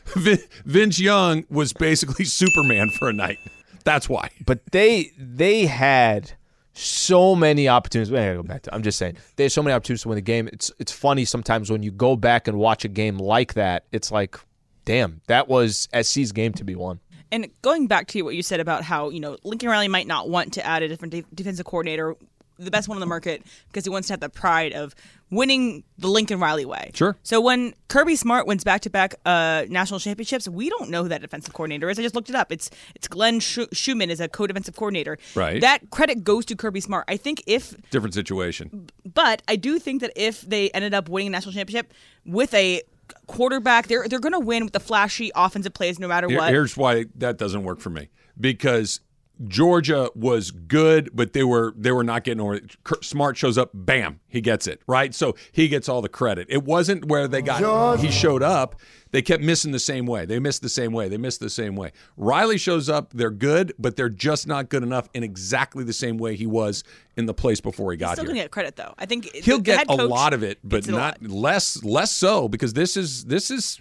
Vin- 0.16 0.38
Vince 0.64 0.98
Young 1.00 1.44
was 1.50 1.72
basically 1.72 2.24
Superman 2.40 2.90
for 2.90 3.08
a 3.08 3.12
night. 3.12 3.38
That's 3.84 4.08
why. 4.08 4.30
but 4.44 4.60
they 4.72 5.12
they 5.16 5.66
had 5.66 6.32
so 6.72 7.34
many 7.34 7.68
opportunities. 7.68 8.12
I 8.12 8.34
go 8.34 8.42
back 8.42 8.62
to, 8.62 8.74
I'm 8.74 8.82
just 8.82 8.98
saying 8.98 9.16
they 9.36 9.44
had 9.44 9.52
so 9.52 9.62
many 9.62 9.74
opportunities 9.74 10.02
to 10.02 10.08
win 10.08 10.16
the 10.16 10.22
game. 10.22 10.48
It's 10.52 10.70
it's 10.78 10.92
funny 10.92 11.24
sometimes 11.24 11.70
when 11.70 11.82
you 11.82 11.90
go 11.90 12.16
back 12.16 12.48
and 12.48 12.58
watch 12.58 12.84
a 12.84 12.88
game 12.88 13.16
like 13.18 13.54
that. 13.54 13.84
It's 13.92 14.10
like, 14.10 14.36
damn, 14.84 15.20
that 15.28 15.48
was 15.48 15.88
SC's 16.00 16.32
game 16.32 16.52
to 16.54 16.64
be 16.64 16.74
won. 16.74 17.00
And 17.32 17.48
going 17.62 17.86
back 17.86 18.06
to 18.08 18.22
what 18.22 18.34
you 18.36 18.42
said 18.42 18.60
about 18.60 18.82
how 18.82 19.08
you 19.10 19.20
know 19.20 19.36
Lincoln 19.44 19.68
Riley 19.68 19.88
might 19.88 20.06
not 20.06 20.28
want 20.28 20.52
to 20.54 20.66
add 20.66 20.82
a 20.82 20.88
different 20.88 21.12
de- 21.12 21.24
defensive 21.34 21.64
coordinator, 21.66 22.16
the 22.58 22.70
best 22.70 22.88
one 22.88 22.96
on 22.96 23.00
the 23.00 23.06
market, 23.06 23.42
because 23.68 23.84
he 23.84 23.90
wants 23.90 24.08
to 24.08 24.12
have 24.12 24.20
the 24.20 24.28
pride 24.28 24.72
of 24.72 24.94
winning 25.30 25.82
the 25.98 26.08
Lincoln 26.08 26.38
Riley 26.38 26.64
way. 26.64 26.92
Sure. 26.94 27.16
So 27.22 27.40
when 27.40 27.74
Kirby 27.88 28.14
Smart 28.16 28.46
wins 28.46 28.62
back-to-back 28.62 29.16
uh, 29.26 29.64
national 29.68 29.98
championships, 29.98 30.46
we 30.48 30.70
don't 30.70 30.88
know 30.88 31.02
who 31.02 31.08
that 31.08 31.20
defensive 31.20 31.52
coordinator 31.52 31.90
is. 31.90 31.98
I 31.98 32.02
just 32.02 32.14
looked 32.14 32.30
it 32.30 32.36
up. 32.36 32.52
It's 32.52 32.70
it's 32.94 33.08
Glenn 33.08 33.40
Schu- 33.40 33.66
Schumann 33.72 34.10
is 34.10 34.20
a 34.20 34.28
co-defensive 34.28 34.76
coordinator. 34.76 35.18
Right. 35.34 35.60
That 35.60 35.90
credit 35.90 36.22
goes 36.24 36.46
to 36.46 36.56
Kirby 36.56 36.80
Smart. 36.80 37.04
I 37.08 37.16
think 37.16 37.42
if 37.46 37.74
Different 37.90 38.14
situation. 38.14 38.88
but 39.14 39.42
I 39.48 39.56
do 39.56 39.78
think 39.78 40.00
that 40.00 40.12
if 40.16 40.42
they 40.42 40.70
ended 40.70 40.94
up 40.94 41.08
winning 41.08 41.28
a 41.28 41.30
national 41.30 41.54
championship 41.54 41.92
with 42.24 42.54
a 42.54 42.82
quarterback, 43.26 43.88
they're 43.88 44.06
they're 44.08 44.20
going 44.20 44.32
to 44.32 44.40
win 44.40 44.64
with 44.64 44.72
the 44.72 44.80
flashy 44.80 45.30
offensive 45.34 45.74
plays 45.74 45.98
no 45.98 46.08
matter 46.08 46.28
what. 46.28 46.50
Here's 46.50 46.76
why 46.76 47.06
that 47.16 47.36
doesn't 47.36 47.64
work 47.64 47.80
for 47.80 47.90
me 47.90 48.08
because 48.38 49.00
Georgia 49.46 50.10
was 50.14 50.50
good, 50.50 51.10
but 51.12 51.32
they 51.32 51.44
were 51.44 51.74
they 51.76 51.92
were 51.92 52.04
not 52.04 52.24
getting 52.24 52.40
over. 52.40 52.54
it. 52.54 52.76
Smart 53.02 53.36
shows 53.36 53.58
up, 53.58 53.70
bam, 53.74 54.20
he 54.28 54.40
gets 54.40 54.66
it 54.66 54.80
right. 54.86 55.14
So 55.14 55.34
he 55.52 55.68
gets 55.68 55.88
all 55.88 56.00
the 56.00 56.08
credit. 56.08 56.46
It 56.50 56.64
wasn't 56.64 57.06
where 57.06 57.28
they 57.28 57.42
got 57.42 58.00
he 58.00 58.10
showed 58.10 58.42
up. 58.42 58.80
They 59.12 59.22
kept 59.22 59.42
missing 59.42 59.72
the 59.72 59.78
same 59.78 60.04
way. 60.06 60.26
They 60.26 60.38
missed 60.38 60.62
the 60.62 60.68
same 60.68 60.92
way. 60.92 61.08
They 61.08 61.16
missed 61.16 61.40
the 61.40 61.48
same 61.50 61.76
way. 61.76 61.92
Riley 62.16 62.58
shows 62.58 62.88
up. 62.88 63.12
They're 63.12 63.30
good, 63.30 63.72
but 63.78 63.96
they're 63.96 64.08
just 64.08 64.46
not 64.46 64.68
good 64.68 64.82
enough 64.82 65.08
in 65.14 65.22
exactly 65.22 65.84
the 65.84 65.92
same 65.92 66.18
way 66.18 66.34
he 66.34 66.46
was 66.46 66.82
in 67.16 67.26
the 67.26 67.34
place 67.34 67.60
before 67.60 67.92
he 67.92 67.96
got 67.98 68.12
Still 68.12 68.24
here. 68.24 68.28
going 68.28 68.36
to 68.36 68.44
get 68.44 68.50
credit 68.50 68.76
though. 68.76 68.94
I 68.98 69.06
think 69.06 69.32
He'll 69.34 69.58
the 69.58 69.62
get 69.62 69.78
head 69.78 69.86
a 69.90 70.06
lot 70.06 70.32
of 70.32 70.42
it, 70.42 70.58
but 70.64 70.78
gets 70.78 70.88
it 70.88 70.92
not 70.92 71.22
less 71.22 71.82
less 71.84 72.10
so 72.10 72.48
because 72.48 72.72
this 72.72 72.96
is 72.96 73.24
this 73.26 73.50
is 73.50 73.80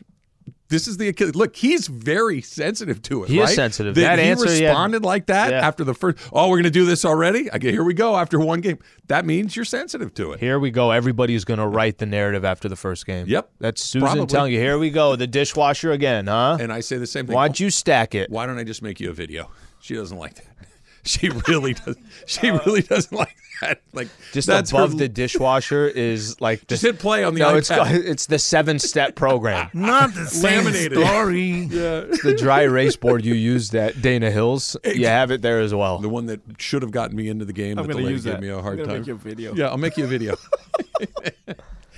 this 0.68 0.88
is 0.88 0.98
the 0.98 1.08
Achilles. 1.10 1.36
Look, 1.36 1.56
he's 1.56 1.88
very 1.88 2.42
sensitive 2.42 3.02
to 3.04 3.24
it. 3.24 3.30
He 3.30 3.40
is 3.40 3.54
sensitive. 3.54 3.96
That, 3.96 4.02
That 4.16 4.20
he 4.20 4.26
answer, 4.26 4.46
yeah. 4.56 4.70
responded 4.70 5.04
like 5.04 5.28
that 5.28 5.52
Yeah. 5.52 5.68
after 5.68 5.84
the 5.84 5.94
first. 5.94 6.18
Oh, 6.34 6.50
we're 6.50 6.56
going 6.58 6.64
to 6.64 6.70
do 6.72 6.86
this 6.86 7.06
already. 7.06 7.50
I 7.52 7.58
get 7.60 7.72
here 7.74 7.84
we 7.84 7.94
go 7.94 8.16
after 8.16 8.40
one 8.40 8.62
game. 8.62 8.80
That 9.08 9.26
means 9.26 9.56
you're 9.56 9.66
sensitive 9.66 10.14
to 10.16 10.32
it. 10.32 10.40
Here 10.40 10.58
we 10.60 10.72
go. 10.72 10.92
Everybody's 10.92 11.46
going 11.46 11.60
to 11.60 11.68
write 11.68 12.00
the 12.00 12.06
narrative 12.08 12.44
after 12.44 12.68
the 12.68 12.76
first 12.76 13.06
game. 13.06 13.28
Yep. 13.28 13.50
That's 13.60 13.82
Susan 13.82 14.08
Probably. 14.08 14.26
telling 14.26 14.54
you, 14.54 14.60
here 14.60 14.78
we 14.80 14.90
go. 14.90 15.16
The 15.16 15.28
dishwasher 15.28 15.92
again, 15.92 16.28
huh? 16.28 16.58
And 16.60 16.74
I 16.74 16.80
say 16.80 16.98
the 16.98 17.08
same 17.08 17.28
thing. 17.28 17.36
Why'd 17.36 17.60
you 17.60 17.70
stack 17.70 18.16
it? 18.16 18.30
Why 18.32 18.46
don't 18.46 18.58
I 18.58 18.64
just 18.64 18.82
make 18.82 19.00
you 19.00 19.10
a 19.10 19.14
video? 19.14 19.52
She 19.80 19.94
doesn't 19.96 20.18
like 20.18 20.36
that. 20.36 20.46
She 21.06 21.30
really 21.48 21.74
does. 21.76 21.96
She 22.26 22.50
uh, 22.50 22.60
really 22.66 22.82
doesn't 22.82 23.16
like 23.16 23.36
that. 23.62 23.82
Like 23.94 24.08
Just 24.34 24.48
that's 24.48 24.72
her- 24.72 24.78
above 24.78 24.98
the 24.98 25.08
dishwasher 25.08 25.88
is 25.88 26.40
like 26.42 26.62
the, 26.62 26.66
Just 26.66 26.82
hit 26.82 27.00
play 27.00 27.24
on 27.24 27.36
the 27.36 27.40
no, 27.42 27.56
it's 27.56 27.70
iPad. 27.70 28.04
it's 28.06 28.26
the 28.26 28.40
seven 28.40 28.80
step 28.80 29.16
program. 29.16 29.70
Not 29.74 30.14
the 30.14 30.26
same 30.26 30.66
Laminated. 30.66 30.98
story. 30.98 31.66
the 31.68 32.36
dry 32.38 32.64
erase 32.64 32.96
board 32.96 33.24
you 33.24 33.34
used 33.36 33.76
at 33.76 34.02
Dana 34.02 34.32
Hills. 34.32 34.76
You 34.84 35.08
have 35.08 35.32
it 35.32 35.42
there 35.42 35.60
as 35.62 35.74
well. 35.74 36.00
the 36.00 36.10
one 36.10 36.26
that 36.26 36.42
should 36.58 36.82
have 36.82 36.92
gotten 36.92 37.16
me 37.16 37.30
into 37.30 37.46
the 37.46 37.54
game. 37.54 37.78
I'm 37.80 37.86
but 37.88 37.96
the 37.96 38.02
gonna 38.02 38.12
use 38.12 38.24
gave 38.26 38.34
that. 38.34 38.42
me 38.42 38.50
a 38.50 38.58
I'm 38.58 38.64
hard 38.64 38.78
gonna 38.78 38.90
time. 38.90 38.98
make 39.00 39.08
you 39.08 39.14
a 39.14 39.18
video. 39.18 39.54
Yeah, 39.56 39.68
I'll 39.68 39.78
make 39.78 39.96
you 39.98 40.04
a 40.04 40.08
video. 40.08 40.36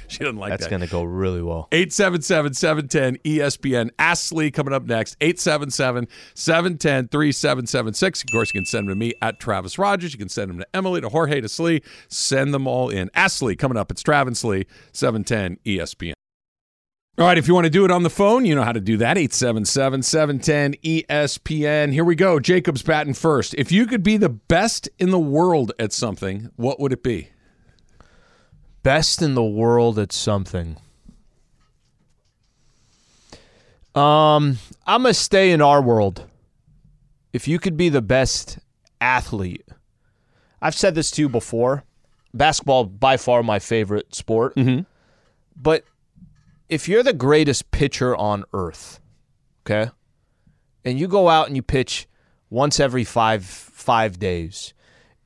she 0.10 0.20
doesn't 0.20 0.38
like 0.38 0.51
That's 0.51 0.64
that. 0.64 0.70
That's 0.70 0.91
going 0.91 1.03
to 1.03 1.10
go 1.10 1.18
really 1.18 1.41
well. 1.41 1.68
877 1.72 2.53
710 2.53 3.18
ESPN. 3.24 3.89
Ask 3.99 4.32
Sli 4.32 4.53
coming 4.53 4.74
up 4.74 4.84
next. 4.86 5.18
877 5.20 6.08
710 6.34 7.08
3776. 7.10 8.24
Of 8.24 8.32
course, 8.32 8.53
you 8.53 8.60
can 8.60 8.66
send 8.66 8.88
them 8.88 8.95
to 8.95 8.99
me 8.99 9.14
at 9.22 9.39
Travis 9.39 9.78
Rogers. 9.78 10.14
You 10.14 10.20
can 10.20 10.30
send 10.30 10.49
them 10.49 10.60
to 10.60 10.68
Emily, 10.74 11.01
to 11.01 11.10
Jorge, 11.10 11.41
to 11.41 11.47
Sli. 11.47 11.84
Send 12.08 12.53
them 12.53 12.68
all 12.68 12.89
in. 12.89 13.10
Ask 13.14 13.41
Sli 13.41 13.58
coming 13.58 13.78
up. 13.78 13.91
It's 13.91 14.01
Travis 14.01 14.43
Lee, 14.43 14.66
710 14.93 15.58
ESPN. 15.66 16.14
All 17.20 17.26
right, 17.26 17.38
if 17.39 17.47
you 17.47 17.55
want 17.55 17.66
to 17.66 17.72
do 17.72 17.84
it 17.84 17.89
on 17.89 18.03
the 18.03 18.12
phone, 18.12 18.45
you 18.45 18.53
know 18.53 18.62
how 18.62 18.72
to 18.72 18.80
do 18.80 18.97
that. 18.97 19.18
877 19.18 20.03
710 20.03 20.76
ESPN. 20.84 21.91
Here 21.91 22.03
we 22.03 22.14
go. 22.14 22.39
Jacob's 22.39 22.84
batting 22.84 23.16
first. 23.16 23.55
If 23.55 23.72
you 23.72 23.88
could 23.88 24.03
be 24.03 24.18
the 24.18 24.30
best 24.30 24.88
in 24.99 25.10
the 25.10 25.20
world 25.20 25.72
at 25.80 25.91
something, 25.91 26.51
what 26.58 26.80
would 26.80 26.93
it 26.93 27.01
be? 27.01 27.30
Best 28.88 29.22
in 29.22 29.36
the 29.36 29.44
world 29.44 30.00
at 30.00 30.14
something. 30.14 30.78
Um, 33.94 34.60
I'm 34.86 35.02
gonna 35.02 35.14
stay 35.14 35.52
in 35.52 35.62
our 35.62 35.82
world. 35.82 36.24
If 37.34 37.50
you 37.50 37.60
could 37.60 37.76
be 37.76 37.90
the 37.90 38.02
best 38.02 38.60
athlete, 39.02 39.68
I've 40.62 40.74
said 40.74 40.96
this 40.96 41.12
to 41.12 41.22
you 41.24 41.28
before. 41.28 41.84
Basketball 42.34 42.86
by 42.86 43.18
far 43.18 43.44
my 43.44 43.60
favorite 43.60 44.16
sport. 44.16 44.54
But 45.54 45.84
if 46.70 46.88
you're 46.88 47.04
the 47.04 47.12
greatest 47.12 47.72
pitcher 47.72 48.16
on 48.16 48.46
earth, 48.54 49.02
okay, 49.66 49.92
and 50.86 50.98
you 50.98 51.10
go 51.10 51.28
out 51.28 51.48
and 51.48 51.58
you 51.58 51.62
pitch 51.62 52.08
once 52.50 52.80
every 52.80 53.04
five 53.04 53.44
five 53.44 54.18
days, 54.18 54.74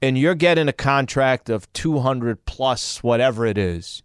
and 0.01 0.17
you're 0.17 0.35
getting 0.35 0.67
a 0.67 0.73
contract 0.73 1.49
of 1.49 1.71
two 1.73 1.99
hundred 1.99 2.45
plus 2.45 3.03
whatever 3.03 3.45
it 3.45 3.57
is. 3.57 4.03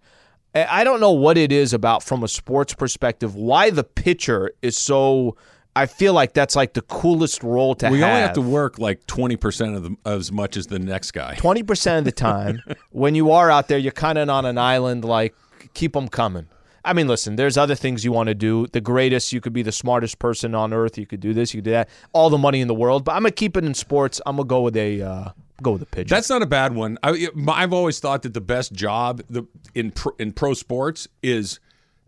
I 0.54 0.84
don't 0.84 1.00
know 1.00 1.12
what 1.12 1.36
it 1.36 1.52
is 1.52 1.74
about 1.74 2.02
from 2.02 2.22
a 2.22 2.28
sports 2.28 2.72
perspective 2.72 3.34
why 3.34 3.70
the 3.70 3.84
pitcher 3.84 4.52
is 4.62 4.76
so. 4.76 5.36
I 5.74 5.84
feel 5.84 6.14
like 6.14 6.32
that's 6.32 6.56
like 6.56 6.72
the 6.72 6.80
coolest 6.80 7.42
role 7.42 7.74
to 7.74 7.90
we 7.90 8.00
have. 8.00 8.08
only 8.08 8.22
have 8.22 8.32
to 8.34 8.40
work 8.40 8.78
like 8.78 9.06
twenty 9.06 9.36
percent 9.36 9.76
of 9.76 9.82
the 9.82 9.96
as 10.06 10.32
much 10.32 10.56
as 10.56 10.68
the 10.68 10.78
next 10.78 11.10
guy. 11.10 11.34
Twenty 11.34 11.62
percent 11.62 11.98
of 11.98 12.04
the 12.06 12.12
time, 12.12 12.62
when 12.90 13.14
you 13.14 13.30
are 13.32 13.50
out 13.50 13.68
there, 13.68 13.76
you're 13.76 13.92
kind 13.92 14.16
of 14.16 14.30
on 14.30 14.46
an 14.46 14.56
island. 14.56 15.04
Like, 15.04 15.34
keep 15.74 15.92
them 15.92 16.08
coming. 16.08 16.48
I 16.82 16.94
mean, 16.94 17.08
listen. 17.08 17.36
There's 17.36 17.58
other 17.58 17.74
things 17.74 18.04
you 18.04 18.12
want 18.12 18.28
to 18.28 18.34
do. 18.34 18.68
The 18.68 18.80
greatest, 18.80 19.32
you 19.34 19.40
could 19.42 19.52
be 19.52 19.62
the 19.62 19.72
smartest 19.72 20.18
person 20.18 20.54
on 20.54 20.72
earth. 20.72 20.96
You 20.96 21.04
could 21.04 21.20
do 21.20 21.34
this. 21.34 21.52
You 21.52 21.58
could 21.58 21.64
do 21.64 21.70
that. 21.72 21.90
All 22.14 22.30
the 22.30 22.38
money 22.38 22.60
in 22.62 22.68
the 22.68 22.74
world. 22.74 23.04
But 23.04 23.12
I'm 23.12 23.22
gonna 23.22 23.32
keep 23.32 23.56
it 23.58 23.64
in 23.64 23.74
sports. 23.74 24.22
I'm 24.24 24.36
gonna 24.36 24.46
go 24.46 24.62
with 24.62 24.76
a 24.78 25.02
uh, 25.02 25.28
go 25.62 25.72
with 25.72 25.82
a 25.82 25.86
pitcher. 25.86 26.08
That's 26.14 26.28
not 26.28 26.42
a 26.42 26.46
bad 26.46 26.74
one. 26.74 26.98
I, 27.02 27.28
I've 27.48 27.72
always 27.72 27.98
thought 28.00 28.22
that 28.22 28.34
the 28.34 28.40
best 28.40 28.72
job 28.72 29.22
the, 29.30 29.44
in 29.74 29.90
pro, 29.90 30.12
in 30.18 30.32
pro 30.32 30.54
sports 30.54 31.08
is 31.22 31.60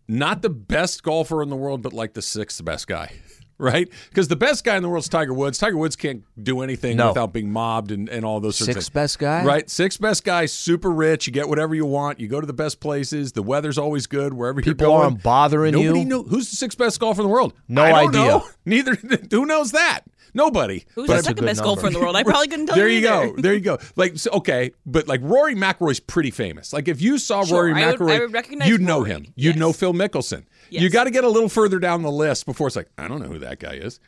not 0.07 0.43
the 0.43 0.51
best 0.51 1.03
golfer 1.03 1.43
in 1.43 1.49
the 1.51 1.57
world, 1.57 1.83
but 1.83 1.93
like 1.93 2.15
the 2.15 2.23
sixth 2.23 2.65
best 2.65 2.87
guy, 2.87 3.13
right? 3.59 3.89
Because 4.09 4.29
the 4.29 4.37
best 4.37 4.65
guy 4.65 4.77
in 4.77 4.83
the 4.83 4.89
world 4.89 5.03
is 5.05 5.09
Tiger 5.09 5.35
Woods. 5.35 5.59
Tiger 5.59 5.77
Woods 5.77 5.97
can't 5.97 6.23
do 6.43 6.63
anything 6.63 6.97
No. 6.97 7.09
without 7.09 7.33
being 7.33 7.51
mobbed 7.51 7.91
and, 7.91 8.09
and 8.09 8.25
all 8.25 8.41
those 8.41 8.57
sorts 8.57 8.69
of 8.71 8.75
Sixth 8.77 8.89
things. 8.89 8.95
best 8.95 9.19
guy? 9.19 9.45
right? 9.45 9.69
Sixth 9.69 10.01
best 10.01 10.25
guy, 10.25 10.47
super 10.47 10.91
rich. 10.91 11.27
You 11.27 11.33
get 11.33 11.49
whatever 11.49 11.75
you 11.75 11.85
want. 11.85 12.21
You 12.21 12.29
go 12.29 12.41
to 12.41 12.47
the 12.47 12.53
best 12.55 12.81
places. 12.81 13.33
The 13.33 13.43
weather's 13.43 13.77
always 13.77 14.07
good 14.07 14.33
wherever 14.33 14.63
People 14.63 14.87
you're 14.87 14.97
going. 14.97 15.05
aren't 15.13 15.23
bothering 15.23 15.73
Nobody 15.73 16.01
you? 16.01 16.05
know 16.07 16.23
who's 16.23 16.49
the 16.51 16.57
sixth 16.57 16.79
best 16.79 16.99
golfer 17.01 17.21
in 17.21 17.27
the 17.29 17.33
world. 17.33 17.53
No 17.69 17.83
idea. 17.83 18.11
know. 18.21 18.49
Neither. 18.65 18.95
Who 19.31 19.45
knows 19.47 19.73
that? 19.73 20.03
Nobody. 20.39 20.84
Who's 20.95 21.09
But 21.09 21.16
the 21.18 21.22
second 21.24 21.45
best 21.47 21.62
golfer 21.62 21.89
in 21.89 21.93
the 21.93 21.99
world? 21.99 22.14
I 22.14 22.22
probably 22.22 22.47
couldn't 22.47 22.66
tell 22.68 22.76
there 22.76 22.89
you. 22.89 23.01
There 23.01 23.24
you 23.26 23.34
go. 23.36 23.43
There 23.43 23.55
you 23.55 23.61
go. 23.61 23.78
Like 23.97 24.16
so, 24.18 24.30
okay, 24.34 24.70
but 24.86 25.09
like 25.09 25.20
Rory 25.22 25.57
McIlroy's 25.57 25.99
pretty 25.99 26.30
famous. 26.30 26.72
Like 26.72 26.86
if 26.86 27.03
you 27.03 27.18
saw 27.18 27.45
Sure, 27.45 27.64
Rory 27.64 27.74
I 27.74 27.93
McIlroy, 27.93 28.16
I 28.16 28.20
would 28.20 28.32
recognize 28.32 28.68
you'd 28.68 28.80
know 28.80 28.99
Rory. 29.01 29.11
him. 29.11 29.26
You'd 29.34 29.57
Yes. 29.57 29.59
know 29.59 29.72
Phil 29.72 29.93
Mickelson. 29.93 30.45
You 30.70 30.89
got 30.91 31.05
to 31.05 31.11
get 31.11 31.24
a 31.24 31.28
little 31.28 31.49
further 31.49 31.78
down 31.80 32.03
the 32.03 32.11
list 32.12 32.47
before 32.47 32.68
it's 32.68 32.76
like 32.76 32.89
I 32.97 33.09
don't 33.09 33.20
know 33.20 33.28
who 33.28 33.41
that 33.41 33.59
guy 33.59 33.72
is. 33.74 33.99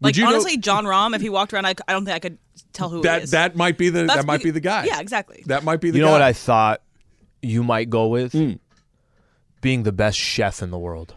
Would 0.00 0.06
Like 0.10 0.16
you 0.16 0.24
know- 0.24 0.30
honestly, 0.30 0.58
Jon 0.58 0.84
Rahm. 0.84 1.14
If 1.16 1.22
he 1.22 1.30
walked 1.30 1.52
around, 1.54 1.64
I 1.66 1.72
don't 1.88 2.04
think 2.04 2.14
I 2.14 2.18
could 2.18 2.38
tell 2.74 2.88
who 2.90 3.00
that 3.02 3.18
he 3.20 3.24
is. 3.24 3.30
that 3.32 3.56
might 3.56 3.78
be 3.78 3.88
the 3.88 4.04
That's 4.04 4.16
that 4.20 4.26
might 4.26 4.38
be- 4.38 4.44
be 4.44 4.50
the 4.52 4.60
guy. 4.60 4.84
Yeah, 4.84 5.00
exactly. 5.00 5.42
That 5.46 5.64
might 5.64 5.80
be 5.80 5.90
the 5.90 5.98
you 5.98 6.04
guy. 6.04 6.08
know 6.08 6.12
what 6.12 6.22
I 6.22 6.32
thought 6.34 6.82
you 7.42 7.64
might 7.64 7.88
go 7.88 8.08
with? 8.08 8.32
Hmm. 8.32 8.52
Being 9.60 9.82
the 9.84 9.92
best 9.92 10.18
chef 10.18 10.62
in 10.62 10.70
the 10.70 10.78
world. 10.78 11.14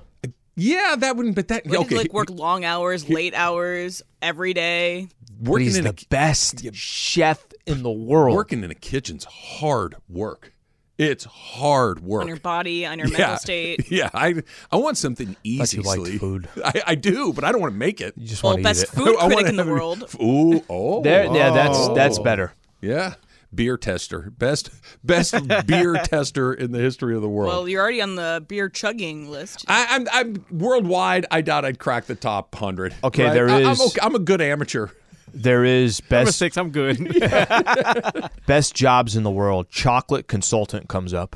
Yeah, 0.55 0.95
that 0.97 1.15
wouldn't. 1.15 1.35
But 1.35 1.47
that 1.49 1.65
Would 1.65 1.79
okay. 1.81 1.95
like 1.97 2.13
work 2.13 2.29
long 2.29 2.65
hours, 2.65 3.09
late 3.09 3.33
hours, 3.33 4.01
every 4.21 4.53
day? 4.53 5.07
But 5.39 5.51
working 5.51 5.65
he's 5.65 5.77
in 5.77 5.83
the 5.85 5.89
a 5.91 6.05
best 6.09 6.63
chef 6.75 7.43
in 7.65 7.83
the 7.83 7.91
world. 7.91 8.35
working 8.35 8.63
in 8.63 8.69
a 8.71 8.75
kitchen's 8.75 9.23
hard 9.23 9.95
work. 10.09 10.53
It's 10.97 11.23
hard 11.23 12.01
work. 12.01 12.21
On 12.23 12.27
your 12.27 12.37
body, 12.37 12.85
on 12.85 12.99
your 12.99 13.07
yeah, 13.07 13.17
mental 13.17 13.37
state. 13.39 13.89
yeah. 13.91 14.09
I 14.13 14.43
I 14.71 14.75
want 14.75 14.97
something 14.97 15.35
easy. 15.43 15.77
you 15.77 15.83
liked 15.83 16.03
Sli. 16.03 16.19
food. 16.19 16.47
I, 16.63 16.81
I 16.87 16.95
do, 16.95 17.33
but 17.33 17.43
I 17.43 17.51
don't 17.51 17.61
want 17.61 17.73
to 17.73 17.77
make 17.79 18.01
it. 18.01 18.13
You 18.17 18.27
just 18.27 18.43
Well, 18.43 18.53
want 18.53 18.57
to 18.63 18.69
eat 18.69 18.73
best 18.73 18.83
it. 18.83 18.87
food 18.89 19.15
I 19.19 19.23
wanna 19.23 19.35
critic 19.35 19.49
in 19.49 19.55
the 19.55 19.63
have 19.63 19.67
it- 19.69 19.71
world. 19.71 20.15
Ooh, 20.21 20.63
oh, 20.69 21.01
There, 21.01 21.25
yeah, 21.25 21.49
that's 21.51 21.87
that's 21.95 22.19
Oh. 22.19 22.23
better. 22.23 22.53
Yeah. 22.81 23.15
Beer 23.53 23.77
tester. 23.77 24.31
Best 24.37 24.69
best 25.03 25.35
beer 25.67 25.93
tester 26.03 26.53
in 26.53 26.71
the 26.71 26.79
history 26.79 27.15
of 27.15 27.21
the 27.21 27.29
world. 27.29 27.49
Well, 27.49 27.67
you're 27.67 27.81
already 27.81 28.01
on 28.01 28.15
the 28.15 28.43
beer 28.47 28.69
chugging 28.69 29.29
list. 29.29 29.65
I, 29.67 29.87
I'm, 29.89 30.07
I'm 30.11 30.45
worldwide. 30.51 31.25
I 31.31 31.41
doubt 31.41 31.65
I'd 31.65 31.79
crack 31.79 32.05
the 32.05 32.15
top 32.15 32.53
hundred. 32.55 32.95
Okay, 33.03 33.25
right? 33.25 33.33
there 33.33 33.49
I, 33.49 33.63
I'm, 33.63 33.81
okay, 33.81 33.99
I'm 34.01 34.15
a 34.15 34.19
good 34.19 34.41
amateur. 34.41 34.87
There 35.33 35.63
is 35.63 36.01
Number 36.01 36.25
best 36.25 36.37
six, 36.37 36.57
I'm 36.57 36.71
good. 36.71 36.97
best 38.47 38.75
jobs 38.75 39.15
in 39.15 39.23
the 39.23 39.31
world. 39.31 39.69
Chocolate 39.69 40.27
consultant 40.27 40.89
comes 40.89 41.13
up. 41.13 41.35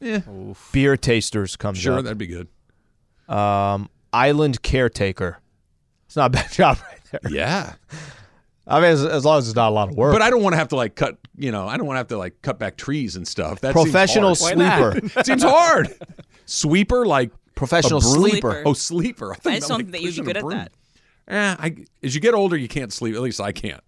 Yeah, 0.00 0.20
Beer 0.72 0.96
tasters 0.96 1.56
comes 1.56 1.78
sure, 1.78 1.98
up. 1.98 2.04
that'd 2.04 2.18
be 2.18 2.26
good. 2.26 2.48
Um, 3.28 3.88
island 4.12 4.62
caretaker. 4.62 5.38
It's 6.06 6.16
not 6.16 6.26
a 6.26 6.30
bad 6.30 6.50
job 6.52 6.78
right 6.82 7.22
there. 7.22 7.32
Yeah, 7.32 7.74
I 8.66 8.80
mean, 8.80 8.90
as, 8.90 9.04
as 9.04 9.24
long 9.24 9.38
as 9.38 9.46
it's 9.48 9.54
not 9.56 9.68
a 9.68 9.74
lot 9.74 9.88
of 9.90 9.96
work. 9.96 10.12
but 10.12 10.22
I 10.22 10.30
don't 10.30 10.42
want 10.42 10.54
to 10.54 10.58
have 10.58 10.68
to 10.68 10.76
like 10.76 10.94
cut. 10.96 11.18
You 11.38 11.52
know, 11.52 11.68
I 11.68 11.76
don't 11.76 11.86
want 11.86 11.96
to 11.96 11.98
have 11.98 12.08
to 12.08 12.18
like 12.18 12.42
cut 12.42 12.58
back 12.58 12.76
trees 12.76 13.14
and 13.16 13.26
stuff. 13.26 13.60
That 13.60 13.74
seems 13.74 13.84
Professional 13.84 14.34
hard. 14.34 14.96
sleeper. 15.02 15.22
seems 15.24 15.42
hard. 15.42 15.94
Sweeper, 16.46 17.06
like 17.06 17.30
Professional 17.54 18.00
sleeper. 18.00 18.62
Oh, 18.66 18.72
sleeper. 18.74 19.34
thought 19.34 19.50
I 19.50 19.54
you 19.54 19.60
just 19.60 19.68
meant, 19.70 19.78
don't 19.86 19.92
like, 19.92 19.92
think 19.92 19.92
that 19.92 20.02
you'd 20.02 20.26
be 20.26 20.32
good 20.32 20.36
at 20.36 20.48
that. 20.50 20.72
Eh, 21.28 21.56
I, 21.58 21.76
as 22.02 22.14
you 22.14 22.20
get 22.20 22.34
older, 22.34 22.56
you 22.56 22.68
can't 22.68 22.92
sleep. 22.92 23.14
At 23.14 23.20
least 23.22 23.40
I 23.40 23.52
can't. 23.52 23.82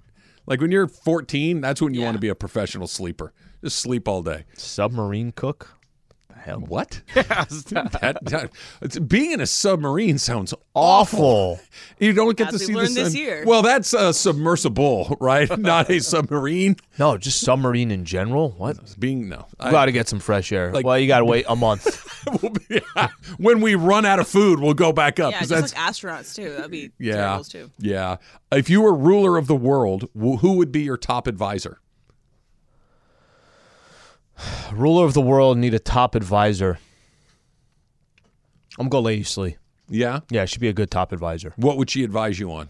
Like 0.47 0.61
when 0.61 0.71
you're 0.73 0.89
14, 0.89 1.61
that's 1.61 1.83
when 1.83 1.93
you 1.95 2.01
Yeah. 2.01 2.07
want 2.07 2.15
to 2.17 2.21
be 2.21 2.29
a 2.29 2.35
professional 2.35 2.87
sleeper. 2.87 3.33
Just 3.63 3.79
sleep 3.79 4.09
all 4.09 4.23
day. 4.23 4.45
Submarine 4.57 5.33
cook. 5.33 5.77
The 6.49 6.53
hell. 6.53 6.61
What? 6.61 7.01
that, 7.15 8.19
that- 8.23 8.51
it's- 8.83 8.99
being 8.99 9.33
in 9.33 9.41
a 9.41 9.47
submarine 9.47 10.19
sounds 10.19 10.55
Awful. 10.75 11.59
You 11.99 12.13
don't 12.13 12.37
get 12.37 12.49
As 12.49 12.53
to 12.55 12.59
see 12.61 12.73
the 12.73 12.79
learned 12.79 12.95
this 12.95 13.13
sun. 13.13 13.21
year. 13.21 13.43
Well, 13.47 13.63
that's 13.63 13.93
a 13.93 14.13
submersible, 14.15 15.17
right? 15.21 15.59
Not 15.59 15.91
a 15.91 15.99
submarine. 16.01 16.77
No, 16.99 17.19
just 17.19 17.41
submarine 17.41 17.91
in 17.91 18.05
general. 18.05 18.51
What? 18.53 18.79
Being 18.99 19.29
no. 19.29 19.47
You 19.65 19.71
got 19.73 19.87
to 19.87 19.93
get 19.93 20.09
some 20.09 20.21
fresh 20.21 20.53
air. 20.53 20.73
Like- 20.73 20.85
well, 20.87 20.99
you 20.99 21.09
got 21.09 21.19
to 21.19 21.25
wait 21.25 21.45
a 21.49 21.57
month. 21.57 22.05
We'll 22.43 22.53
be- 22.53 22.81
when 23.39 23.61
we 23.61 23.75
run 23.75 24.05
out 24.07 24.19
of 24.21 24.29
food, 24.29 24.61
we'll 24.61 24.75
go 24.75 24.93
back 24.93 25.19
up. 25.19 25.33
Yeah, 25.33 25.41
'cause 25.41 25.49
just 25.49 25.75
that's 25.75 26.03
like 26.03 26.15
astronauts 26.15 26.35
too. 26.35 26.51
That'd 26.53 26.71
be 26.71 26.91
yeah, 26.99 27.41
too. 27.49 27.71
yeah. 27.79 28.17
If 28.53 28.69
you 28.71 28.83
were 28.83 28.95
ruler 28.95 29.37
of 29.37 29.47
the 29.47 29.57
world, 29.57 30.09
who 30.15 30.53
would 30.55 30.71
be 30.71 30.83
your 30.83 30.97
top 30.99 31.27
advisor? 31.27 31.81
Ruler 34.73 35.05
of 35.05 35.15
the 35.15 35.21
world 35.21 35.59
need 35.59 35.75
a 35.75 35.79
top 35.79 36.15
advisor. 36.15 36.79
I'm 38.79 38.89
gonna 38.89 38.91
go 38.91 39.01
Lady 39.01 39.25
Sli. 39.25 39.57
Yeah. 39.89 40.21
Yeah, 40.31 40.45
she'd 40.45 40.61
be 40.61 40.69
a 40.69 40.73
good 40.73 40.91
top 40.91 41.13
advisor. 41.13 41.53
What 41.57 41.77
would 41.79 41.91
she 41.91 42.05
advise 42.05 42.39
you 42.39 42.53
on? 42.53 42.69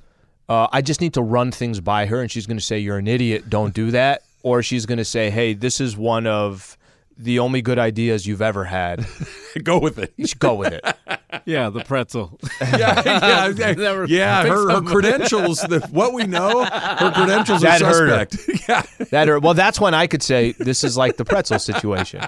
Uh, 0.49 0.67
I 0.73 0.81
just 0.81 1.01
need 1.01 1.15
to 1.15 1.23
run 1.23 1.51
things 1.53 1.81
by 1.81 2.07
her, 2.07 2.23
and 2.23 2.31
she's 2.31 2.47
going 2.47 2.57
to 2.57 2.65
say, 2.65 2.79
"You're 2.79 2.97
an 2.97 3.07
idiot. 3.07 3.51
Don't 3.51 3.75
do 3.75 3.91
that," 3.91 4.23
or 4.43 4.63
she's 4.63 4.87
going 4.87 4.99
to 4.99 5.05
say, 5.05 5.29
"Hey, 5.29 5.53
this 5.53 5.79
is 5.81 5.95
one 5.97 6.27
of 6.27 6.79
the 7.19 7.41
only 7.41 7.61
good 7.61 7.79
ideas 7.79 8.27
you've 8.27 8.43
ever 8.43 8.65
had. 8.65 9.07
go 9.63 9.79
with 9.79 9.99
it. 9.99 10.13
You 10.17 10.27
should 10.27 10.39
go 10.39 10.55
with 10.55 10.73
it." 10.73 10.85
yeah, 11.45 11.69
the 11.69 11.81
pretzel. 11.81 12.39
yeah, 12.61 13.03
yeah, 13.05 13.49
yeah. 13.49 13.73
Never 13.73 14.07
yeah 14.07 14.47
her, 14.47 14.71
her 14.71 14.83
credentials, 14.83 15.61
the, 15.61 15.81
what 15.91 16.13
we 16.13 16.25
know, 16.25 16.65
her 16.65 17.13
credentials 17.13 17.63
That 17.63 17.83
are 17.83 17.87
hurt 17.87 18.09
her. 18.09 18.27
suspect. 18.29 18.69
yeah. 18.69 19.07
That 19.11 19.29
or 19.29 19.41
well, 19.41 19.55
that's 19.55 19.81
when 19.81 19.95
I 19.95 20.07
could 20.07 20.23
say 20.23 20.53
this 20.53 20.85
is 20.85 20.97
like 20.97 21.17
the 21.17 21.25
pretzel 21.25 21.59
situation. 21.59 22.23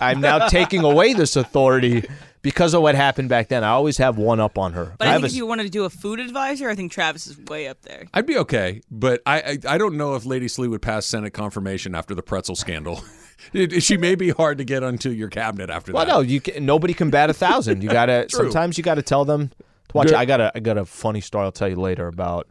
I'm 0.00 0.20
now 0.20 0.48
taking 0.48 0.82
away 0.82 1.12
this 1.12 1.36
authority 1.36 2.04
because 2.42 2.74
of 2.74 2.82
what 2.82 2.94
happened 2.94 3.28
back 3.28 3.48
then. 3.48 3.64
I 3.64 3.70
always 3.70 3.98
have 3.98 4.18
one 4.18 4.38
up 4.38 4.58
on 4.58 4.74
her. 4.74 4.94
But 4.98 5.08
I, 5.08 5.12
have 5.12 5.22
think 5.22 5.32
a 5.32 5.34
if 5.34 5.36
you 5.36 5.46
wanted 5.46 5.64
to 5.64 5.70
do 5.70 5.84
a 5.84 5.90
food 5.90 6.20
advisor, 6.20 6.68
I 6.68 6.74
think 6.74 6.92
Travis 6.92 7.26
is 7.26 7.38
way 7.38 7.68
up 7.68 7.82
there. 7.82 8.06
I'd 8.14 8.26
be 8.26 8.38
okay, 8.38 8.82
but 8.90 9.22
I, 9.26 9.40
I 9.40 9.58
I 9.74 9.78
don't 9.78 9.96
know 9.96 10.14
if 10.14 10.24
Lady 10.24 10.46
Sli 10.46 10.68
would 10.68 10.82
pass 10.82 11.06
Senate 11.06 11.32
confirmation 11.32 11.94
after 11.94 12.14
the 12.14 12.22
pretzel 12.22 12.54
scandal. 12.54 13.02
It- 13.52 13.82
she 13.82 13.96
may 13.96 14.14
be 14.14 14.30
hard 14.30 14.58
to 14.58 14.64
get 14.64 14.82
onto 14.82 15.10
your 15.10 15.28
cabinet 15.28 15.70
after 15.70 15.92
Well, 15.92 16.04
that. 16.06 16.12
no, 16.12 16.20
you 16.20 16.40
can, 16.40 16.64
nobody 16.64 16.94
can 16.94 17.10
bat 17.10 17.30
a 17.30 17.34
thousand. 17.34 17.82
You 17.82 17.88
gotta 17.90 18.26
sometimes 18.30 18.78
you 18.78 18.84
gotta 18.84 19.02
tell 19.02 19.24
them 19.24 19.48
to 19.48 19.54
watch. 19.94 20.06
Good. 20.08 20.14
it. 20.14 20.18
I 20.18 20.24
got 20.24 20.40
a 20.40 20.52
I 20.54 20.60
got 20.60 20.78
a 20.78 20.84
funny 20.84 21.20
story 21.20 21.44
I'll 21.44 21.52
tell 21.52 21.68
you 21.68 21.76
later 21.76 22.06
about 22.06 22.48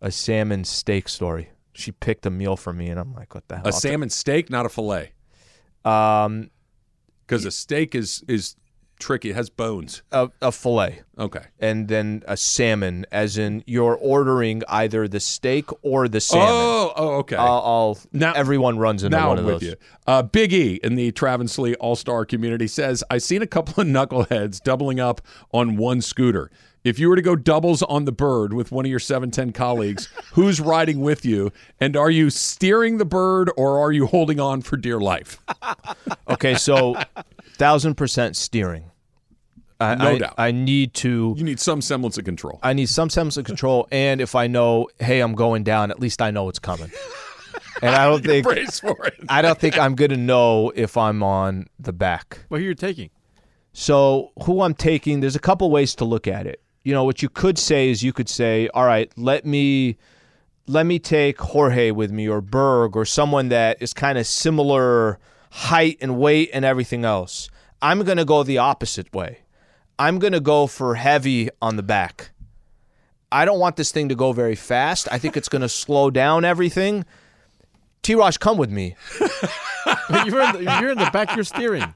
a 0.00 0.10
salmon 0.10 0.64
steak 0.64 1.08
story. 1.08 1.50
She 1.72 1.90
picked 1.92 2.24
a 2.26 2.30
meal 2.30 2.56
for 2.56 2.72
me, 2.72 2.88
and 2.88 3.00
I'm 3.00 3.12
like, 3.14 3.34
what 3.34 3.48
the 3.48 3.56
hell? 3.56 3.66
a 3.68 3.72
salmon 3.72 4.08
steak, 4.10 4.48
not 4.50 4.64
a 4.64 4.68
fillet, 4.68 5.12
Um, 5.84 6.50
because 7.26 7.44
a 7.44 7.50
steak 7.50 7.94
is 7.94 8.22
is 8.28 8.56
tricky. 8.98 9.30
It 9.30 9.36
has 9.36 9.50
bones. 9.50 10.02
a, 10.12 10.30
a 10.40 10.50
fillet, 10.52 11.02
Okay. 11.18 11.40
and 11.60 11.88
then 11.88 12.22
a 12.26 12.36
salmon, 12.36 13.06
as 13.12 13.36
in 13.38 13.62
you're 13.66 13.96
ordering 13.96 14.62
either 14.68 15.06
the 15.08 15.20
steak 15.20 15.66
or 15.82 16.08
the 16.08 16.20
salmon. 16.20 16.48
Oh, 16.50 16.92
oh, 16.96 17.08
okay. 17.18 17.36
I'll, 17.36 17.62
I'll 17.64 17.98
Now- 18.12 18.32
everyone 18.34 18.78
runs 18.78 19.04
into 19.04 19.16
now 19.16 19.28
one 19.28 19.38
I'm 19.38 19.44
of 19.46 19.52
with 19.52 19.60
those. 19.62 19.70
you. 19.70 19.76
Uh, 20.06 20.22
Big 20.22 20.52
E 20.52 20.80
in 20.82 20.94
the 20.94 21.12
Travis 21.12 21.58
Lee 21.58 21.74
All 21.76 21.96
Star 21.96 22.24
community 22.24 22.66
says, 22.66 23.02
"I've 23.10 23.22
seen 23.22 23.42
a 23.42 23.46
couple 23.46 23.80
of 23.82 23.86
knuckleheads 23.88 24.62
doubling 24.62 25.00
up 25.00 25.20
on 25.52 25.76
one 25.76 26.00
scooter. 26.00 26.50
If 26.84 26.98
you 26.98 27.08
were 27.08 27.16
to 27.16 27.22
go 27.22 27.34
doubles 27.34 27.82
on 27.82 28.04
the 28.04 28.12
bird 28.12 28.52
with 28.52 28.70
one 28.70 28.84
of 28.84 28.90
your 28.90 28.98
710 28.98 29.52
colleagues, 29.52 30.08
who's 30.34 30.60
riding 30.60 31.00
with 31.00 31.24
you? 31.24 31.50
And 31.80 31.96
are 31.96 32.10
you 32.10 32.28
steering 32.28 32.98
the 32.98 33.06
bird 33.06 33.50
or 33.56 33.78
are 33.78 33.90
you 33.90 34.06
holding 34.06 34.38
on 34.38 34.60
for 34.60 34.76
dear 34.76 35.00
life? 35.00 35.40
Okay, 36.28 36.54
so 36.56 36.94
thousand 37.56 37.94
percent 37.94 38.36
steering. 38.36 38.90
I, 39.80 39.94
No 39.94 40.08
I- 40.10 40.18
doubt. 40.18 40.34
I 40.36 40.50
need 40.52 40.92
to. 40.94 41.34
You 41.38 41.44
need 41.44 41.58
some 41.58 41.80
semblance 41.80 42.18
of 42.18 42.24
control. 42.24 42.60
I 42.62 42.74
need 42.74 42.88
some 42.90 43.08
semblance 43.08 43.38
of 43.38 43.44
control, 43.46 43.88
and 43.90 44.20
if 44.20 44.34
I 44.34 44.46
know, 44.46 44.88
hey, 45.00 45.20
I'm 45.20 45.34
going 45.34 45.64
down, 45.64 45.90
at 45.90 45.98
least 46.00 46.20
I 46.20 46.30
know 46.30 46.48
it's 46.50 46.58
coming. 46.58 46.90
And 47.82 47.94
I 47.94 48.04
don't 48.06 48.22
think 48.26 48.44
Brace 48.44 48.80
for 48.80 49.06
it. 49.06 49.14
I 49.28 49.40
don't 49.42 49.58
think 49.58 49.78
I'm 49.78 49.94
gonna 49.94 50.16
know 50.18 50.70
if 50.76 50.96
I'm 50.98 51.22
on 51.22 51.66
the 51.80 51.92
back. 51.94 52.40
Well, 52.50 52.58
who 52.60 52.64
you're 52.66 52.74
taking? 52.74 53.08
So 53.72 54.32
who 54.44 54.60
I'm 54.60 54.74
taking, 54.74 55.20
there's 55.20 55.34
a 55.34 55.40
couple 55.40 55.70
ways 55.70 55.94
to 55.96 56.04
look 56.04 56.28
at 56.28 56.46
it. 56.46 56.60
You 56.84 56.92
know, 56.92 57.04
what 57.04 57.22
you 57.22 57.28
could 57.28 57.58
say 57.58 57.90
is 57.90 58.02
you 58.02 58.12
could 58.12 58.28
say, 58.28 58.68
all 58.74 58.84
right, 58.84 59.10
let 59.16 59.44
me 59.44 59.96
let 60.66 60.86
me 60.86 60.98
take 60.98 61.40
Jorge 61.40 61.90
with 61.90 62.10
me 62.10 62.28
or 62.28 62.40
Berg 62.40 62.96
or 62.96 63.04
someone 63.04 63.48
that 63.48 63.82
is 63.82 63.92
kind 63.92 64.16
of 64.16 64.26
similar 64.26 65.18
height 65.50 65.98
and 66.00 66.18
weight 66.18 66.50
and 66.52 66.64
everything 66.64 67.04
else. 67.04 67.50
I'm 67.82 68.02
going 68.02 68.16
to 68.16 68.24
go 68.24 68.42
the 68.42 68.58
opposite 68.58 69.12
way. 69.12 69.40
I'm 69.98 70.18
going 70.18 70.32
to 70.32 70.40
go 70.40 70.66
for 70.66 70.94
heavy 70.94 71.50
on 71.60 71.76
the 71.76 71.82
back. 71.82 72.30
I 73.30 73.44
don't 73.44 73.58
want 73.58 73.76
this 73.76 73.92
thing 73.92 74.08
to 74.08 74.14
go 74.14 74.32
very 74.32 74.54
fast. 74.54 75.06
I 75.10 75.18
think 75.18 75.36
it's 75.36 75.48
going 75.48 75.62
to 75.62 75.68
slow 75.68 76.10
down 76.10 76.44
everything. 76.44 77.04
T. 78.04 78.14
Rosh, 78.14 78.36
come 78.36 78.58
with 78.58 78.70
me. 78.70 78.94
you're, 79.20 80.42
in 80.42 80.52
the, 80.52 80.78
you're 80.80 80.90
in 80.90 80.98
the 80.98 81.10
back. 81.12 81.34
You're 81.34 81.44
steering. 81.44 81.94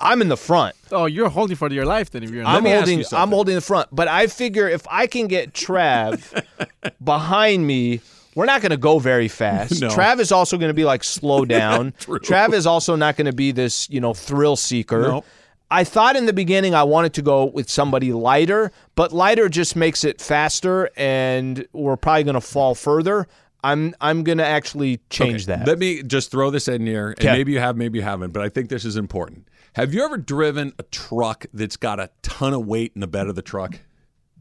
I'm 0.00 0.22
in 0.22 0.28
the 0.28 0.36
front. 0.36 0.76
Oh, 0.92 1.06
you're 1.06 1.28
holding 1.28 1.56
for 1.56 1.70
your 1.70 1.84
life 1.84 2.10
then. 2.10 2.22
If 2.22 2.30
you're 2.30 2.42
in 2.42 2.46
I'm 2.46 2.64
holding. 2.64 3.04
I'm 3.12 3.30
holding 3.30 3.56
the 3.56 3.60
front, 3.60 3.88
but 3.92 4.06
I 4.06 4.28
figure 4.28 4.68
if 4.68 4.86
I 4.88 5.08
can 5.08 5.26
get 5.26 5.52
Trav 5.52 6.44
behind 7.04 7.66
me, 7.66 8.00
we're 8.36 8.46
not 8.46 8.60
going 8.62 8.70
to 8.70 8.76
go 8.76 9.00
very 9.00 9.26
fast. 9.26 9.80
No. 9.80 9.88
Trav 9.88 10.20
is 10.20 10.30
also 10.30 10.56
going 10.56 10.70
to 10.70 10.74
be 10.74 10.84
like 10.84 11.02
slow 11.02 11.44
down. 11.44 11.92
Trav 12.00 12.52
is 12.52 12.66
also 12.66 12.94
not 12.94 13.16
going 13.16 13.26
to 13.26 13.32
be 13.32 13.50
this, 13.50 13.90
you 13.90 14.00
know, 14.00 14.14
thrill 14.14 14.54
seeker. 14.54 15.02
No. 15.02 15.24
I 15.70 15.84
thought 15.84 16.16
in 16.16 16.26
the 16.26 16.32
beginning 16.32 16.74
I 16.74 16.84
wanted 16.84 17.14
to 17.14 17.22
go 17.22 17.44
with 17.44 17.68
somebody 17.68 18.12
lighter, 18.12 18.72
but 18.94 19.12
lighter 19.12 19.48
just 19.48 19.76
makes 19.76 20.02
it 20.02 20.20
faster, 20.20 20.88
and 20.96 21.66
we're 21.72 21.96
probably 21.96 22.24
going 22.24 22.34
to 22.34 22.40
fall 22.40 22.74
further. 22.74 23.26
I'm 23.64 23.94
I'm 24.00 24.22
going 24.22 24.38
to 24.38 24.46
actually 24.46 25.00
change 25.10 25.48
Okay, 25.48 25.56
that. 25.58 25.66
Let 25.66 25.78
me 25.78 26.02
just 26.02 26.30
throw 26.30 26.50
this 26.50 26.68
in 26.68 26.86
here, 26.86 27.08
and 27.10 27.18
Okay. 27.20 27.32
maybe 27.32 27.52
you 27.52 27.58
have, 27.58 27.76
maybe 27.76 27.98
you 27.98 28.04
haven't, 28.04 28.32
but 28.32 28.42
I 28.42 28.48
think 28.48 28.68
this 28.68 28.84
is 28.84 28.96
important. 28.96 29.48
Have 29.74 29.92
you 29.94 30.04
ever 30.04 30.16
driven 30.16 30.72
a 30.78 30.82
truck 30.84 31.46
that's 31.52 31.76
got 31.76 32.00
a 32.00 32.10
ton 32.22 32.54
of 32.54 32.66
weight 32.66 32.92
in 32.94 33.00
the 33.00 33.06
bed 33.06 33.26
of 33.28 33.34
the 33.34 33.42
truck? 33.42 33.78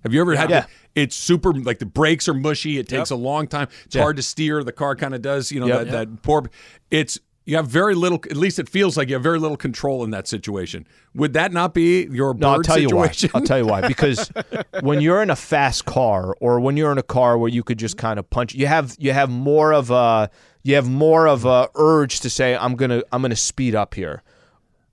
Have 0.04 0.14
you 0.14 0.22
ever 0.22 0.36
had? 0.36 0.50
Yeah. 0.50 0.66
It's 0.96 1.16
super 1.16 1.52
like 1.54 1.80
the 1.80 1.86
brakes 1.86 2.30
are 2.30 2.34
mushy. 2.34 2.78
It 2.78 2.88
takes 2.88 3.10
a 3.10 3.16
long 3.16 3.48
time. 3.48 3.68
It's 3.86 3.96
Yeah. 3.96 4.04
hard 4.04 4.16
to 4.18 4.22
steer. 4.24 4.64
The 4.64 4.72
car 4.72 4.96
kind 4.96 5.14
of 5.14 5.22
does. 5.22 5.52
You 5.52 5.60
know 5.60 5.68
Yep. 5.68 5.86
that 5.88 5.92
that 5.92 6.22
poor. 6.22 6.50
It's 6.92 7.20
you 7.48 7.56
have 7.56 7.66
very 7.68 7.96
little. 7.96 8.20
At 8.30 8.36
least 8.36 8.60
it 8.60 8.68
feels 8.68 8.98
like 8.98 9.08
you 9.08 9.16
have 9.16 9.24
very 9.24 9.40
little 9.40 9.56
control 9.56 10.04
in 10.04 10.12
that 10.12 10.28
situation. 10.28 10.86
Would 11.16 11.32
that 11.34 11.54
not 11.54 11.74
be 11.74 12.04
your 12.12 12.34
bird 12.34 12.42
No, 12.42 12.50
I'll 12.50 12.62
tell 12.62 12.76
situation? 12.76 13.30
you 13.30 13.32
why. 13.34 13.40
I'll 13.40 13.46
tell 13.46 13.58
you 13.58 13.66
why. 13.66 13.88
Because 13.88 14.30
when 14.82 15.00
you're 15.00 15.24
in 15.24 15.30
a 15.30 15.36
fast 15.36 15.86
car, 15.86 16.36
or 16.42 16.60
when 16.60 16.76
you're 16.76 16.92
in 16.92 16.98
a 16.98 17.04
car 17.04 17.38
where 17.38 17.50
you 17.50 17.64
could 17.64 17.80
just 17.80 17.96
kind 17.96 18.20
of 18.20 18.30
punch, 18.30 18.54
you 18.54 18.68
have 18.68 18.98
you 19.00 19.14
have 19.14 19.30
more 19.30 19.72
of 19.72 19.90
a 19.92 20.30
you 20.64 20.76
have 20.76 20.90
more 20.90 21.26
of 21.26 21.46
a 21.46 21.70
urge 21.76 22.20
to 22.20 22.30
say, 22.30 22.58
I'm 22.58 22.76
gonna 22.76 23.02
I'm 23.14 23.22
gonna 23.22 23.38
speed 23.38 23.76
up 23.76 23.94
here. 23.94 24.24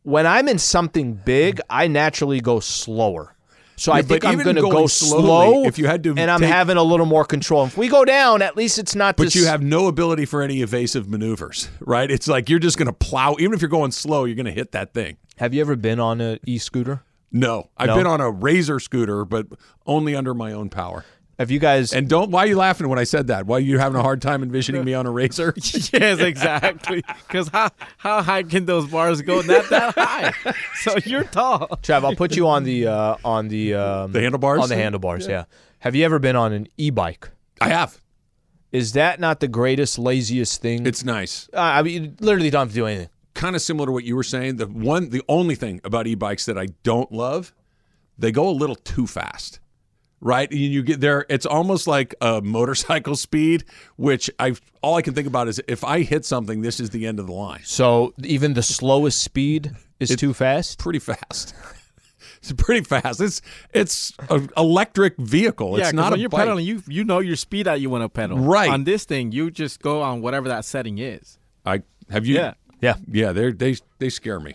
When 0.05 0.25
I'm 0.25 0.47
in 0.47 0.59
something 0.59 1.15
big, 1.15 1.61
I 1.69 1.89
naturally 1.89 2.41
go 2.41 2.61
slower. 2.61 3.34
So 3.77 3.93
I 3.93 4.03
think 4.03 4.25
I'm 4.25 4.39
going 4.39 4.57
to 4.57 4.63
go 4.63 4.87
slowly, 4.87 5.25
slow. 5.25 5.65
if 5.65 5.79
you 5.79 5.87
had 5.87 6.03
to 6.05 6.15
and 6.17 6.31
I'm 6.31 6.41
take- 6.41 6.49
having 6.49 6.77
a 6.77 6.83
little 6.83 7.07
more 7.07 7.25
control. 7.25 7.65
If 7.67 7.77
we 7.77 7.89
go 7.89 8.05
down, 8.05 8.41
at 8.43 8.57
least 8.57 8.79
it's 8.79 8.95
not. 8.95 9.17
But 9.17 9.25
this, 9.25 9.35
you 9.35 9.47
have 9.47 9.63
no 9.63 9.89
ability 9.89 10.27
for 10.27 10.43
any 10.43 10.63
evasive 10.63 11.09
maneuvers, 11.09 11.69
right? 11.81 12.11
It's 12.11 12.29
like 12.29 12.49
you're 12.49 12.59
just 12.61 12.79
going 12.79 12.87
to 12.87 12.93
plow. 12.93 13.37
Even 13.39 13.53
if 13.55 13.61
you're 13.61 13.69
going 13.69 13.91
slow, 13.91 14.25
you're 14.25 14.37
going 14.37 14.47
to 14.47 14.53
hit 14.53 14.73
that 14.73 14.95
thing. 14.95 15.17
Have 15.39 15.53
you 15.55 15.61
ever 15.61 15.75
been 15.77 15.99
on 15.99 16.21
an 16.21 16.39
e-scooter? 16.47 17.03
No, 17.33 17.69
I've 17.77 17.89
No? 17.89 17.97
been 17.97 18.07
on 18.07 18.21
a 18.21 18.31
razor 18.31 18.79
scooter, 18.79 19.25
but 19.25 19.47
only 19.87 20.15
under 20.15 20.35
my 20.35 20.53
own 20.53 20.69
power. 20.71 21.05
Have 21.39 21.51
you 21.51 21.59
guys? 21.59 21.93
And 21.93 22.09
don't. 22.09 22.31
Why 22.31 22.45
are 22.45 22.47
you 22.47 22.57
laughing 22.57 22.89
when 22.89 22.99
I 22.99 23.05
said 23.05 23.27
that? 23.27 23.47
Why 23.47 23.57
are 23.57 23.61
you 23.61 23.79
having 23.79 23.99
a 23.99 24.03
hard 24.03 24.23
time 24.23 24.43
envisioning 24.43 24.85
me 24.85 24.95
on 24.95 25.07
a 25.07 25.11
razor? 25.11 25.53
yes, 25.57 26.21
exactly. 26.21 27.03
Because 27.27 27.49
how 27.49 27.71
how 27.97 28.23
high 28.23 28.45
can 28.45 28.67
those 28.67 28.87
bars 28.89 29.21
go? 29.23 29.41
Not 29.41 29.69
that 29.71 29.95
high. 29.97 30.33
So 30.77 30.97
you're 31.05 31.25
tall. 31.25 31.67
Trav, 31.83 32.05
I'll 32.05 32.15
put 32.15 32.37
you 32.37 32.47
on 32.47 32.65
the 32.65 32.87
uh, 32.87 33.17
on 33.25 33.49
the 33.49 33.75
um, 33.75 34.13
The 34.13 34.21
handlebars? 34.21 34.61
On 34.63 34.69
the 34.69 34.77
handlebars, 34.77 35.27
yeah. 35.27 35.45
Have 35.81 35.95
you 35.95 36.05
ever 36.05 36.19
been 36.19 36.37
on 36.37 36.53
an 36.53 36.69
e-bike? 36.77 37.31
I 37.61 37.69
have. 37.69 38.01
Is 38.71 38.93
that 38.93 39.21
not 39.21 39.41
the 39.41 39.49
greatest, 39.49 39.99
laziest 39.99 40.61
thing? 40.61 40.87
It's 40.87 41.05
nice. 41.05 41.49
Uh, 41.53 41.61
I 41.61 41.83
mean, 41.83 42.03
you 42.03 42.15
literally 42.21 42.51
don't 42.51 42.63
have 42.63 42.69
to 42.71 42.75
do 42.75 42.87
anything. 42.87 43.09
Kind 43.35 43.57
of 43.57 43.63
similar 43.63 43.87
to 43.87 43.93
what 43.93 44.05
you 44.05 44.17
were 44.17 44.23
saying. 44.23 44.57
The 44.57 44.67
one, 44.67 45.11
the 45.11 45.23
only 45.29 45.55
thing 45.55 45.81
about 45.85 46.07
e-bikes 46.07 46.47
that 46.47 46.59
I 46.59 46.67
don't 46.83 47.11
love, 47.13 47.55
they 48.19 48.33
go 48.33 48.49
a 48.49 48.51
little 48.51 48.77
too 48.77 49.07
fast. 49.07 49.61
Right, 50.27 50.51
and 50.51 50.59
you 50.59 50.83
get 50.83 51.01
there. 51.01 51.27
It's 51.29 51.45
almost 51.45 51.87
like 51.87 52.15
a 52.23 52.41
motorcycle 52.41 53.15
speed, 53.29 53.65
which 53.97 54.31
I 54.39 54.55
all 54.83 54.97
I 54.97 55.03
can 55.03 55.13
think 55.13 55.27
about 55.29 55.49
is 55.49 55.61
if 55.69 55.85
I 55.85 56.01
hit 56.01 56.25
something, 56.25 56.63
this 56.63 56.81
is 56.81 56.89
the 56.91 57.07
end 57.07 57.21
of 57.21 57.27
the 57.27 57.35
line. 57.35 57.61
So 57.65 58.15
even 58.25 58.55
the 58.55 58.63
slowest 58.63 59.23
speed 59.23 59.73
is 60.01 60.17
too 60.17 60.33
fast. 60.33 60.79
Pretty 60.79 60.99
fast. 60.99 61.55
it's 62.39 62.53
pretty 62.53 62.85
fast. 62.85 63.21
It's 63.21 63.43
it's 63.75 64.15
an 64.31 64.49
electric 64.57 65.19
vehicle. 65.19 65.73
yeah, 65.73 65.83
It's 65.83 65.87
'cause 65.89 65.95
not 65.95 66.11
when 66.13 66.19
a 66.19 66.23
you're 66.23 66.31
bike. 66.31 66.39
pedaling, 66.41 66.65
you 66.65 66.83
you 66.89 67.05
know 67.05 67.19
your 67.19 67.37
speed 67.37 67.67
that 67.67 67.83
you 67.83 67.91
want 67.91 68.03
to 68.03 68.09
pedal. 68.09 68.39
Right. 68.39 68.71
On 68.71 68.85
this 68.85 69.05
thing, 69.05 69.31
you 69.31 69.51
just 69.51 69.83
go 69.83 70.01
on 70.01 70.23
whatever 70.23 70.49
that 70.49 70.65
setting 70.65 70.97
is. 70.97 71.39
I 71.67 71.83
have 72.09 72.25
you. 72.25 72.37
Yeah. 72.37 72.55
Yeah. 72.81 72.95
yeah. 73.13 73.33
They 73.33 73.53
they 73.53 73.77
they 73.99 74.09
scare 74.09 74.41
me. 74.41 74.55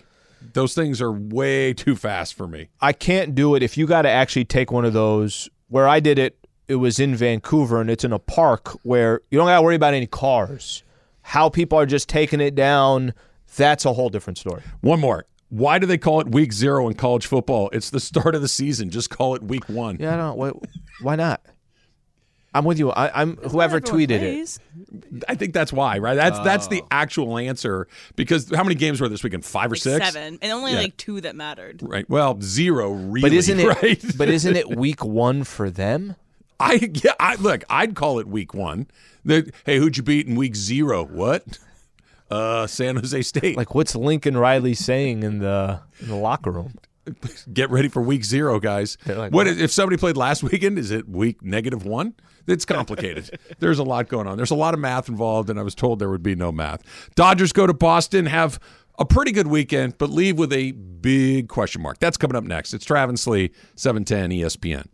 Those 0.53 0.73
things 0.73 0.99
are 0.99 1.11
way 1.11 1.73
too 1.73 1.95
fast 1.95 2.33
for 2.33 2.47
me. 2.47 2.69
I 2.81 2.91
can't 2.93 3.35
do 3.35 3.53
it 3.53 3.61
if 3.61 3.77
you 3.77 3.85
got 3.85 4.01
to 4.01 4.09
actually 4.09 4.45
take 4.45 4.71
one 4.71 4.83
of 4.83 4.93
those. 4.93 5.47
Where 5.69 5.87
I 5.87 5.99
did 5.99 6.19
it, 6.19 6.37
it 6.67 6.75
was 6.75 6.99
in 6.99 7.15
Vancouver, 7.15 7.79
and 7.81 7.89
it's 7.89 8.03
in 8.03 8.11
a 8.11 8.19
park 8.19 8.77
where 8.83 9.21
you 9.31 9.37
don't 9.37 9.47
got 9.47 9.55
to 9.55 9.61
worry 9.61 9.75
about 9.75 9.93
any 9.93 10.07
cars. 10.07 10.83
How 11.21 11.49
people 11.49 11.79
are 11.79 11.85
just 11.85 12.09
taking 12.09 12.41
it 12.41 12.55
down, 12.55 13.13
that's 13.55 13.85
a 13.85 13.93
whole 13.93 14.09
different 14.09 14.37
story. 14.37 14.63
One 14.81 14.99
more. 14.99 15.25
Why 15.49 15.79
do 15.79 15.87
they 15.87 15.97
call 15.97 16.21
it 16.21 16.29
week 16.29 16.53
zero 16.53 16.87
in 16.87 16.93
college 16.93 17.25
football? 17.25 17.69
It's 17.73 17.89
the 17.89 17.99
start 17.99 18.35
of 18.35 18.41
the 18.41 18.47
season. 18.47 18.89
Just 18.91 19.09
call 19.09 19.33
it 19.35 19.41
week 19.41 19.67
one. 19.67 19.97
Yeah, 19.99 20.13
I 20.13 20.17
don't. 20.17 20.37
Why, 20.37 20.51
why 21.01 21.15
not? 21.15 21.41
I'm 22.53 22.65
with 22.65 22.79
you. 22.79 22.89
I, 22.91 23.21
I'm 23.21 23.37
whoever 23.37 23.77
Everyone 23.77 24.07
tweeted 24.07 24.21
it. 24.21 25.23
I 25.27 25.35
think 25.35 25.53
that's 25.53 25.71
why, 25.71 25.99
right? 25.99 26.15
That's 26.15 26.39
that's 26.39 26.67
the 26.67 26.81
actual 26.89 27.37
answer. 27.37 27.87
Because 28.15 28.49
how 28.49 28.63
many 28.63 28.75
games 28.75 28.99
were 28.99 29.07
this 29.07 29.23
weekend? 29.23 29.45
Five 29.45 29.71
or 29.71 29.75
Like 29.75 29.81
six? 29.81 30.05
seven, 30.11 30.39
and 30.41 30.51
only 30.51 30.71
Yeah. 30.71 30.79
like 30.79 30.97
two 30.97 31.21
that 31.21 31.35
mattered. 31.35 31.81
Right. 31.83 32.09
Well, 32.09 32.39
zero 32.41 32.91
really. 32.91 33.21
But 33.29 33.33
isn't 33.33 33.59
it? 33.59 33.67
right? 33.67 34.03
But 34.17 34.29
isn't 34.37 34.55
it 34.55 34.75
week 34.75 35.03
one 35.05 35.43
for 35.43 35.69
them? 35.69 36.15
I 36.59 36.89
yeah. 37.03 37.13
I 37.19 37.35
look. 37.35 37.63
I'd 37.69 37.95
call 37.95 38.19
it 38.19 38.27
week 38.27 38.53
one. 38.53 38.87
The, 39.23 39.51
hey, 39.65 39.77
who'd 39.77 39.97
you 39.97 40.03
beat 40.03 40.27
in 40.27 40.35
week 40.35 40.55
zero? 40.55 41.03
What? 41.05 41.59
Uh, 42.31 42.67
San 42.67 42.95
Jose 42.95 43.21
State. 43.23 43.57
Like, 43.57 43.75
what's 43.75 43.95
Lincoln 43.95 44.37
Riley 44.37 44.73
saying 44.73 45.23
in 45.23 45.39
the 45.39 45.81
in 45.99 46.07
the 46.07 46.15
locker 46.15 46.51
room? 46.51 46.73
get 47.53 47.69
ready 47.69 47.87
for 47.87 48.01
week 48.01 48.23
zero, 48.23 48.59
guys. 48.59 48.97
Like, 49.05 49.31
what 49.31 49.33
what? 49.33 49.47
if 49.47 49.71
somebody 49.71 49.97
played 49.97 50.17
last 50.17 50.43
weekend? 50.43 50.77
Is 50.77 50.91
it 50.91 51.07
week 51.07 51.41
negative 51.43 51.85
one? 51.85 52.13
It's 52.49 52.65
complicated. 52.65 53.39
There's 53.59 53.79
a 53.79 53.83
lot 53.83 54.09
going 54.09 54.27
on. 54.27 54.37
There's 54.37 54.51
a 54.51 54.55
lot 54.55 54.73
of 54.73 54.79
math 54.79 55.07
involved, 55.07 55.49
and 55.49 55.59
I 55.59 55.63
was 55.63 55.75
told 55.75 55.99
there 55.99 56.09
would 56.09 56.23
be 56.23 56.35
no 56.35 56.51
math. 56.51 56.81
Dodgers 57.15 57.53
go 57.53 57.65
to 57.65 57.73
Boston, 57.73 58.25
have 58.25 58.59
a 58.97 59.05
pretty 59.05 59.31
good 59.31 59.47
weekend, 59.47 59.97
but 59.97 60.09
leave 60.09 60.37
with 60.37 60.51
a 60.51 60.71
big 60.71 61.47
question 61.47 61.81
mark. 61.81 61.99
That's 61.99 62.17
coming 62.17 62.35
up 62.35 62.43
next. 62.43 62.73
It's 62.73 62.83
Travis 62.83 63.25
Lee, 63.25 63.51
710 63.75 64.31
ESPN. 64.31 64.89